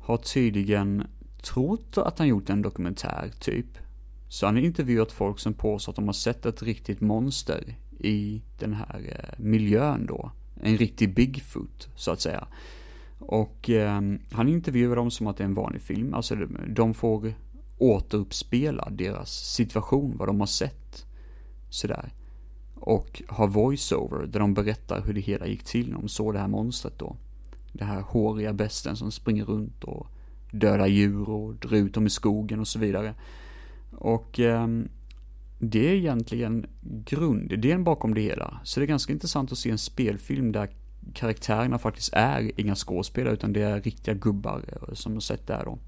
har 0.00 0.16
tydligen 0.16 1.06
trott 1.42 1.98
att 1.98 2.18
han 2.18 2.28
gjort 2.28 2.50
en 2.50 2.62
dokumentär, 2.62 3.30
typ. 3.40 3.78
Så 4.32 4.46
han 4.46 4.54
har 4.54 4.62
intervjuat 4.62 5.12
folk 5.12 5.38
som 5.38 5.54
påstår 5.54 5.92
att 5.92 5.96
de 5.96 6.06
har 6.06 6.12
sett 6.12 6.46
ett 6.46 6.62
riktigt 6.62 7.00
monster 7.00 7.74
i 7.98 8.42
den 8.58 8.74
här 8.74 9.00
eh, 9.08 9.44
miljön 9.44 10.06
då. 10.06 10.30
En 10.60 10.76
riktig 10.76 11.14
Bigfoot, 11.14 11.88
så 11.94 12.10
att 12.10 12.20
säga. 12.20 12.46
Och 13.18 13.70
eh, 13.70 14.00
han 14.32 14.48
intervjuar 14.48 14.96
dem 14.96 15.10
som 15.10 15.26
att 15.26 15.36
det 15.36 15.42
är 15.42 15.48
en 15.48 15.54
vanlig 15.54 15.82
film, 15.82 16.14
alltså 16.14 16.34
de 16.68 16.94
får 16.94 17.34
återuppspela 17.78 18.88
deras 18.90 19.54
situation, 19.54 20.16
vad 20.16 20.28
de 20.28 20.40
har 20.40 20.46
sett. 20.46 21.06
sådär. 21.70 22.12
Och 22.74 23.22
har 23.28 23.48
voiceover 23.48 24.26
där 24.26 24.40
de 24.40 24.54
berättar 24.54 25.00
hur 25.00 25.14
det 25.14 25.20
hela 25.20 25.46
gick 25.46 25.64
till 25.64 25.90
när 25.90 25.98
de 25.98 26.08
såg 26.08 26.34
det 26.34 26.40
här 26.40 26.48
monstret 26.48 26.98
då. 26.98 27.16
Det 27.72 27.84
här 27.84 28.00
håriga 28.00 28.52
besten 28.52 28.96
som 28.96 29.10
springer 29.10 29.44
runt 29.44 29.84
och 29.84 30.06
dödar 30.50 30.86
djur 30.86 31.30
och 31.30 31.54
drar 31.54 31.76
ut 31.76 31.94
dem 31.94 32.06
i 32.06 32.10
skogen 32.10 32.60
och 32.60 32.68
så 32.68 32.78
vidare. 32.78 33.14
Och 33.92 34.40
eh, 34.40 34.68
det 35.58 35.88
är 35.88 35.94
egentligen 35.94 36.66
grundidén 36.80 37.84
bakom 37.84 38.14
det 38.14 38.20
hela. 38.20 38.60
Så 38.64 38.80
det 38.80 38.84
är 38.84 38.88
ganska 38.88 39.12
intressant 39.12 39.52
att 39.52 39.58
se 39.58 39.70
en 39.70 39.78
spelfilm 39.78 40.52
där 40.52 40.68
karaktärerna 41.14 41.78
faktiskt 41.78 42.12
är 42.12 42.60
inga 42.60 42.74
skådespelare 42.74 43.34
utan 43.34 43.52
det 43.52 43.62
är 43.62 43.80
riktiga 43.80 44.14
gubbar 44.14 44.64
eh, 44.68 44.94
som 44.94 45.12
har 45.12 45.20
sett 45.20 45.46
där 45.46 45.64
då. 45.64 45.78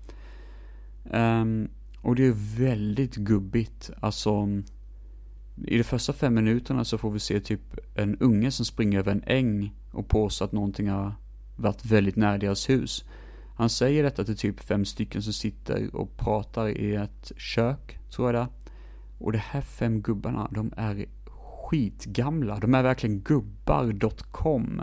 Um, 1.18 1.68
och 2.02 2.16
det 2.16 2.26
är 2.26 2.58
väldigt 2.58 3.16
gubbigt, 3.16 3.90
alltså 4.00 4.48
i 5.66 5.76
de 5.76 5.84
första 5.84 6.12
fem 6.12 6.34
minuterna 6.34 6.84
så 6.84 6.98
får 6.98 7.10
vi 7.10 7.20
se 7.20 7.40
typ 7.40 7.60
en 7.94 8.16
unge 8.16 8.50
som 8.50 8.64
springer 8.64 8.98
över 8.98 9.12
en 9.12 9.22
äng 9.26 9.72
och 9.92 10.08
påstår 10.08 10.44
att 10.44 10.52
någonting 10.52 10.88
har 10.88 11.14
varit 11.56 11.84
väldigt 11.84 12.16
nära 12.16 12.38
deras 12.38 12.68
hus. 12.68 13.04
Han 13.54 13.68
säger 13.68 14.02
detta 14.02 14.24
till 14.24 14.36
typ 14.36 14.60
fem 14.60 14.84
stycken 14.84 15.22
som 15.22 15.32
sitter 15.32 15.96
och 15.96 16.16
pratar 16.16 16.68
i 16.68 16.94
ett 16.94 17.32
kök, 17.36 17.98
tror 18.10 18.28
jag 18.28 18.34
det 18.34 18.40
är. 18.40 18.48
Och 19.18 19.32
de 19.32 19.38
här 19.38 19.60
fem 19.60 20.02
gubbarna, 20.02 20.48
de 20.50 20.72
är 20.76 21.06
skitgamla. 21.24 22.58
De 22.58 22.74
är 22.74 22.82
verkligen 22.82 23.20
gubbar.com. 23.20 24.82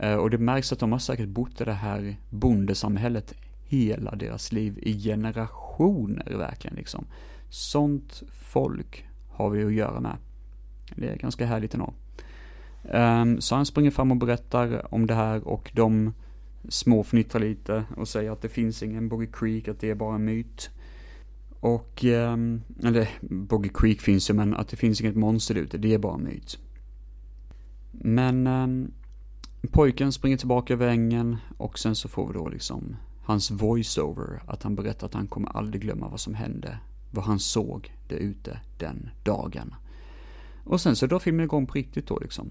Eh, 0.00 0.14
och 0.14 0.30
det 0.30 0.38
märks 0.38 0.72
att 0.72 0.78
de 0.78 0.92
har 0.92 0.98
säkert 0.98 1.28
bott 1.28 1.60
i 1.60 1.64
det 1.64 1.72
här 1.72 2.16
bondesamhället 2.30 3.34
hela 3.64 4.14
deras 4.14 4.52
liv 4.52 4.78
i 4.82 5.02
generationer 5.02 6.36
verkligen 6.36 6.76
liksom. 6.76 7.06
Sånt 7.50 8.22
folk 8.30 9.06
har 9.30 9.50
vi 9.50 9.64
att 9.64 9.72
göra 9.72 10.00
med. 10.00 10.16
Det 10.96 11.08
är 11.08 11.16
ganska 11.16 11.46
härligt 11.46 11.74
ändå. 11.74 11.92
Ehm, 12.92 13.40
så 13.40 13.54
han 13.54 13.66
springer 13.66 13.90
fram 13.90 14.10
och 14.10 14.16
berättar 14.16 14.94
om 14.94 15.06
det 15.06 15.14
här 15.14 15.48
och 15.48 15.70
de 15.74 16.12
småfnittrar 16.68 17.40
lite 17.40 17.84
och 17.96 18.08
säger 18.08 18.30
att 18.30 18.42
det 18.42 18.48
finns 18.48 18.82
ingen 18.82 19.08
Boggy 19.08 19.26
Creek, 19.32 19.68
att 19.68 19.80
det 19.80 19.90
är 19.90 19.94
bara 19.94 20.14
en 20.14 20.24
myt. 20.24 20.70
Och, 21.60 22.04
ehm, 22.04 22.62
eller 22.84 23.08
Boggy 23.20 23.68
Creek 23.74 24.00
finns 24.00 24.30
ju 24.30 24.34
men 24.34 24.54
att 24.54 24.68
det 24.68 24.76
finns 24.76 25.00
inget 25.00 25.16
monster 25.16 25.54
ute, 25.54 25.78
det 25.78 25.94
är 25.94 25.98
bara 25.98 26.14
en 26.14 26.24
myt. 26.24 26.58
Men 27.92 28.46
ehm, 28.46 28.90
pojken 29.70 30.12
springer 30.12 30.36
tillbaka 30.36 30.72
över 30.72 30.88
ängen 30.88 31.36
och 31.56 31.78
sen 31.78 31.94
så 31.94 32.08
får 32.08 32.26
vi 32.26 32.34
då 32.34 32.48
liksom 32.48 32.96
hans 33.24 33.50
voiceover, 33.50 34.42
att 34.46 34.62
han 34.62 34.74
berättar 34.74 35.06
att 35.06 35.14
han 35.14 35.26
kommer 35.26 35.56
aldrig 35.56 35.82
glömma 35.82 36.08
vad 36.08 36.20
som 36.20 36.34
hände, 36.34 36.78
vad 37.10 37.24
han 37.24 37.38
såg 37.38 37.92
där 38.08 38.16
ute 38.16 38.60
den 38.78 39.10
dagen. 39.22 39.74
Och 40.64 40.80
sen 40.80 40.96
så 40.96 41.06
drar 41.06 41.18
filmen 41.18 41.44
igång 41.44 41.66
på 41.66 41.72
riktigt 41.72 42.06
då 42.06 42.18
liksom. 42.18 42.50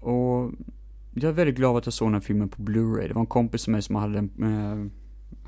Och 0.00 0.50
jag 1.14 1.28
är 1.28 1.32
väldigt 1.32 1.56
glad 1.56 1.76
att 1.76 1.86
jag 1.86 1.92
såg 1.92 2.08
den 2.08 2.14
här 2.14 2.20
filmen 2.20 2.48
på 2.48 2.62
Blu-ray. 2.62 3.08
Det 3.08 3.14
var 3.14 3.20
en 3.20 3.26
kompis 3.26 3.68
med 3.68 3.72
mig 3.72 3.82
som 3.82 3.94
hade, 3.94 4.18
eh, 4.18 4.86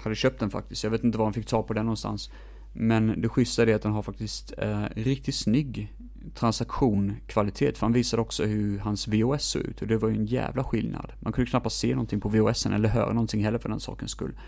hade 0.02 0.14
köpt 0.14 0.40
den 0.40 0.50
faktiskt. 0.50 0.84
Jag 0.84 0.90
vet 0.90 1.04
inte 1.04 1.18
var 1.18 1.26
han 1.26 1.32
fick 1.32 1.46
ta 1.46 1.62
på 1.62 1.74
den 1.74 1.86
någonstans. 1.86 2.30
Men 2.72 3.20
det 3.20 3.28
schyssta 3.28 3.62
är 3.62 3.74
att 3.74 3.82
den 3.82 3.92
har 3.92 4.02
faktiskt 4.02 4.52
eh, 4.58 4.84
riktigt 4.96 5.34
snygg 5.34 5.94
transaktion 6.34 7.16
kvalitet. 7.26 7.72
För 7.72 7.86
han 7.86 7.92
visade 7.92 8.22
också 8.22 8.44
hur 8.44 8.78
hans 8.78 9.08
VOS 9.08 9.44
såg 9.44 9.62
ut 9.62 9.82
och 9.82 9.88
det 9.88 9.96
var 9.96 10.08
ju 10.08 10.14
en 10.14 10.26
jävla 10.26 10.64
skillnad. 10.64 11.12
Man 11.20 11.32
kunde 11.32 11.50
knappast 11.50 11.78
se 11.78 11.90
någonting 11.90 12.20
på 12.20 12.28
VOSen 12.28 12.72
eller 12.72 12.88
höra 12.88 13.12
någonting 13.12 13.44
heller 13.44 13.58
för 13.58 13.68
den 13.68 13.80
sakens 13.80 14.10
skull. 14.10 14.38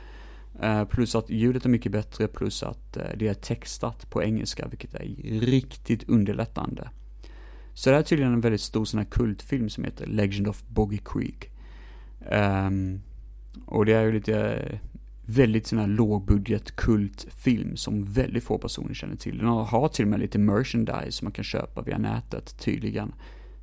Eh, 0.62 0.84
plus 0.84 1.14
att 1.14 1.30
ljudet 1.30 1.64
är 1.64 1.68
mycket 1.68 1.92
bättre, 1.92 2.28
plus 2.28 2.62
att 2.62 2.96
eh, 2.96 3.02
det 3.16 3.28
är 3.28 3.34
textat 3.34 4.10
på 4.10 4.22
engelska, 4.22 4.68
vilket 4.68 4.94
är 4.94 5.40
riktigt 5.40 6.08
underlättande. 6.08 6.90
Så 7.76 7.90
det 7.90 7.96
här 7.96 8.00
är 8.00 8.06
tydligen 8.06 8.32
en 8.32 8.40
väldigt 8.40 8.60
stor 8.60 8.84
sån 8.84 8.98
här 8.98 9.04
kultfilm 9.04 9.68
som 9.68 9.84
heter 9.84 10.06
Legend 10.06 10.48
of 10.48 10.64
Boggy 10.68 10.98
Creek. 11.04 11.50
Um, 12.30 13.02
och 13.66 13.86
det 13.86 13.92
är 13.92 14.02
ju 14.02 14.12
lite 14.12 14.54
eh, 14.54 14.78
väldigt 15.26 15.66
sån 15.66 15.78
här 15.78 15.86
lågbudget 15.86 16.76
kultfilm 16.76 17.76
som 17.76 18.04
väldigt 18.04 18.44
få 18.44 18.58
personer 18.58 18.94
känner 18.94 19.16
till. 19.16 19.38
Den 19.38 19.46
har 19.46 19.88
till 19.88 20.04
och 20.04 20.08
med 20.08 20.20
lite 20.20 20.38
merchandise 20.38 21.12
som 21.12 21.26
man 21.26 21.32
kan 21.32 21.44
köpa 21.44 21.82
via 21.82 21.98
nätet 21.98 22.58
tydligen. 22.58 23.14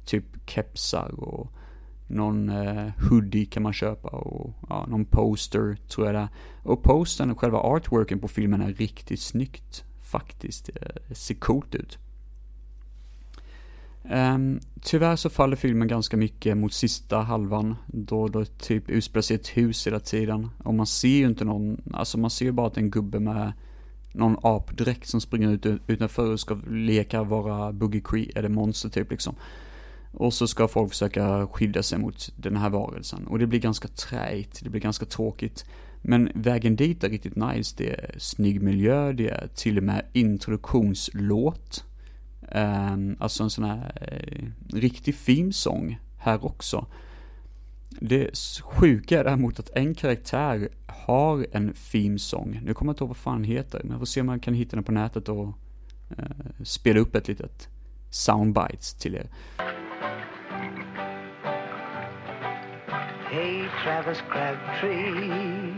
Typ 0.05 0.25
kepsar 0.45 1.19
och 1.19 1.51
någon 2.07 2.49
eh, 2.49 2.91
hoodie 3.09 3.45
kan 3.45 3.63
man 3.63 3.73
köpa 3.73 4.07
och 4.07 4.53
ja, 4.69 4.85
någon 4.89 5.05
poster 5.05 5.77
tror 5.87 6.07
jag 6.07 6.15
det 6.15 6.21
är. 6.21 6.29
Och 6.63 6.83
postern 6.83 7.31
och 7.31 7.39
själva 7.39 7.59
artworken 7.59 8.19
på 8.19 8.27
filmen 8.27 8.61
är 8.61 8.73
riktigt 8.73 9.19
snyggt 9.19 9.83
faktiskt. 10.01 10.69
Det 11.07 11.15
ser 11.15 11.35
coolt 11.35 11.75
ut. 11.75 11.99
Um, 14.11 14.59
tyvärr 14.81 15.15
så 15.15 15.29
faller 15.29 15.55
filmen 15.55 15.87
ganska 15.87 16.17
mycket 16.17 16.57
mot 16.57 16.73
sista 16.73 17.17
halvan, 17.17 17.75
då 17.87 18.27
det 18.27 18.59
typ 18.59 18.89
utspelar 18.89 19.21
sig 19.21 19.35
ett 19.35 19.47
hus 19.47 19.87
hela 19.87 19.99
tiden. 19.99 20.49
Och 20.63 20.73
man 20.73 20.87
ser 20.87 21.07
ju 21.07 21.25
inte 21.25 21.45
någon, 21.45 21.81
alltså 21.93 22.17
man 22.17 22.29
ser 22.29 22.45
ju 22.45 22.51
bara 22.51 22.67
att 22.67 22.77
en 22.77 22.91
gubbe 22.91 23.19
med 23.19 23.53
någon 24.13 24.37
apdräkt 24.43 25.07
som 25.07 25.21
springer 25.21 25.49
ut 25.49 25.65
utanför 25.87 26.31
och 26.31 26.39
ska 26.39 26.55
leka 26.69 27.23
vara 27.23 27.71
Boogie 27.71 28.01
Cree, 28.05 28.31
eller 28.35 28.49
monster 28.49 28.89
typ 28.89 29.11
liksom. 29.11 29.35
Och 30.11 30.33
så 30.33 30.47
ska 30.47 30.67
folk 30.67 30.89
försöka 30.89 31.47
skydda 31.47 31.83
sig 31.83 31.99
mot 31.99 32.31
den 32.35 32.55
här 32.55 32.69
varelsen. 32.69 33.27
Och 33.27 33.39
det 33.39 33.47
blir 33.47 33.59
ganska 33.59 33.87
träigt, 33.87 34.63
det 34.63 34.69
blir 34.69 34.81
ganska 34.81 35.05
tråkigt. 35.05 35.65
Men 36.01 36.29
vägen 36.35 36.75
dit 36.75 37.03
är 37.03 37.09
riktigt 37.09 37.35
nice, 37.35 37.75
det 37.77 37.89
är 37.89 38.15
snygg 38.17 38.61
miljö, 38.61 39.13
det 39.13 39.29
är 39.29 39.47
till 39.55 39.77
och 39.77 39.83
med 39.83 40.05
introduktionslåt 40.13 41.83
Ehm, 42.53 43.15
alltså 43.19 43.43
en 43.43 43.49
sån 43.49 43.63
här 43.63 44.09
uh, 44.11 44.49
riktig 44.73 45.15
filmsång 45.15 45.99
här 46.17 46.45
också. 46.45 46.85
Det 47.89 48.37
sjuka 48.63 49.19
är 49.19 49.23
däremot 49.23 49.59
att 49.59 49.69
en 49.69 49.95
karaktär 49.95 50.69
har 50.87 51.45
en 51.51 51.73
filmsång. 51.73 52.59
Nu 52.63 52.73
kommer 52.73 52.89
jag 52.89 52.93
inte 52.93 53.03
ihåg 53.03 53.09
vad 53.09 53.17
fan 53.17 53.35
den 53.35 53.43
heter, 53.43 53.81
men 53.83 53.91
jag 53.91 53.99
får 53.99 54.05
se 54.05 54.21
om 54.21 54.29
jag 54.29 54.43
kan 54.43 54.53
hitta 54.53 54.75
den 54.75 54.83
på 54.83 54.91
nätet 54.91 55.29
och 55.29 55.47
eh, 56.17 56.63
spela 56.63 56.99
upp 56.99 57.15
ett 57.15 57.27
litet 57.27 57.67
soundbites 58.09 58.93
till 58.93 59.15
er. 59.15 59.27
Hey 63.31 63.67
Travis 63.83 64.21
Crabtree 64.31 65.73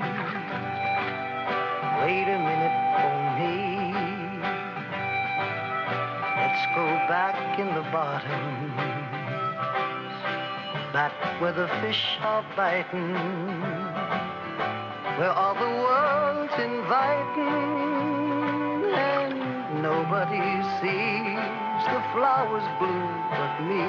Wait 2.01 2.27
a 2.27 2.39
minute 2.39 2.75
for 3.01 3.39
me 3.39 3.74
go 6.75 6.85
back 7.07 7.57
in 7.57 7.67
the 7.67 7.83
bottom, 7.89 8.75
back 10.91 11.13
where 11.41 11.53
the 11.53 11.69
fish 11.79 12.03
are 12.19 12.45
biting, 12.53 13.13
where 15.17 15.31
all 15.31 15.53
the 15.55 15.61
world's 15.61 16.53
inviting, 16.59 17.63
and 18.93 19.81
nobody 19.81 20.63
sees 20.81 21.85
the 21.85 22.03
flowers 22.11 22.67
bloom 22.77 23.23
but 23.31 23.55
me. 23.63 23.85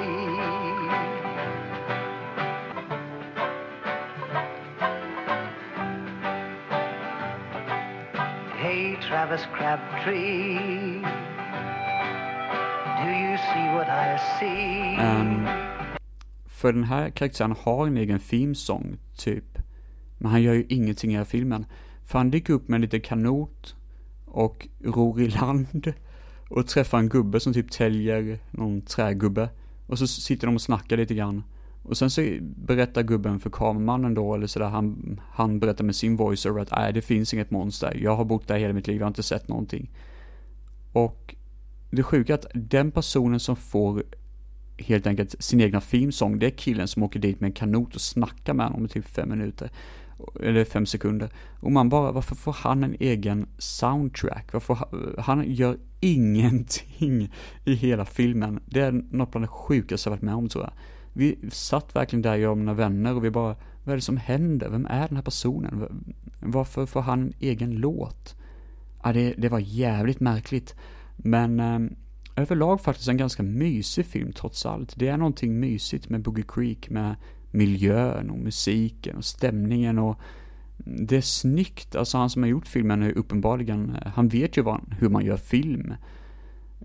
Hey, 8.61 8.95
Travis 9.01 9.45
Crabtree. 9.51 11.26
Um, 14.99 15.47
för 16.45 16.73
den 16.73 16.83
här 16.83 17.09
karaktären 17.09 17.55
har 17.59 17.87
en 17.87 17.97
egen 17.97 18.19
filmsång, 18.19 18.97
typ. 19.17 19.57
Men 20.17 20.31
han 20.31 20.41
gör 20.41 20.53
ju 20.53 20.65
ingenting 20.69 21.11
i 21.11 21.13
den 21.13 21.19
här 21.19 21.25
filmen. 21.25 21.65
För 22.05 22.19
han 22.19 22.31
dyker 22.31 22.53
upp 22.53 22.67
med 22.67 22.77
en 22.77 22.81
liten 22.81 23.01
kanot 23.01 23.75
och 24.25 24.67
ror 24.83 25.21
i 25.21 25.29
land 25.29 25.93
och 26.49 26.67
träffar 26.67 26.99
en 26.99 27.09
gubbe 27.09 27.39
som 27.39 27.53
typ 27.53 27.71
täljer 27.71 28.39
någon 28.51 28.81
trägubbe. 28.81 29.49
Och 29.87 29.99
så 29.99 30.07
sitter 30.07 30.47
de 30.47 30.55
och 30.55 30.61
snackar 30.61 30.97
lite 30.97 31.15
grann. 31.15 31.43
Och 31.83 31.97
sen 31.97 32.09
så 32.09 32.27
berättar 32.41 33.03
gubben 33.03 33.39
för 33.39 33.49
kameramannen 33.49 34.13
då, 34.13 34.35
eller 34.35 34.47
sådär, 34.47 34.69
han, 34.69 35.21
han 35.31 35.59
berättar 35.59 35.83
med 35.83 35.95
sin 35.95 36.15
voiceover 36.15 36.61
att 36.61 36.71
nej, 36.71 36.93
det 36.93 37.01
finns 37.01 37.33
inget 37.33 37.51
monster. 37.51 37.97
Jag 38.01 38.15
har 38.15 38.25
bott 38.25 38.47
där 38.47 38.57
hela 38.57 38.73
mitt 38.73 38.87
liv, 38.87 38.97
jag 38.97 39.03
har 39.03 39.07
inte 39.07 39.23
sett 39.23 39.47
någonting. 39.47 39.89
Och 40.93 41.35
det 41.89 42.03
sjuka 42.03 42.33
är 42.33 42.37
att 42.37 42.47
den 42.53 42.91
personen 42.91 43.39
som 43.39 43.55
får 43.55 44.03
helt 44.77 45.07
enkelt 45.07 45.43
sin 45.43 45.61
egna 45.61 45.81
filmsång, 45.81 46.39
det 46.39 46.45
är 46.45 46.57
killen 46.57 46.87
som 46.87 47.03
åker 47.03 47.19
dit 47.19 47.39
med 47.39 47.47
en 47.47 47.53
kanot 47.53 47.95
och 47.95 48.01
snackar 48.01 48.53
med 48.53 48.65
honom 48.65 48.85
i 48.85 48.89
typ 48.89 49.05
fem 49.05 49.29
minuter. 49.29 49.71
Eller 50.43 50.65
fem 50.65 50.85
sekunder. 50.85 51.29
Och 51.59 51.71
man 51.71 51.89
bara, 51.89 52.11
varför 52.11 52.35
får 52.35 52.53
han 52.53 52.83
en 52.83 52.95
egen 52.99 53.47
soundtrack? 53.57 54.53
Varför, 54.53 54.77
han 55.21 55.51
gör 55.51 55.77
ingenting 55.99 57.33
i 57.65 57.73
hela 57.73 58.05
filmen. 58.05 58.59
Det 58.65 58.79
är 58.79 58.91
något 58.91 59.31
bland 59.31 59.43
det 59.43 59.47
sjukaste 59.47 60.09
jag 60.09 60.11
varit 60.11 60.21
med 60.21 60.35
om 60.35 60.49
tror 60.49 60.63
jag. 60.63 60.73
Vi 61.13 61.37
satt 61.51 61.95
verkligen 61.95 62.21
där, 62.21 62.35
jag 62.35 62.51
och 62.51 62.57
mina 62.57 62.73
vänner, 62.73 63.15
och 63.15 63.25
vi 63.25 63.31
bara, 63.31 63.55
vad 63.83 63.93
är 63.93 63.95
det 63.95 64.01
som 64.01 64.17
händer? 64.17 64.69
Vem 64.69 64.85
är 64.85 65.07
den 65.07 65.17
här 65.17 65.23
personen? 65.23 66.03
Varför 66.39 66.85
får 66.85 67.01
han 67.01 67.21
en 67.21 67.33
egen 67.39 67.75
låt? 67.75 68.35
Ja, 69.03 69.13
det, 69.13 69.33
det 69.37 69.49
var 69.49 69.59
jävligt 69.59 70.19
märkligt. 70.19 70.75
Men 71.17 71.59
eh, 71.59 71.79
överlag 72.35 72.81
faktiskt 72.81 73.09
en 73.09 73.17
ganska 73.17 73.43
mysig 73.43 74.05
film 74.05 74.33
trots 74.33 74.65
allt. 74.65 74.93
Det 74.95 75.07
är 75.07 75.17
någonting 75.17 75.59
mysigt 75.59 76.09
med 76.09 76.21
Boogie 76.21 76.45
Creek, 76.47 76.89
med 76.89 77.15
miljön 77.51 78.29
och 78.29 78.39
musiken 78.39 79.17
och 79.17 79.25
stämningen 79.25 79.99
och 79.99 80.19
mm, 80.85 81.05
det 81.05 81.17
är 81.17 81.21
snyggt. 81.21 81.95
Alltså 81.95 82.17
han 82.17 82.29
som 82.29 82.43
har 82.43 82.49
gjort 82.49 82.67
filmen 82.67 83.03
är 83.03 83.17
uppenbarligen, 83.17 83.95
eh, 83.95 84.11
han 84.11 84.27
vet 84.27 84.57
ju 84.57 84.61
vad, 84.61 84.95
hur 84.99 85.09
man 85.09 85.25
gör 85.25 85.37
film. 85.37 85.93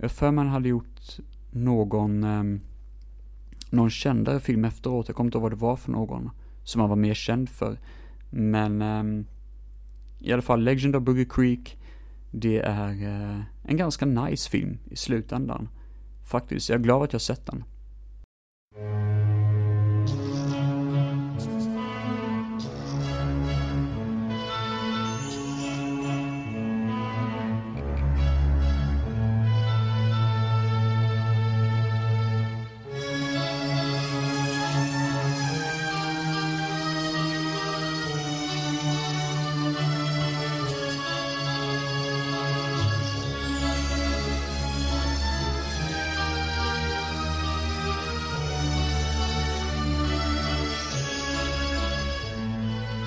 Jag 0.00 0.10
för 0.10 0.30
man 0.30 0.48
hade 0.48 0.68
gjort 0.68 1.18
någon, 1.50 2.24
eh, 2.24 2.60
någon 3.70 3.90
kändare 3.90 4.40
film 4.40 4.64
efteråt, 4.64 5.08
jag 5.08 5.16
kommer 5.16 5.28
inte 5.28 5.38
ihåg 5.38 5.42
vad 5.42 5.52
det 5.52 5.56
var 5.56 5.76
för 5.76 5.92
någon, 5.92 6.30
som 6.64 6.80
han 6.80 6.90
var 6.90 6.96
mer 6.96 7.14
känd 7.14 7.48
för. 7.48 7.78
Men 8.30 8.82
eh, 8.82 9.24
i 10.20 10.32
alla 10.32 10.42
fall 10.42 10.64
Legend 10.64 10.96
of 10.96 11.02
Boogie 11.02 11.26
Creek, 11.30 11.78
det 12.32 12.58
är 12.58 12.90
eh, 13.02 13.40
en 13.62 13.76
ganska 13.76 14.06
nice 14.06 14.50
film 14.50 14.78
i 14.90 14.96
slutändan. 14.96 15.68
Faktiskt, 16.30 16.68
jag 16.68 16.78
är 16.78 16.82
glad 16.82 17.02
att 17.02 17.12
jag 17.12 17.22
sett 17.22 17.46
den. 17.46 17.64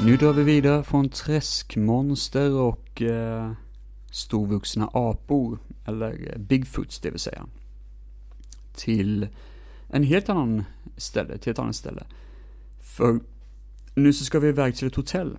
Nu 0.06 0.18
drar 0.18 0.34
vi 0.34 0.43
vidare 0.43 0.84
från 0.84 1.10
träskmonster 1.10 2.53
och 2.53 3.01
eh, 3.01 3.51
storvuxna 4.12 4.89
apor, 4.93 5.60
eller 5.86 6.32
eh, 6.32 6.38
Bigfoots 6.38 6.99
det 6.99 7.10
vill 7.10 7.20
säga, 7.20 7.45
till 8.76 9.28
en 9.89 10.03
helt 10.03 10.30
annan 10.30 10.64
ställe, 10.97 11.38
till 11.38 11.51
ett 11.51 11.60
annat 11.60 11.76
ställe. 11.76 12.03
För 12.80 13.20
nu 13.95 14.14
så 14.14 14.26
ska 14.26 14.39
vi 14.39 14.47
iväg 14.47 14.76
till 14.76 14.88
ett 14.88 14.95
hotell. 14.95 15.38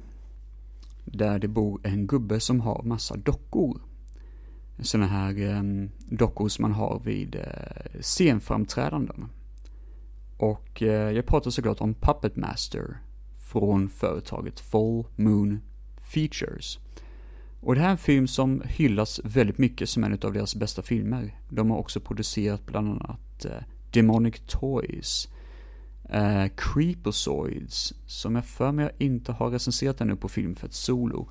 Där 1.04 1.38
det 1.38 1.48
bor 1.48 1.80
en 1.82 2.06
gubbe 2.06 2.40
som 2.40 2.60
har 2.60 2.82
massa 2.82 3.16
dockor. 3.16 3.80
Sådana 4.78 5.06
här 5.06 5.40
eh, 5.40 5.88
dockor 6.08 6.48
som 6.48 6.62
man 6.62 6.72
har 6.72 7.00
vid 7.04 7.34
eh, 7.34 8.00
scenframträdanden. 8.00 9.28
Och 10.36 10.82
eh, 10.82 11.10
jag 11.10 11.26
pratar 11.26 11.50
såklart 11.50 11.80
om 11.80 11.94
Puppet 11.94 12.36
Master 12.36 12.96
från 13.46 13.88
företaget 13.88 14.60
Full 14.60 15.04
Moon 15.16 15.60
Features. 16.12 16.78
Och 17.60 17.74
det 17.74 17.80
här 17.80 17.88
är 17.88 17.92
en 17.92 17.98
film 17.98 18.26
som 18.28 18.62
hyllas 18.64 19.20
väldigt 19.24 19.58
mycket 19.58 19.88
som 19.88 20.04
en 20.04 20.12
av 20.12 20.32
deras 20.32 20.56
bästa 20.56 20.82
filmer. 20.82 21.40
De 21.48 21.70
har 21.70 21.78
också 21.78 22.00
producerat 22.00 22.66
bland 22.66 22.88
annat 22.88 23.44
eh, 23.44 23.62
Demonic 23.90 24.40
Toys, 24.46 25.28
eh, 26.08 26.46
Creepozoids, 26.56 27.94
som 28.06 28.34
jag 28.34 28.44
för 28.44 28.72
mig 28.72 28.90
inte 28.98 29.32
har 29.32 29.50
recenserat 29.50 30.00
ännu 30.00 30.16
på 30.16 30.28
Filmfett 30.28 30.72
Solo. 30.72 31.28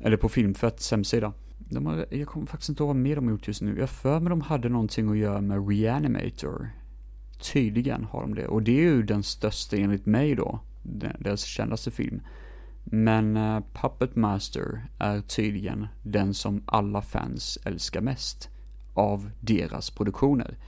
Eller 0.00 0.16
på 0.16 0.28
Filmfetts 0.28 0.90
hemsida. 0.90 1.32
De 1.58 1.86
har, 1.86 2.06
jag 2.10 2.28
kommer 2.28 2.46
faktiskt 2.46 2.68
inte 2.68 2.82
ihåg 2.82 2.88
vad 2.88 2.96
mer 2.96 3.16
de 3.16 3.24
har 3.24 3.32
gjort 3.32 3.48
just 3.48 3.62
nu. 3.62 3.78
Jag 3.78 3.90
för 3.90 4.20
mig 4.20 4.30
de 4.30 4.40
hade 4.40 4.68
någonting 4.68 5.10
att 5.10 5.16
göra 5.16 5.40
med 5.40 5.68
Reanimator. 5.68 6.70
Tydligen 7.52 8.04
har 8.04 8.20
de 8.20 8.34
det. 8.34 8.46
Och 8.46 8.62
det 8.62 8.72
är 8.72 8.82
ju 8.82 9.02
den 9.02 9.22
största 9.22 9.76
enligt 9.76 10.06
mig 10.06 10.34
då 10.34 10.60
deras 10.84 11.44
kändaste 11.44 11.90
film. 11.90 12.20
Men 12.84 13.36
uh, 13.36 13.62
Puppet 13.72 14.16
Master 14.16 14.86
är 14.98 15.20
tydligen 15.20 15.86
den 16.02 16.34
som 16.34 16.62
alla 16.66 17.02
fans 17.02 17.58
älskar 17.64 18.00
mest 18.00 18.48
av 18.94 19.30
deras 19.40 19.90
produktioner. 19.90 20.58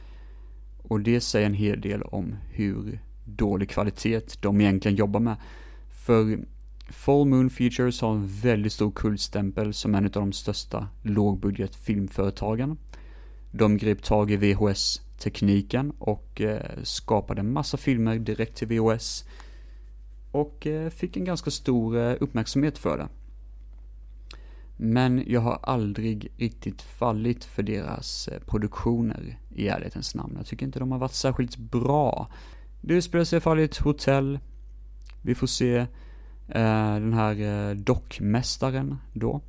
Och 0.79 1.01
det 1.01 1.21
säger 1.21 1.47
en 1.47 1.55
hel 1.55 1.81
del 1.81 2.03
om 2.03 2.37
hur 2.53 3.01
dålig 3.25 3.71
kvalitet 3.71 4.21
de 4.41 4.61
egentligen 4.61 4.97
jobbar 4.97 5.21
med. 5.21 5.37
För 5.91 6.39
Full 6.89 7.29
Moon 7.29 7.51
Features 7.51 8.01
har 8.01 8.13
en 8.13 8.27
väldigt 8.27 8.73
stor 8.73 8.91
kultstämpel 8.91 9.75
som 9.75 9.95
en 9.95 10.05
av 10.05 10.11
de 10.11 10.33
största 10.33 10.89
lågbudgetfilmföretagen. 11.03 12.79
De 13.51 13.77
grep 13.77 14.03
tag 14.03 14.31
i 14.31 14.37
VHS-tekniken 14.37 15.93
och 15.99 16.41
eh, 16.41 16.83
skapade 16.83 17.41
en 17.41 17.53
massa 17.53 17.77
filmer 17.77 18.19
direkt 18.19 18.57
till 18.57 18.69
VHS 18.69 19.25
och 20.37 20.67
eh, 20.67 20.91
fick 20.91 21.17
en 21.17 21.25
ganska 21.25 21.51
stor 21.51 21.97
eh, 21.97 22.17
uppmärksamhet 22.21 22.79
för 22.79 22.99
det. 22.99 23.09
Men 24.77 25.25
jag 25.27 25.41
har 25.41 25.59
aldrig 25.63 26.33
riktigt 26.37 26.83
fallit 26.83 27.45
för 27.45 27.63
deras 27.63 28.29
eh, 28.29 28.41
produktioner 28.41 29.39
i 29.55 29.69
ärlighetens 29.69 30.15
namn. 30.15 30.35
Jag 30.37 30.47
tycker 30.47 30.67
inte 30.67 30.79
de 30.79 30.93
har 30.93 30.99
varit 30.99 31.13
särskilt 31.13 31.57
bra. 31.57 32.31
Det 32.81 32.95
utspelar 32.95 33.25
sig 33.25 33.37
i 33.37 33.41
fall 33.41 33.61
i 33.61 33.65
ett 33.65 33.77
hotell. 33.77 34.39
Vi 35.23 35.35
får 35.35 35.47
se 35.47 35.77
eh, 36.49 36.95
den 36.95 37.13
här 37.13 37.75
dockmästaren 37.75 38.97
då. 39.13 39.41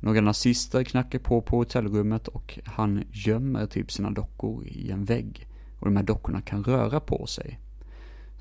Några 0.00 0.20
nazister 0.20 0.84
knackar 0.84 1.18
på 1.18 1.40
på 1.40 1.56
hotellrummet 1.56 2.28
och 2.28 2.58
han 2.64 3.04
gömmer 3.12 3.66
typ 3.66 3.92
sina 3.92 4.10
dockor 4.10 4.66
i 4.66 4.90
en 4.90 5.04
vägg. 5.04 5.46
Och 5.78 5.86
de 5.86 5.96
här 5.96 6.04
dockorna 6.04 6.40
kan 6.40 6.64
röra 6.64 7.00
på 7.00 7.26
sig. 7.26 7.58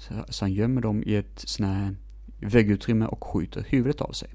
Så, 0.02 0.44
han 0.46 0.54
gömmer 0.54 0.82
dem 0.82 1.04
i 1.06 1.16
ett 1.16 1.44
sånt 1.46 1.70
här 1.70 1.96
väggutrymme 2.40 3.06
och 3.06 3.24
skjuter 3.24 3.66
huvudet 3.70 4.02
av 4.02 4.12
sig. 4.12 4.30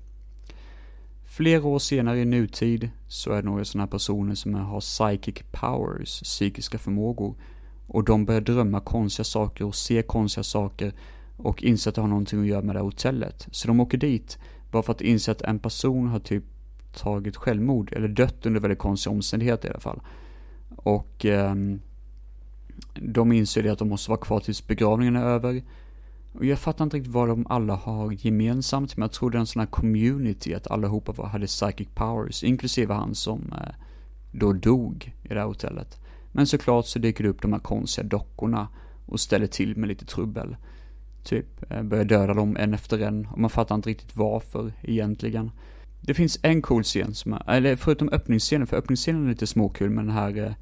Flera 1.24 1.66
år 1.66 1.78
senare 1.78 2.18
i 2.18 2.24
nutid 2.24 2.90
så 3.08 3.32
är 3.32 3.36
det 3.36 3.48
några 3.48 3.64
sådana 3.64 3.86
personer 3.86 4.34
som 4.34 4.54
har 4.54 4.80
psychic 4.80 5.42
powers, 5.50 6.22
psykiska 6.22 6.78
förmågor. 6.78 7.34
Och 7.86 8.04
de 8.04 8.24
börjar 8.24 8.40
drömma 8.40 8.80
konstiga 8.80 9.24
saker 9.24 9.64
och 9.64 9.74
se 9.74 10.02
konstiga 10.02 10.44
saker 10.44 10.92
och 11.36 11.62
inser 11.62 11.90
att 11.90 11.94
det 11.94 12.00
har 12.00 12.08
någonting 12.08 12.40
att 12.40 12.46
göra 12.46 12.62
med 12.62 12.74
det 12.74 12.78
här 12.78 12.84
hotellet. 12.84 13.48
Så 13.50 13.68
de 13.68 13.80
åker 13.80 13.98
dit 13.98 14.38
bara 14.70 14.82
för 14.82 14.92
att 14.92 15.00
inse 15.00 15.32
att 15.32 15.42
en 15.42 15.58
person 15.58 16.08
har 16.08 16.18
typ 16.18 16.44
tagit 16.94 17.36
självmord, 17.36 17.92
eller 17.92 18.08
dött 18.08 18.46
under 18.46 18.60
väldigt 18.60 18.78
konstiga 18.78 19.14
omständigheter 19.14 19.68
i 19.68 19.70
alla 19.70 19.80
fall. 19.80 20.00
Och 20.76 21.24
um, 21.24 21.80
de 22.94 23.32
inser 23.32 23.62
det 23.62 23.68
att 23.68 23.78
de 23.78 23.88
måste 23.88 24.10
vara 24.10 24.20
kvar 24.20 24.40
tills 24.40 24.66
begravningen 24.66 25.16
är 25.16 25.24
över. 25.24 25.62
Och 26.32 26.44
jag 26.44 26.58
fattar 26.58 26.84
inte 26.84 26.96
riktigt 26.96 27.12
vad 27.12 27.28
de 27.28 27.46
alla 27.46 27.74
har 27.74 28.26
gemensamt, 28.26 28.96
men 28.96 29.02
jag 29.02 29.12
tror 29.12 29.30
det 29.30 29.38
är 29.38 29.40
en 29.40 29.46
sån 29.46 29.60
här 29.60 29.66
community, 29.66 30.54
att 30.54 30.66
allihopa 30.66 31.26
hade 31.26 31.46
psychic 31.46 31.88
powers, 31.94 32.44
inklusive 32.44 32.94
han 32.94 33.14
som 33.14 33.52
eh, 33.52 33.74
då 34.32 34.52
dog 34.52 35.14
i 35.22 35.28
det 35.28 35.40
här 35.40 35.46
hotellet. 35.46 36.00
Men 36.32 36.46
såklart 36.46 36.86
så 36.86 36.98
dyker 36.98 37.24
det 37.24 37.30
upp 37.30 37.42
de 37.42 37.52
här 37.52 37.60
konstiga 37.60 38.08
dockorna 38.08 38.68
och 39.06 39.20
ställer 39.20 39.46
till 39.46 39.76
med 39.76 39.88
lite 39.88 40.04
trubbel. 40.04 40.56
Typ, 41.24 41.72
eh, 41.72 41.82
börjar 41.82 42.04
döda 42.04 42.34
dem 42.34 42.56
en 42.56 42.74
efter 42.74 42.98
en, 42.98 43.26
och 43.26 43.38
man 43.38 43.50
fattar 43.50 43.74
inte 43.74 43.88
riktigt 43.88 44.16
varför 44.16 44.72
egentligen. 44.82 45.50
Det 46.00 46.14
finns 46.14 46.38
en 46.42 46.62
cool 46.62 46.82
scen 46.82 47.14
som 47.14 47.32
är, 47.32 47.42
eller 47.48 47.76
förutom 47.76 48.08
öppningsscenen, 48.08 48.66
för 48.66 48.76
öppningsscenen 48.76 49.24
är 49.24 49.28
lite 49.28 49.46
småkul 49.46 49.90
med 49.90 50.04
den 50.04 50.14
här 50.14 50.36
eh, 50.38 50.52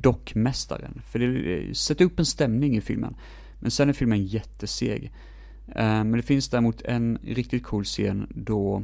dockmästaren. 0.00 1.02
För 1.06 1.18
det 1.18 1.58
eh, 1.58 1.72
sätter 1.72 2.04
upp 2.04 2.18
en 2.18 2.26
stämning 2.26 2.76
i 2.76 2.80
filmen. 2.80 3.16
Men 3.58 3.70
sen 3.70 3.88
är 3.88 3.92
filmen 3.92 4.26
jätteseg. 4.26 5.12
Eh, 5.68 5.84
men 5.84 6.12
det 6.12 6.22
finns 6.22 6.48
däremot 6.48 6.82
en 6.82 7.18
riktigt 7.22 7.64
cool 7.64 7.84
scen 7.84 8.26
då 8.34 8.82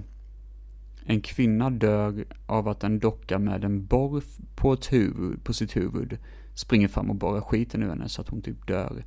en 1.07 1.21
kvinna 1.21 1.71
dör 1.71 2.25
av 2.47 2.69
att 2.69 2.85
en 2.85 2.99
docka 2.99 3.39
med 3.39 3.65
en 3.65 3.87
borr 3.87 4.23
på, 4.57 4.73
ett 4.73 4.93
huvud, 4.93 5.45
på 5.45 5.53
sitt 5.53 5.77
huvud 5.77 6.19
springer 6.55 6.89
fram 6.89 7.11
och 7.11 7.17
borrar 7.17 7.41
skiten 7.41 7.83
ur 7.83 7.89
henne 7.89 8.09
så 8.09 8.21
att 8.21 8.29
hon 8.29 8.43
typ 8.43 8.67
dör. 8.67 9.05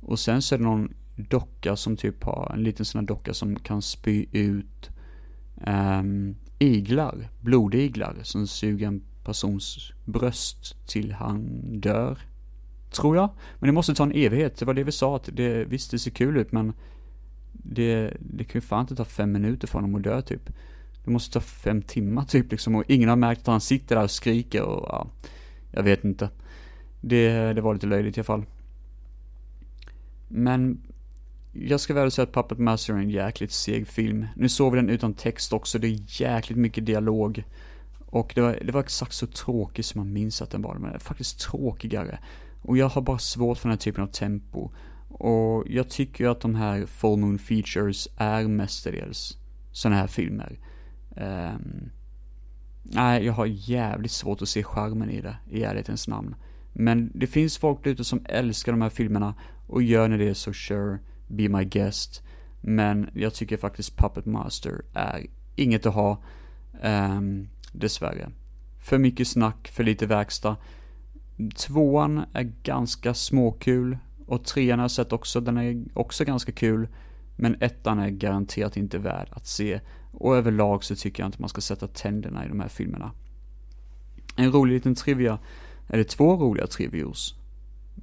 Och 0.00 0.18
sen 0.18 0.42
så 0.42 0.54
är 0.54 0.58
det 0.58 0.64
någon 0.64 0.94
docka 1.16 1.76
som 1.76 1.96
typ 1.96 2.24
har, 2.24 2.52
en 2.54 2.62
liten 2.62 2.86
sån 2.86 2.98
här 2.98 3.06
docka 3.06 3.34
som 3.34 3.56
kan 3.56 3.82
spy 3.82 4.26
ut 4.32 4.90
um, 5.66 6.36
iglar, 6.58 7.28
blodiglar 7.40 8.16
som 8.22 8.46
suger 8.46 8.86
en 8.86 9.02
persons 9.24 9.92
bröst 10.04 10.86
till 10.86 11.12
han 11.12 11.60
dör. 11.80 12.18
Tror 12.90 13.16
jag. 13.16 13.30
Men 13.58 13.66
det 13.66 13.72
måste 13.72 13.94
ta 13.94 14.02
en 14.02 14.12
evighet. 14.12 14.56
Det 14.56 14.64
var 14.64 14.74
det 14.74 14.84
vi 14.84 14.92
sa 14.92 15.16
att 15.16 15.28
det 15.32 15.64
visst 15.64 15.90
det 15.90 15.98
ser 15.98 16.10
kul 16.10 16.36
ut 16.36 16.52
men 16.52 16.72
det, 17.52 18.16
det 18.20 18.44
kan 18.44 18.60
ju 18.60 18.66
fan 18.66 18.80
inte 18.80 18.96
ta 18.96 19.04
fem 19.04 19.32
minuter 19.32 19.68
för 19.68 19.78
honom 19.78 19.94
att 19.94 20.02
dö 20.02 20.22
typ. 20.22 20.50
Det 21.04 21.10
måste 21.10 21.32
ta 21.32 21.40
fem 21.40 21.82
timmar 21.82 22.24
typ 22.24 22.50
liksom 22.50 22.74
och 22.74 22.84
ingen 22.88 23.08
har 23.08 23.16
märkt 23.16 23.40
att 23.40 23.46
han 23.46 23.60
sitter 23.60 23.96
där 23.96 24.04
och 24.04 24.10
skriker 24.10 24.62
och 24.62 24.88
ja, 24.88 25.06
jag 25.72 25.82
vet 25.82 26.04
inte. 26.04 26.30
Det, 27.00 27.52
det 27.52 27.60
var 27.60 27.74
lite 27.74 27.86
löjligt 27.86 28.16
i 28.16 28.20
alla 28.20 28.24
fall. 28.24 28.44
Men 30.28 30.80
jag 31.52 31.80
ska 31.80 31.94
väl 31.94 32.10
säga 32.10 32.22
att 32.22 32.34
Puppet 32.34 32.58
Master 32.58 32.94
är 32.94 32.98
en 32.98 33.10
jäkligt 33.10 33.52
seg 33.52 33.88
film. 33.88 34.26
Nu 34.36 34.48
såg 34.48 34.72
vi 34.72 34.76
den 34.76 34.90
utan 34.90 35.14
text 35.14 35.52
också, 35.52 35.78
det 35.78 35.86
är 35.86 36.22
jäkligt 36.22 36.58
mycket 36.58 36.86
dialog. 36.86 37.44
Och 38.12 38.32
det 38.34 38.40
var, 38.40 38.58
det 38.64 38.72
var 38.72 38.80
exakt 38.80 39.12
så 39.12 39.26
tråkigt 39.26 39.86
som 39.86 39.98
man 39.98 40.12
minns 40.12 40.42
att 40.42 40.50
den 40.50 40.62
var, 40.62 40.74
men 40.74 41.00
faktiskt 41.00 41.40
tråkigare. 41.40 42.18
Och 42.62 42.76
jag 42.76 42.88
har 42.88 43.02
bara 43.02 43.18
svårt 43.18 43.58
för 43.58 43.68
den 43.68 43.72
här 43.72 43.80
typen 43.80 44.04
av 44.04 44.08
tempo. 44.08 44.70
Och 45.08 45.64
jag 45.66 45.88
tycker 45.88 46.24
ju 46.24 46.30
att 46.30 46.40
de 46.40 46.54
här 46.54 46.86
Full 46.86 47.18
Moon 47.18 47.38
Features 47.38 48.08
är 48.16 48.48
mestadels 48.48 49.38
sådana 49.72 49.96
här 49.96 50.06
filmer. 50.06 50.58
Um, 51.16 51.90
nej, 52.82 53.24
jag 53.24 53.32
har 53.32 53.46
jävligt 53.46 54.12
svårt 54.12 54.42
att 54.42 54.48
se 54.48 54.62
charmen 54.62 55.10
i 55.10 55.20
det, 55.20 55.36
i 55.50 55.62
ärlighetens 55.62 56.08
namn. 56.08 56.34
Men 56.72 57.10
det 57.14 57.26
finns 57.26 57.58
folk 57.58 57.86
ute 57.86 58.04
som 58.04 58.20
älskar 58.24 58.72
de 58.72 58.82
här 58.82 58.90
filmerna 58.90 59.34
och 59.66 59.82
gör 59.82 60.08
ni 60.08 60.16
det 60.16 60.34
så 60.34 60.52
sure, 60.52 60.98
be 61.28 61.48
my 61.48 61.64
guest. 61.64 62.22
Men 62.60 63.10
jag 63.14 63.34
tycker 63.34 63.56
faktiskt 63.56 63.96
Puppet 63.96 64.26
Master 64.26 64.82
är 64.94 65.26
inget 65.56 65.86
att 65.86 65.94
ha, 65.94 66.22
um, 66.82 67.48
dessvärre. 67.72 68.30
För 68.80 68.98
mycket 68.98 69.28
snack, 69.28 69.68
för 69.68 69.84
lite 69.84 70.06
verkstad. 70.06 70.56
Tvåan 71.56 72.24
är 72.32 72.52
ganska 72.62 73.14
småkul 73.14 73.98
och 74.26 74.44
trean 74.44 74.78
har 74.78 74.84
jag 74.84 74.90
sett 74.90 75.12
också, 75.12 75.40
den 75.40 75.56
är 75.56 75.84
också 75.94 76.24
ganska 76.24 76.52
kul. 76.52 76.88
Men 77.36 77.56
ettan 77.60 77.98
är 77.98 78.08
garanterat 78.08 78.76
inte 78.76 78.98
värd 78.98 79.28
att 79.30 79.46
se. 79.46 79.80
Och 80.12 80.36
överlag 80.36 80.84
så 80.84 80.96
tycker 80.96 81.22
jag 81.22 81.28
inte 81.28 81.40
man 81.40 81.48
ska 81.48 81.60
sätta 81.60 81.88
tänderna 81.88 82.44
i 82.44 82.48
de 82.48 82.60
här 82.60 82.68
filmerna. 82.68 83.12
En 84.36 84.52
rolig 84.52 84.74
liten 84.74 84.94
trivia, 84.94 85.38
eller 85.88 86.04
två 86.04 86.36
roliga 86.36 86.66
trivios. 86.66 87.34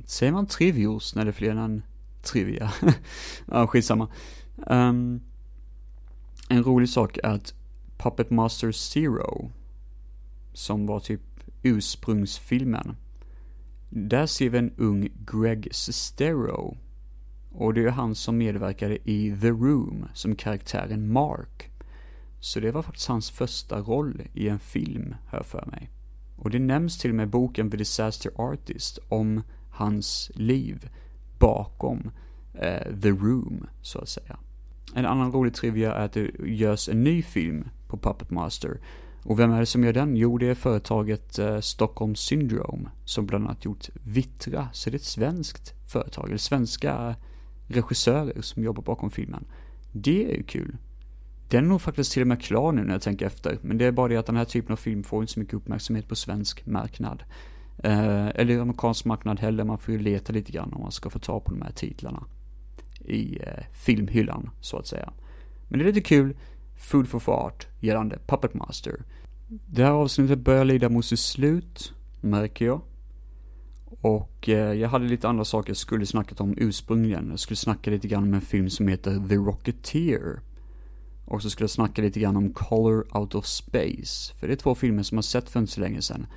Säger 0.06 0.32
man 0.32 0.46
trivios 0.46 1.16
när 1.16 1.26
det 1.26 1.32
är 1.32 1.34
fler 1.34 1.52
än 1.52 1.58
en 1.58 1.84
trivia? 2.22 2.72
ja, 3.46 3.68
skitsamma. 3.68 4.08
Um, 4.56 5.22
en 6.50 6.64
rolig 6.64 6.90
sak 6.90 7.18
är 7.18 7.30
att 7.30 7.54
Puppet 7.98 8.30
Master 8.30 8.72
Zero, 8.72 9.52
som 10.54 10.86
var 10.86 11.00
typ 11.00 11.22
ursprungsfilmen, 11.64 12.96
där 13.90 14.26
ser 14.26 14.50
vi 14.50 14.58
en 14.58 14.74
ung 14.78 15.10
Greg 15.26 15.68
Sestero. 15.72 16.78
Och 17.52 17.74
det 17.74 17.86
är 17.86 17.90
han 17.90 18.16
som 18.16 18.38
medverkade 18.38 19.10
i 19.10 19.38
The 19.42 19.50
Room 19.50 20.06
som 20.14 20.36
karaktären 20.36 21.12
Mark. 21.12 21.72
Så 22.40 22.60
det 22.60 22.72
var 22.72 22.82
faktiskt 22.82 23.08
hans 23.08 23.32
första 23.32 23.80
roll 23.80 24.22
i 24.34 24.50
en 24.50 24.60
film, 24.60 25.16
hör 25.28 25.44
för 25.44 25.66
mig. 25.66 25.90
Och 26.38 26.50
det 26.50 26.60
nämns 26.60 26.98
till 26.98 27.10
och 27.12 27.16
med 27.16 27.24
i 27.24 27.32
boken 27.32 27.72
The 27.72 27.78
Disaster 27.78 28.32
Artist 28.36 29.00
om 29.10 29.42
hans 29.72 30.32
liv 30.36 30.90
bakom 31.40 32.12
eh, 32.54 32.96
The 33.02 33.10
Room, 33.10 33.68
så 33.82 34.00
att 34.00 34.10
säga. 34.10 34.40
En 34.96 35.06
annan 35.06 35.32
rolig 35.32 35.54
trivia 35.54 35.94
är 35.94 36.06
att 36.06 36.14
det 36.14 36.32
görs 36.40 36.90
en 36.90 37.04
ny 37.04 37.22
film 37.22 37.70
på 37.88 37.98
Puppet 37.98 38.32
Master. 38.32 38.80
Och 39.30 39.40
vem 39.40 39.52
är 39.52 39.60
det 39.60 39.66
som 39.66 39.84
gör 39.84 39.94
den? 39.94 40.16
Jo, 40.16 40.38
det 40.38 40.48
är 40.48 40.56
företaget 40.56 41.40
eh, 41.40 41.60
Stockholm 41.60 42.16
Syndrome 42.16 42.90
som 43.06 43.26
bland 43.26 43.46
annat 43.46 43.66
gjort 43.66 43.90
Vittra, 44.04 44.68
så 44.74 44.90
det 44.90 44.96
är 44.96 45.00
ett 45.00 45.04
svenskt 45.04 45.74
företag, 45.92 46.28
eller 46.28 46.38
svenska 46.38 47.16
regissörer 47.68 48.42
som 48.42 48.64
jobbar 48.64 48.84
bakom 48.84 49.12
filmen. 49.12 49.46
Det 49.92 50.26
är 50.32 50.38
ju 50.38 50.44
kul. 50.44 50.78
Den 51.50 51.64
är 51.64 51.68
nog 51.68 51.82
faktiskt 51.82 52.12
till 52.12 52.22
och 52.22 52.28
med 52.28 52.42
klar 52.42 52.72
nu 52.72 52.84
när 52.84 52.92
jag 52.92 53.02
tänker 53.02 53.26
efter, 53.26 53.60
men 53.62 53.78
det 53.78 53.86
är 53.86 53.92
bara 53.92 54.08
det 54.08 54.18
att 54.18 54.26
den 54.26 54.36
här 54.36 54.46
typen 54.46 54.72
av 54.72 54.78
film 54.78 55.04
får 55.04 55.22
inte 55.24 55.34
så 55.34 55.40
mycket 55.40 55.54
uppmärksamhet 55.54 56.08
på 56.08 56.16
svensk 56.16 56.66
marknad. 56.66 57.24
Eh, 57.84 58.28
eller 58.28 58.60
amerikansk 58.60 59.06
marknad 59.06 59.40
heller, 59.40 59.64
man 59.64 59.80
får 59.80 59.94
ju 59.94 60.00
leta 60.00 60.34
lite 60.34 60.52
grann 60.52 60.74
om 60.74 60.82
man 60.82 60.92
ska 60.92 61.10
få 61.10 61.20
ta 61.20 61.40
på 61.40 61.52
de 61.52 61.62
här 61.62 61.72
titlarna. 61.72 62.24
I 63.06 63.40
eh, 63.42 63.64
filmhyllan, 63.74 64.50
så 64.62 64.78
att 64.78 64.88
säga. 64.88 65.14
Men 65.68 65.80
det 65.80 65.86
är 65.86 65.88
lite 65.88 66.02
kul, 66.02 66.38
food 66.78 67.08
for 67.08 67.20
Fart, 67.20 67.68
gällande 67.80 68.20
Puppet 68.28 68.54
Master. 68.54 69.04
Det 69.52 69.84
här 69.84 69.92
avsnittet 69.92 70.40
börjar 70.40 70.66
lida 70.66 70.90
mot 70.90 71.06
sitt 71.06 71.20
slut, 71.20 71.94
märker 72.22 72.66
jag. 72.66 72.82
Och 74.02 74.50
eh, 74.50 74.74
jag 74.74 74.90
hade 74.90 75.06
lite 75.06 75.30
andra 75.30 75.46
saker 75.46 75.70
jag 75.70 75.78
skulle 75.78 76.06
snackat 76.06 76.42
om 76.42 76.56
ursprungligen. 76.58 77.30
Jag 77.30 77.40
skulle 77.40 77.58
snacka 77.58 77.92
lite 77.92 78.08
grann 78.08 78.24
om 78.24 78.34
en 78.34 78.42
film 78.42 78.70
som 78.70 78.88
heter 78.88 79.28
The 79.30 79.36
Rocketeer. 79.36 80.40
Och 81.26 81.42
så 81.42 81.50
skulle 81.50 81.64
jag 81.64 81.70
snacka 81.70 82.02
lite 82.02 82.20
grann 82.20 82.38
om 82.38 82.54
Color 82.54 83.18
Out 83.18 83.36
of 83.36 83.46
Space. 83.46 84.34
För 84.40 84.48
det 84.48 84.54
är 84.54 84.56
två 84.56 84.76
filmer 84.76 85.04
som 85.04 85.18
jag 85.18 85.26
sett 85.26 85.50
för 85.50 85.60
inte 85.60 85.72
så 85.72 85.82
länge 85.82 86.02
sedan. 86.02 86.28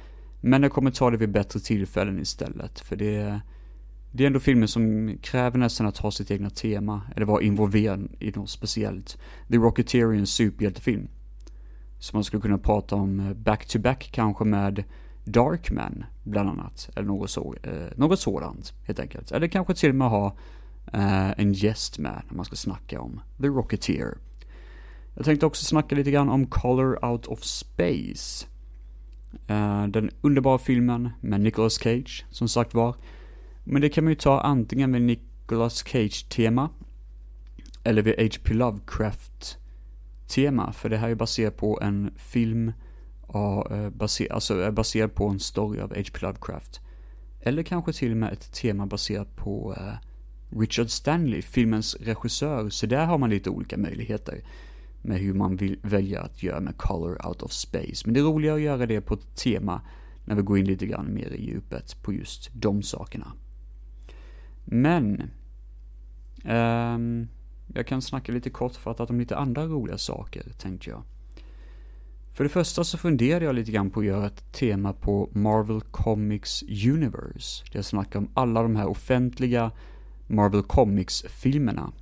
Men 0.40 0.62
jag 0.62 0.72
kommer 0.72 0.90
ta 0.90 1.10
det 1.10 1.16
vid 1.16 1.32
bättre 1.32 1.60
tillfällen 1.60 2.20
istället. 2.20 2.80
För 2.80 2.96
det 2.96 3.16
är, 3.16 3.40
det 4.12 4.22
är 4.22 4.26
ändå 4.26 4.40
filmer 4.40 4.66
som 4.66 5.16
kräver 5.22 5.58
nästan 5.58 5.86
att 5.86 5.98
ha 5.98 6.10
sitt 6.10 6.30
egna 6.30 6.50
tema. 6.50 7.02
Eller 7.16 7.26
vara 7.26 7.42
involverad 7.42 8.08
i 8.18 8.30
något 8.30 8.50
speciellt. 8.50 9.18
The 9.48 9.56
Rocketeer 9.56 10.06
är 10.06 10.12
en 10.12 10.26
superhjältefilm. 10.26 11.08
Så 12.02 12.16
man 12.16 12.24
skulle 12.24 12.42
kunna 12.42 12.58
prata 12.58 12.96
om 12.96 13.20
eh, 13.20 13.34
back-to-back 13.34 14.08
kanske 14.12 14.44
med 14.44 14.84
Darkman, 15.24 16.04
bland 16.22 16.48
annat. 16.48 16.90
Eller 16.96 17.06
något, 17.08 17.30
så, 17.30 17.54
eh, 17.62 17.72
något 17.96 18.20
sådant, 18.20 18.74
helt 18.86 18.98
enkelt. 18.98 19.32
Eller 19.32 19.48
kanske 19.48 19.74
till 19.74 19.88
och 19.88 19.94
med 19.94 20.10
ha 20.10 20.26
eh, 20.92 21.40
en 21.40 21.52
gäst 21.52 21.98
med 21.98 22.22
när 22.28 22.36
man 22.36 22.44
ska 22.44 22.56
snacka 22.56 23.00
om 23.00 23.20
The 23.40 23.46
Rocketeer. 23.46 24.18
Jag 25.14 25.24
tänkte 25.24 25.46
också 25.46 25.64
snacka 25.64 25.94
lite 25.94 26.10
grann 26.10 26.28
om 26.28 26.46
Color 26.46 27.04
Out 27.04 27.26
of 27.26 27.42
Space. 27.42 28.46
Eh, 29.46 29.86
den 29.86 30.10
underbara 30.20 30.58
filmen 30.58 31.10
med 31.20 31.40
Nicolas 31.40 31.74
Cage, 31.74 32.24
som 32.30 32.48
sagt 32.48 32.74
var. 32.74 32.94
Men 33.64 33.82
det 33.82 33.88
kan 33.88 34.04
man 34.04 34.10
ju 34.10 34.16
ta 34.16 34.40
antingen 34.40 34.90
med 34.90 35.02
Nicolas 35.02 35.84
Cage-tema, 35.84 36.70
eller 37.84 38.02
vid 38.02 38.14
H.P. 38.18 38.54
Lovecraft 38.54 39.58
tema, 40.26 40.72
för 40.72 40.88
det 40.88 40.96
här 40.96 41.08
är 41.08 41.14
baserat 41.14 41.56
på 41.56 41.80
en 41.82 42.10
film, 42.16 42.72
eh, 43.34 43.90
baser, 43.90 44.32
alltså 44.32 44.60
är 44.60 44.70
baserad 44.70 45.14
på 45.14 45.28
en 45.28 45.40
story 45.40 45.80
av 45.80 45.94
H.P. 45.96 46.26
Lovecraft. 46.26 46.80
Eller 47.40 47.62
kanske 47.62 47.92
till 47.92 48.10
och 48.10 48.16
med 48.16 48.32
ett 48.32 48.52
tema 48.52 48.86
baserat 48.86 49.36
på 49.36 49.74
uh, 49.78 49.94
Richard 50.60 50.90
Stanley, 50.90 51.42
filmens 51.42 51.96
regissör, 52.00 52.70
så 52.70 52.86
där 52.86 53.06
har 53.06 53.18
man 53.18 53.30
lite 53.30 53.50
olika 53.50 53.76
möjligheter 53.76 54.44
med 55.02 55.18
hur 55.18 55.34
man 55.34 55.56
vill 55.56 55.78
välja 55.82 56.20
att 56.20 56.42
göra 56.42 56.60
med 56.60 56.76
Color 56.76 57.26
Out 57.26 57.42
of 57.42 57.52
Space. 57.52 58.02
Men 58.04 58.14
det 58.14 58.20
är 58.20 58.24
roligare 58.24 58.56
att 58.56 58.62
göra 58.62 58.86
det 58.86 59.00
på 59.00 59.14
ett 59.14 59.36
tema 59.36 59.80
när 60.24 60.34
vi 60.34 60.42
går 60.42 60.58
in 60.58 60.64
lite 60.64 60.86
grann 60.86 61.14
mer 61.14 61.30
i 61.30 61.44
djupet 61.44 62.02
på 62.02 62.12
just 62.12 62.50
de 62.52 62.82
sakerna. 62.82 63.32
Men, 64.64 65.22
um, 66.44 67.28
jag 67.74 67.86
kan 67.86 68.02
snacka 68.02 68.32
lite 68.32 68.50
kortfattat 68.50 69.10
om 69.10 69.18
lite 69.20 69.36
andra 69.36 69.66
roliga 69.66 69.98
saker, 69.98 70.52
tänkte 70.58 70.90
jag. 70.90 71.02
För 72.34 72.44
det 72.44 72.50
första 72.50 72.84
så 72.84 72.98
funderade 72.98 73.44
jag 73.44 73.54
lite 73.54 73.72
grann 73.72 73.90
på 73.90 74.00
att 74.00 74.06
göra 74.06 74.26
ett 74.26 74.52
tema 74.52 74.92
på 74.92 75.30
Marvel 75.32 75.80
Comics 75.80 76.62
Universe. 76.62 77.64
Där 77.72 77.78
jag 77.78 77.84
snackar 77.84 78.18
om 78.18 78.28
alla 78.34 78.62
de 78.62 78.76
här 78.76 78.86
offentliga 78.86 79.70
Marvel 80.26 80.62
Comics-filmerna. 80.62 81.92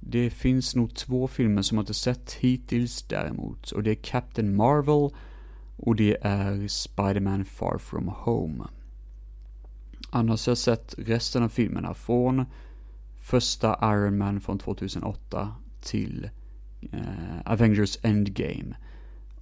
Det 0.00 0.30
finns 0.30 0.76
nog 0.76 0.94
två 0.94 1.28
filmer 1.28 1.62
som 1.62 1.78
jag 1.78 1.82
inte 1.82 1.94
sett 1.94 2.32
hittills 2.32 3.02
däremot. 3.02 3.70
Och 3.70 3.82
det 3.82 3.90
är 3.90 3.94
Captain 3.94 4.56
Marvel 4.56 5.10
och 5.76 5.96
det 5.96 6.16
är 6.22 6.68
Spiderman 6.68 7.44
Far 7.44 7.78
From 7.78 8.08
Home. 8.08 8.64
Annars 10.10 10.46
har 10.46 10.50
jag 10.50 10.58
sett 10.58 10.94
resten 10.98 11.42
av 11.42 11.48
filmerna 11.48 11.94
från 11.94 12.44
första 13.20 13.78
Iron 13.82 14.18
Man 14.18 14.40
från 14.40 14.58
2008 14.58 15.54
till 15.80 16.30
eh, 16.92 17.40
Avengers 17.44 17.98
Endgame. 18.02 18.74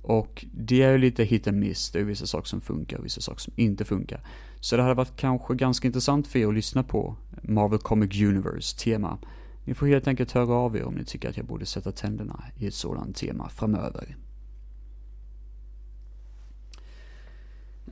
Och 0.03 0.47
det 0.53 0.83
är 0.83 0.93
ju 0.93 0.99
lite 0.99 1.25
hit 1.25 1.49
and 1.49 1.59
miss, 1.59 1.91
det 1.91 2.01
är 2.01 2.05
vissa 2.05 2.27
saker 2.27 2.49
som 2.49 2.61
funkar 2.61 2.99
och 2.99 3.05
vissa 3.05 3.21
saker 3.21 3.41
som 3.41 3.53
inte 3.57 3.85
funkar. 3.85 4.21
Så 4.61 4.77
det 4.77 4.83
hade 4.83 4.95
varit 4.95 5.17
kanske 5.17 5.55
ganska 5.55 5.87
intressant 5.87 6.27
för 6.27 6.39
er 6.39 6.47
att 6.47 6.55
lyssna 6.55 6.83
på 6.83 7.17
Marvel 7.43 7.79
Comic 7.79 8.23
Universe 8.23 8.79
tema. 8.79 9.19
Ni 9.65 9.75
får 9.75 9.87
helt 9.87 10.09
enkelt 10.09 10.33
höra 10.33 10.55
av 10.55 10.77
er 10.77 10.85
om 10.85 10.95
ni 10.95 11.05
tycker 11.05 11.29
att 11.29 11.37
jag 11.37 11.47
borde 11.47 11.67
sätta 11.67 11.93
tänderna 11.93 12.45
i 12.57 12.67
ett 12.67 12.75
sådant 12.75 13.17
tema 13.17 13.49
framöver. 13.49 14.17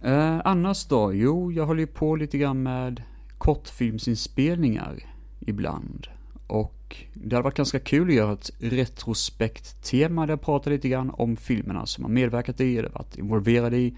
Eh, 0.03 0.41
annars 0.45 0.87
då? 0.87 1.15
Jo, 1.15 1.53
jag 1.53 1.67
håller 1.67 1.81
ju 1.81 1.87
på 1.87 2.17
lite 2.17 2.39
grann 2.39 2.63
med 2.63 3.03
kortfilmsinspelningar 3.39 5.16
ibland. 5.47 6.07
Och 6.47 6.97
det 7.15 7.37
hade 7.37 7.45
varit 7.45 7.57
ganska 7.57 7.79
kul 7.79 8.09
att 8.09 8.15
göra 8.15 8.33
ett 8.33 8.51
retrospekt-tema 8.59 10.27
där 10.27 10.33
jag 10.33 10.41
pratar 10.41 10.71
lite 10.71 10.89
grann 10.89 11.11
om 11.11 11.37
filmerna 11.37 11.87
som 11.87 12.05
jag 12.05 12.11
medverkat 12.11 12.61
i 12.61 12.79
eller 12.79 12.89
varit 12.89 13.19
involverad 13.19 13.75
i 13.75 13.97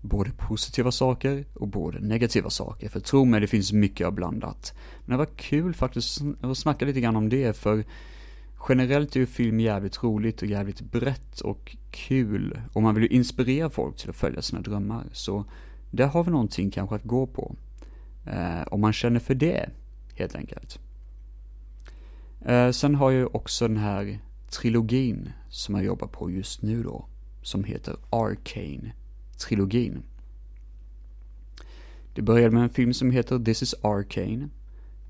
både 0.00 0.30
positiva 0.30 0.92
saker 0.92 1.44
och 1.54 1.68
både 1.68 2.00
negativa 2.00 2.50
saker. 2.50 2.88
För 2.88 3.00
tro 3.00 3.24
mig, 3.24 3.40
det 3.40 3.46
finns 3.46 3.72
mycket 3.72 4.06
av 4.06 4.12
blandat. 4.12 4.74
Men 5.04 5.12
det 5.12 5.18
var 5.18 5.36
kul 5.36 5.74
faktiskt 5.74 6.20
att 6.40 6.58
snacka 6.58 6.84
lite 6.84 7.00
grann 7.00 7.16
om 7.16 7.28
det, 7.28 7.56
för 7.56 7.84
generellt 8.68 9.16
är 9.16 9.20
ju 9.20 9.26
film 9.26 9.60
jävligt 9.60 10.02
roligt 10.02 10.42
och 10.42 10.48
jävligt 10.48 10.80
brett 10.80 11.40
och 11.40 11.76
kul. 11.90 12.60
Och 12.72 12.82
man 12.82 12.94
vill 12.94 13.04
ju 13.04 13.10
inspirera 13.10 13.70
folk 13.70 13.96
till 13.96 14.10
att 14.10 14.16
följa 14.16 14.42
sina 14.42 14.62
drömmar. 14.62 15.04
Så 15.12 15.44
där 15.90 16.06
har 16.06 16.24
vi 16.24 16.30
någonting 16.30 16.70
kanske 16.70 16.96
att 16.96 17.04
gå 17.04 17.26
på. 17.26 17.56
Eh, 18.26 18.62
om 18.66 18.80
man 18.80 18.92
känner 18.92 19.20
för 19.20 19.34
det, 19.34 19.70
helt 20.22 20.34
enkelt. 20.34 20.78
Eh, 22.44 22.70
sen 22.70 22.94
har 22.94 23.10
jag 23.10 23.34
också 23.34 23.68
den 23.68 23.76
här 23.76 24.18
trilogin 24.50 25.32
som 25.48 25.74
jag 25.74 25.84
jobbar 25.84 26.06
på 26.06 26.30
just 26.30 26.62
nu 26.62 26.82
då. 26.82 27.06
som 27.42 27.64
heter 27.64 27.96
Arcane-trilogin. 28.10 30.02
Det 32.14 32.22
började 32.22 32.50
med 32.50 32.62
en 32.62 32.70
film 32.70 32.94
som 32.94 33.10
heter 33.10 33.38
This 33.38 33.62
is 33.62 33.74
Arcane, 33.82 34.48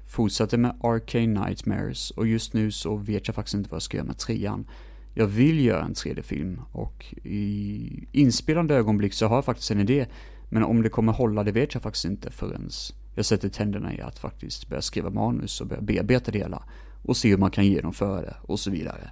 fortsatte 0.06 0.58
med 0.58 0.76
Arcane 0.80 1.46
Nightmares 1.46 2.10
och 2.10 2.26
just 2.26 2.54
nu 2.54 2.70
så 2.70 2.96
vet 2.96 3.28
jag 3.28 3.34
faktiskt 3.34 3.54
inte 3.54 3.70
vad 3.70 3.76
jag 3.76 3.82
ska 3.82 3.96
göra 3.96 4.06
med 4.06 4.18
trean. 4.18 4.66
Jag 5.14 5.26
vill 5.26 5.64
göra 5.64 5.84
en 5.84 5.94
tredje 5.94 6.22
film 6.22 6.60
och 6.72 7.14
i 7.24 8.08
inspelande 8.12 8.74
ögonblick 8.74 9.14
så 9.14 9.26
har 9.26 9.36
jag 9.36 9.44
faktiskt 9.44 9.70
en 9.70 9.80
idé, 9.80 10.06
men 10.50 10.64
om 10.64 10.82
det 10.82 10.88
kommer 10.88 11.12
hålla 11.12 11.44
det 11.44 11.52
vet 11.52 11.74
jag 11.74 11.82
faktiskt 11.82 12.04
inte 12.04 12.30
förrän 12.30 12.70
jag 13.14 13.24
sätter 13.24 13.48
tänderna 13.48 13.94
i 13.94 14.00
att 14.00 14.18
faktiskt 14.18 14.68
börja 14.68 14.82
skriva 14.82 15.10
manus 15.10 15.60
och 15.60 15.66
börja 15.66 15.82
bearbeta 15.82 16.30
det 16.30 16.38
hela 16.38 16.62
och 17.02 17.16
se 17.16 17.28
hur 17.28 17.36
man 17.36 17.50
kan 17.50 17.66
genomföra 17.66 18.20
det 18.20 18.36
och 18.42 18.60
så 18.60 18.70
vidare. 18.70 19.10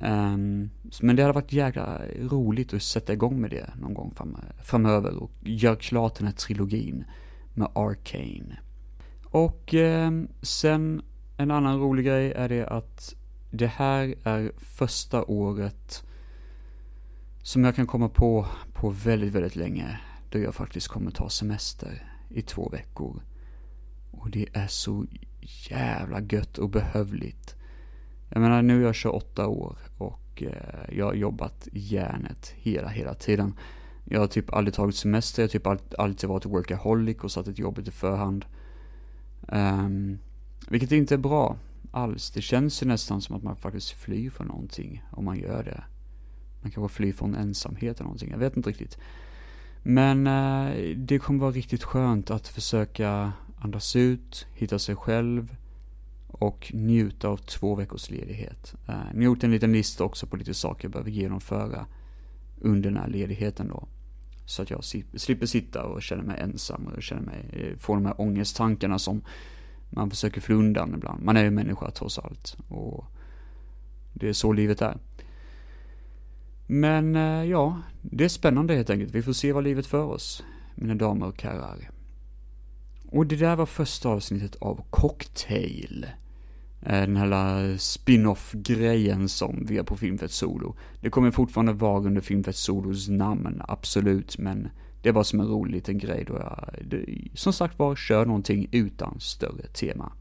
Um, 0.00 0.70
men 1.00 1.16
det 1.16 1.22
hade 1.22 1.32
varit 1.32 1.52
jäkla 1.52 2.00
roligt 2.20 2.74
att 2.74 2.82
sätta 2.82 3.12
igång 3.12 3.40
med 3.40 3.50
det 3.50 3.70
någon 3.80 3.94
gång 3.94 4.14
fram, 4.16 4.36
framöver 4.62 5.22
och 5.22 5.30
göra 5.40 5.76
klart 5.76 6.14
den 6.14 6.26
här 6.26 6.34
trilogin 6.34 7.04
med 7.54 7.68
Arcane. 7.74 8.58
Och 9.24 9.74
um, 9.74 10.28
sen 10.42 11.02
en 11.36 11.50
annan 11.50 11.80
rolig 11.80 12.06
grej 12.06 12.32
är 12.32 12.48
det 12.48 12.66
att 12.66 13.14
det 13.50 13.66
här 13.66 14.14
är 14.24 14.52
första 14.58 15.24
året 15.24 16.04
som 17.42 17.64
jag 17.64 17.76
kan 17.76 17.86
komma 17.86 18.08
på 18.08 18.46
på 18.74 18.90
väldigt, 18.90 19.32
väldigt 19.32 19.56
länge 19.56 20.00
då 20.30 20.38
jag 20.38 20.54
faktiskt 20.54 20.88
kommer 20.88 21.10
ta 21.10 21.28
semester 21.28 22.11
i 22.34 22.42
två 22.42 22.68
veckor. 22.68 23.22
Och 24.10 24.30
det 24.30 24.46
är 24.52 24.66
så 24.66 25.06
jävla 25.70 26.20
gött 26.20 26.58
och 26.58 26.68
behövligt. 26.68 27.56
Jag 28.30 28.40
menar, 28.40 28.62
nu 28.62 28.80
är 28.80 28.86
jag 28.86 28.94
28 28.94 29.46
år 29.46 29.78
och 29.98 30.42
eh, 30.42 30.96
jag 30.96 31.06
har 31.06 31.14
jobbat 31.14 31.68
järnet 31.72 32.54
hela, 32.56 32.88
hela 32.88 33.14
tiden. 33.14 33.54
Jag 34.04 34.20
har 34.20 34.26
typ 34.26 34.52
aldrig 34.52 34.74
tagit 34.74 34.96
semester, 34.96 35.42
jag 35.42 35.48
har 35.48 35.76
typ 35.76 35.98
alltid 35.98 36.28
varit 36.28 36.46
workaholic 36.46 37.18
och 37.18 37.32
satt 37.32 37.48
ett 37.48 37.58
jobb 37.58 37.78
i 37.78 37.90
förhand. 37.90 38.44
Um, 39.48 40.18
vilket 40.68 40.92
inte 40.92 41.14
är 41.14 41.18
bra 41.18 41.56
alls. 41.90 42.30
Det 42.30 42.42
känns 42.42 42.82
ju 42.82 42.86
nästan 42.86 43.20
som 43.20 43.36
att 43.36 43.42
man 43.42 43.56
faktiskt 43.56 43.90
flyr 43.90 44.30
från 44.30 44.46
någonting 44.46 45.02
om 45.10 45.24
man 45.24 45.38
gör 45.38 45.64
det. 45.64 45.84
Man 46.62 46.70
kanske 46.70 46.96
flyr 46.96 47.12
från 47.12 47.34
ensamhet 47.34 47.96
eller 47.96 48.04
någonting, 48.04 48.30
jag 48.30 48.38
vet 48.38 48.56
inte 48.56 48.70
riktigt. 48.70 48.98
Men 49.82 50.26
eh, 50.26 50.96
det 50.96 51.18
kommer 51.18 51.40
vara 51.40 51.50
riktigt 51.50 51.82
skönt 51.82 52.30
att 52.30 52.48
försöka 52.48 53.32
andas 53.58 53.96
ut, 53.96 54.46
hitta 54.54 54.78
sig 54.78 54.96
själv 54.96 55.56
och 56.28 56.70
njuta 56.74 57.28
av 57.28 57.36
två 57.36 57.74
veckors 57.74 58.10
ledighet. 58.10 58.74
Eh, 58.88 58.94
ni 59.14 59.18
har 59.18 59.24
gjort 59.24 59.44
en 59.44 59.50
liten 59.50 59.72
lista 59.72 60.04
också 60.04 60.26
på 60.26 60.36
lite 60.36 60.54
saker 60.54 60.84
jag 60.84 60.92
behöver 60.92 61.10
genomföra 61.10 61.86
under 62.60 62.90
den 62.90 63.00
här 63.00 63.08
ledigheten 63.08 63.68
då. 63.68 63.88
Så 64.46 64.62
att 64.62 64.70
jag 64.70 64.84
slipper 65.16 65.46
sitta 65.46 65.84
och 65.84 66.02
känna 66.02 66.22
mig 66.22 66.40
ensam 66.40 66.86
och 66.86 67.02
känna 67.02 67.20
mig, 67.20 67.44
eh, 67.52 67.78
få 67.78 67.94
de 67.94 68.06
här 68.06 68.20
ångesttankarna 68.20 68.98
som 68.98 69.22
man 69.90 70.10
försöker 70.10 70.40
fly 70.40 70.54
undan 70.54 70.94
ibland. 70.94 71.22
Man 71.24 71.36
är 71.36 71.44
ju 71.44 71.50
människa 71.50 71.90
trots 71.90 72.18
allt. 72.18 72.56
Och 72.68 73.04
det 74.12 74.28
är 74.28 74.32
så 74.32 74.52
livet 74.52 74.82
är. 74.82 74.96
Men 76.72 77.16
eh, 77.16 77.44
ja, 77.44 77.80
det 78.02 78.24
är 78.24 78.28
spännande 78.28 78.74
helt 78.74 78.90
enkelt. 78.90 79.14
Vi 79.14 79.22
får 79.22 79.32
se 79.32 79.52
vad 79.52 79.64
livet 79.64 79.86
för 79.86 80.04
oss, 80.04 80.44
mina 80.74 80.94
damer 80.94 81.26
och 81.26 81.42
herrar. 81.42 81.90
Och 83.08 83.26
det 83.26 83.36
där 83.36 83.56
var 83.56 83.66
första 83.66 84.08
avsnittet 84.08 84.56
av 84.56 84.84
Cocktail. 84.90 86.06
Eh, 86.82 87.00
den 87.00 87.16
här 87.16 87.76
spin-off-grejen 87.76 89.28
som 89.28 89.66
vi 89.66 89.76
har 89.76 89.84
på 89.84 89.96
Filmfett 89.96 90.30
Solo. 90.30 90.76
Det 91.00 91.10
kommer 91.10 91.30
fortfarande 91.30 91.72
vara 91.72 92.06
under 92.06 92.20
Filmfett 92.20 92.56
Solos 92.56 93.08
namn, 93.08 93.62
absolut, 93.68 94.38
men 94.38 94.68
det 95.02 95.08
är 95.08 95.12
bara 95.12 95.24
som 95.24 95.40
en 95.40 95.48
rolig 95.48 95.72
liten 95.72 95.98
grej 95.98 96.24
då 96.26 96.34
jag, 96.34 96.74
det, 96.84 97.28
som 97.34 97.52
sagt 97.52 97.78
var, 97.78 97.96
kör 97.96 98.26
någonting 98.26 98.68
utan 98.72 99.20
större 99.20 99.66
tema. 99.66 100.12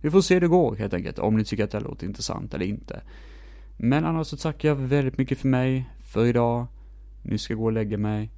Vi 0.00 0.10
får 0.10 0.20
se 0.20 0.34
hur 0.34 0.40
det 0.40 0.48
går 0.48 0.76
helt 0.76 0.94
enkelt, 0.94 1.18
om 1.18 1.36
ni 1.36 1.44
tycker 1.44 1.64
att 1.64 1.70
det 1.70 1.78
här 1.78 1.84
låter 1.84 2.06
intressant 2.06 2.54
eller 2.54 2.66
inte. 2.66 3.02
Men 3.84 4.04
annars 4.04 4.26
så 4.26 4.36
tackar 4.36 4.68
jag 4.68 4.76
väldigt 4.76 5.18
mycket 5.18 5.38
för 5.38 5.48
mig, 5.48 5.90
för 6.00 6.26
idag. 6.26 6.66
Nu 7.22 7.38
ska 7.38 7.52
jag 7.52 7.58
gå 7.58 7.64
och 7.64 7.72
lägga 7.72 7.98
mig. 7.98 8.30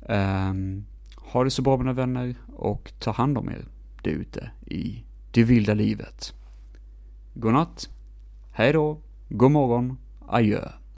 Um, 0.00 0.84
ha 1.16 1.44
det 1.44 1.50
så 1.50 1.62
bra 1.62 1.76
mina 1.76 1.92
vänner 1.92 2.34
och 2.56 2.92
ta 2.98 3.10
hand 3.10 3.38
om 3.38 3.48
er 3.48 3.64
där 4.02 4.10
ute 4.10 4.50
i 4.66 5.04
det 5.30 5.44
vilda 5.44 5.74
livet. 5.74 6.34
Godnatt, 7.34 7.90
hej 8.52 8.72
då, 8.72 8.98
god 9.28 9.50
morgon, 9.50 9.98
adjö. 10.28 10.68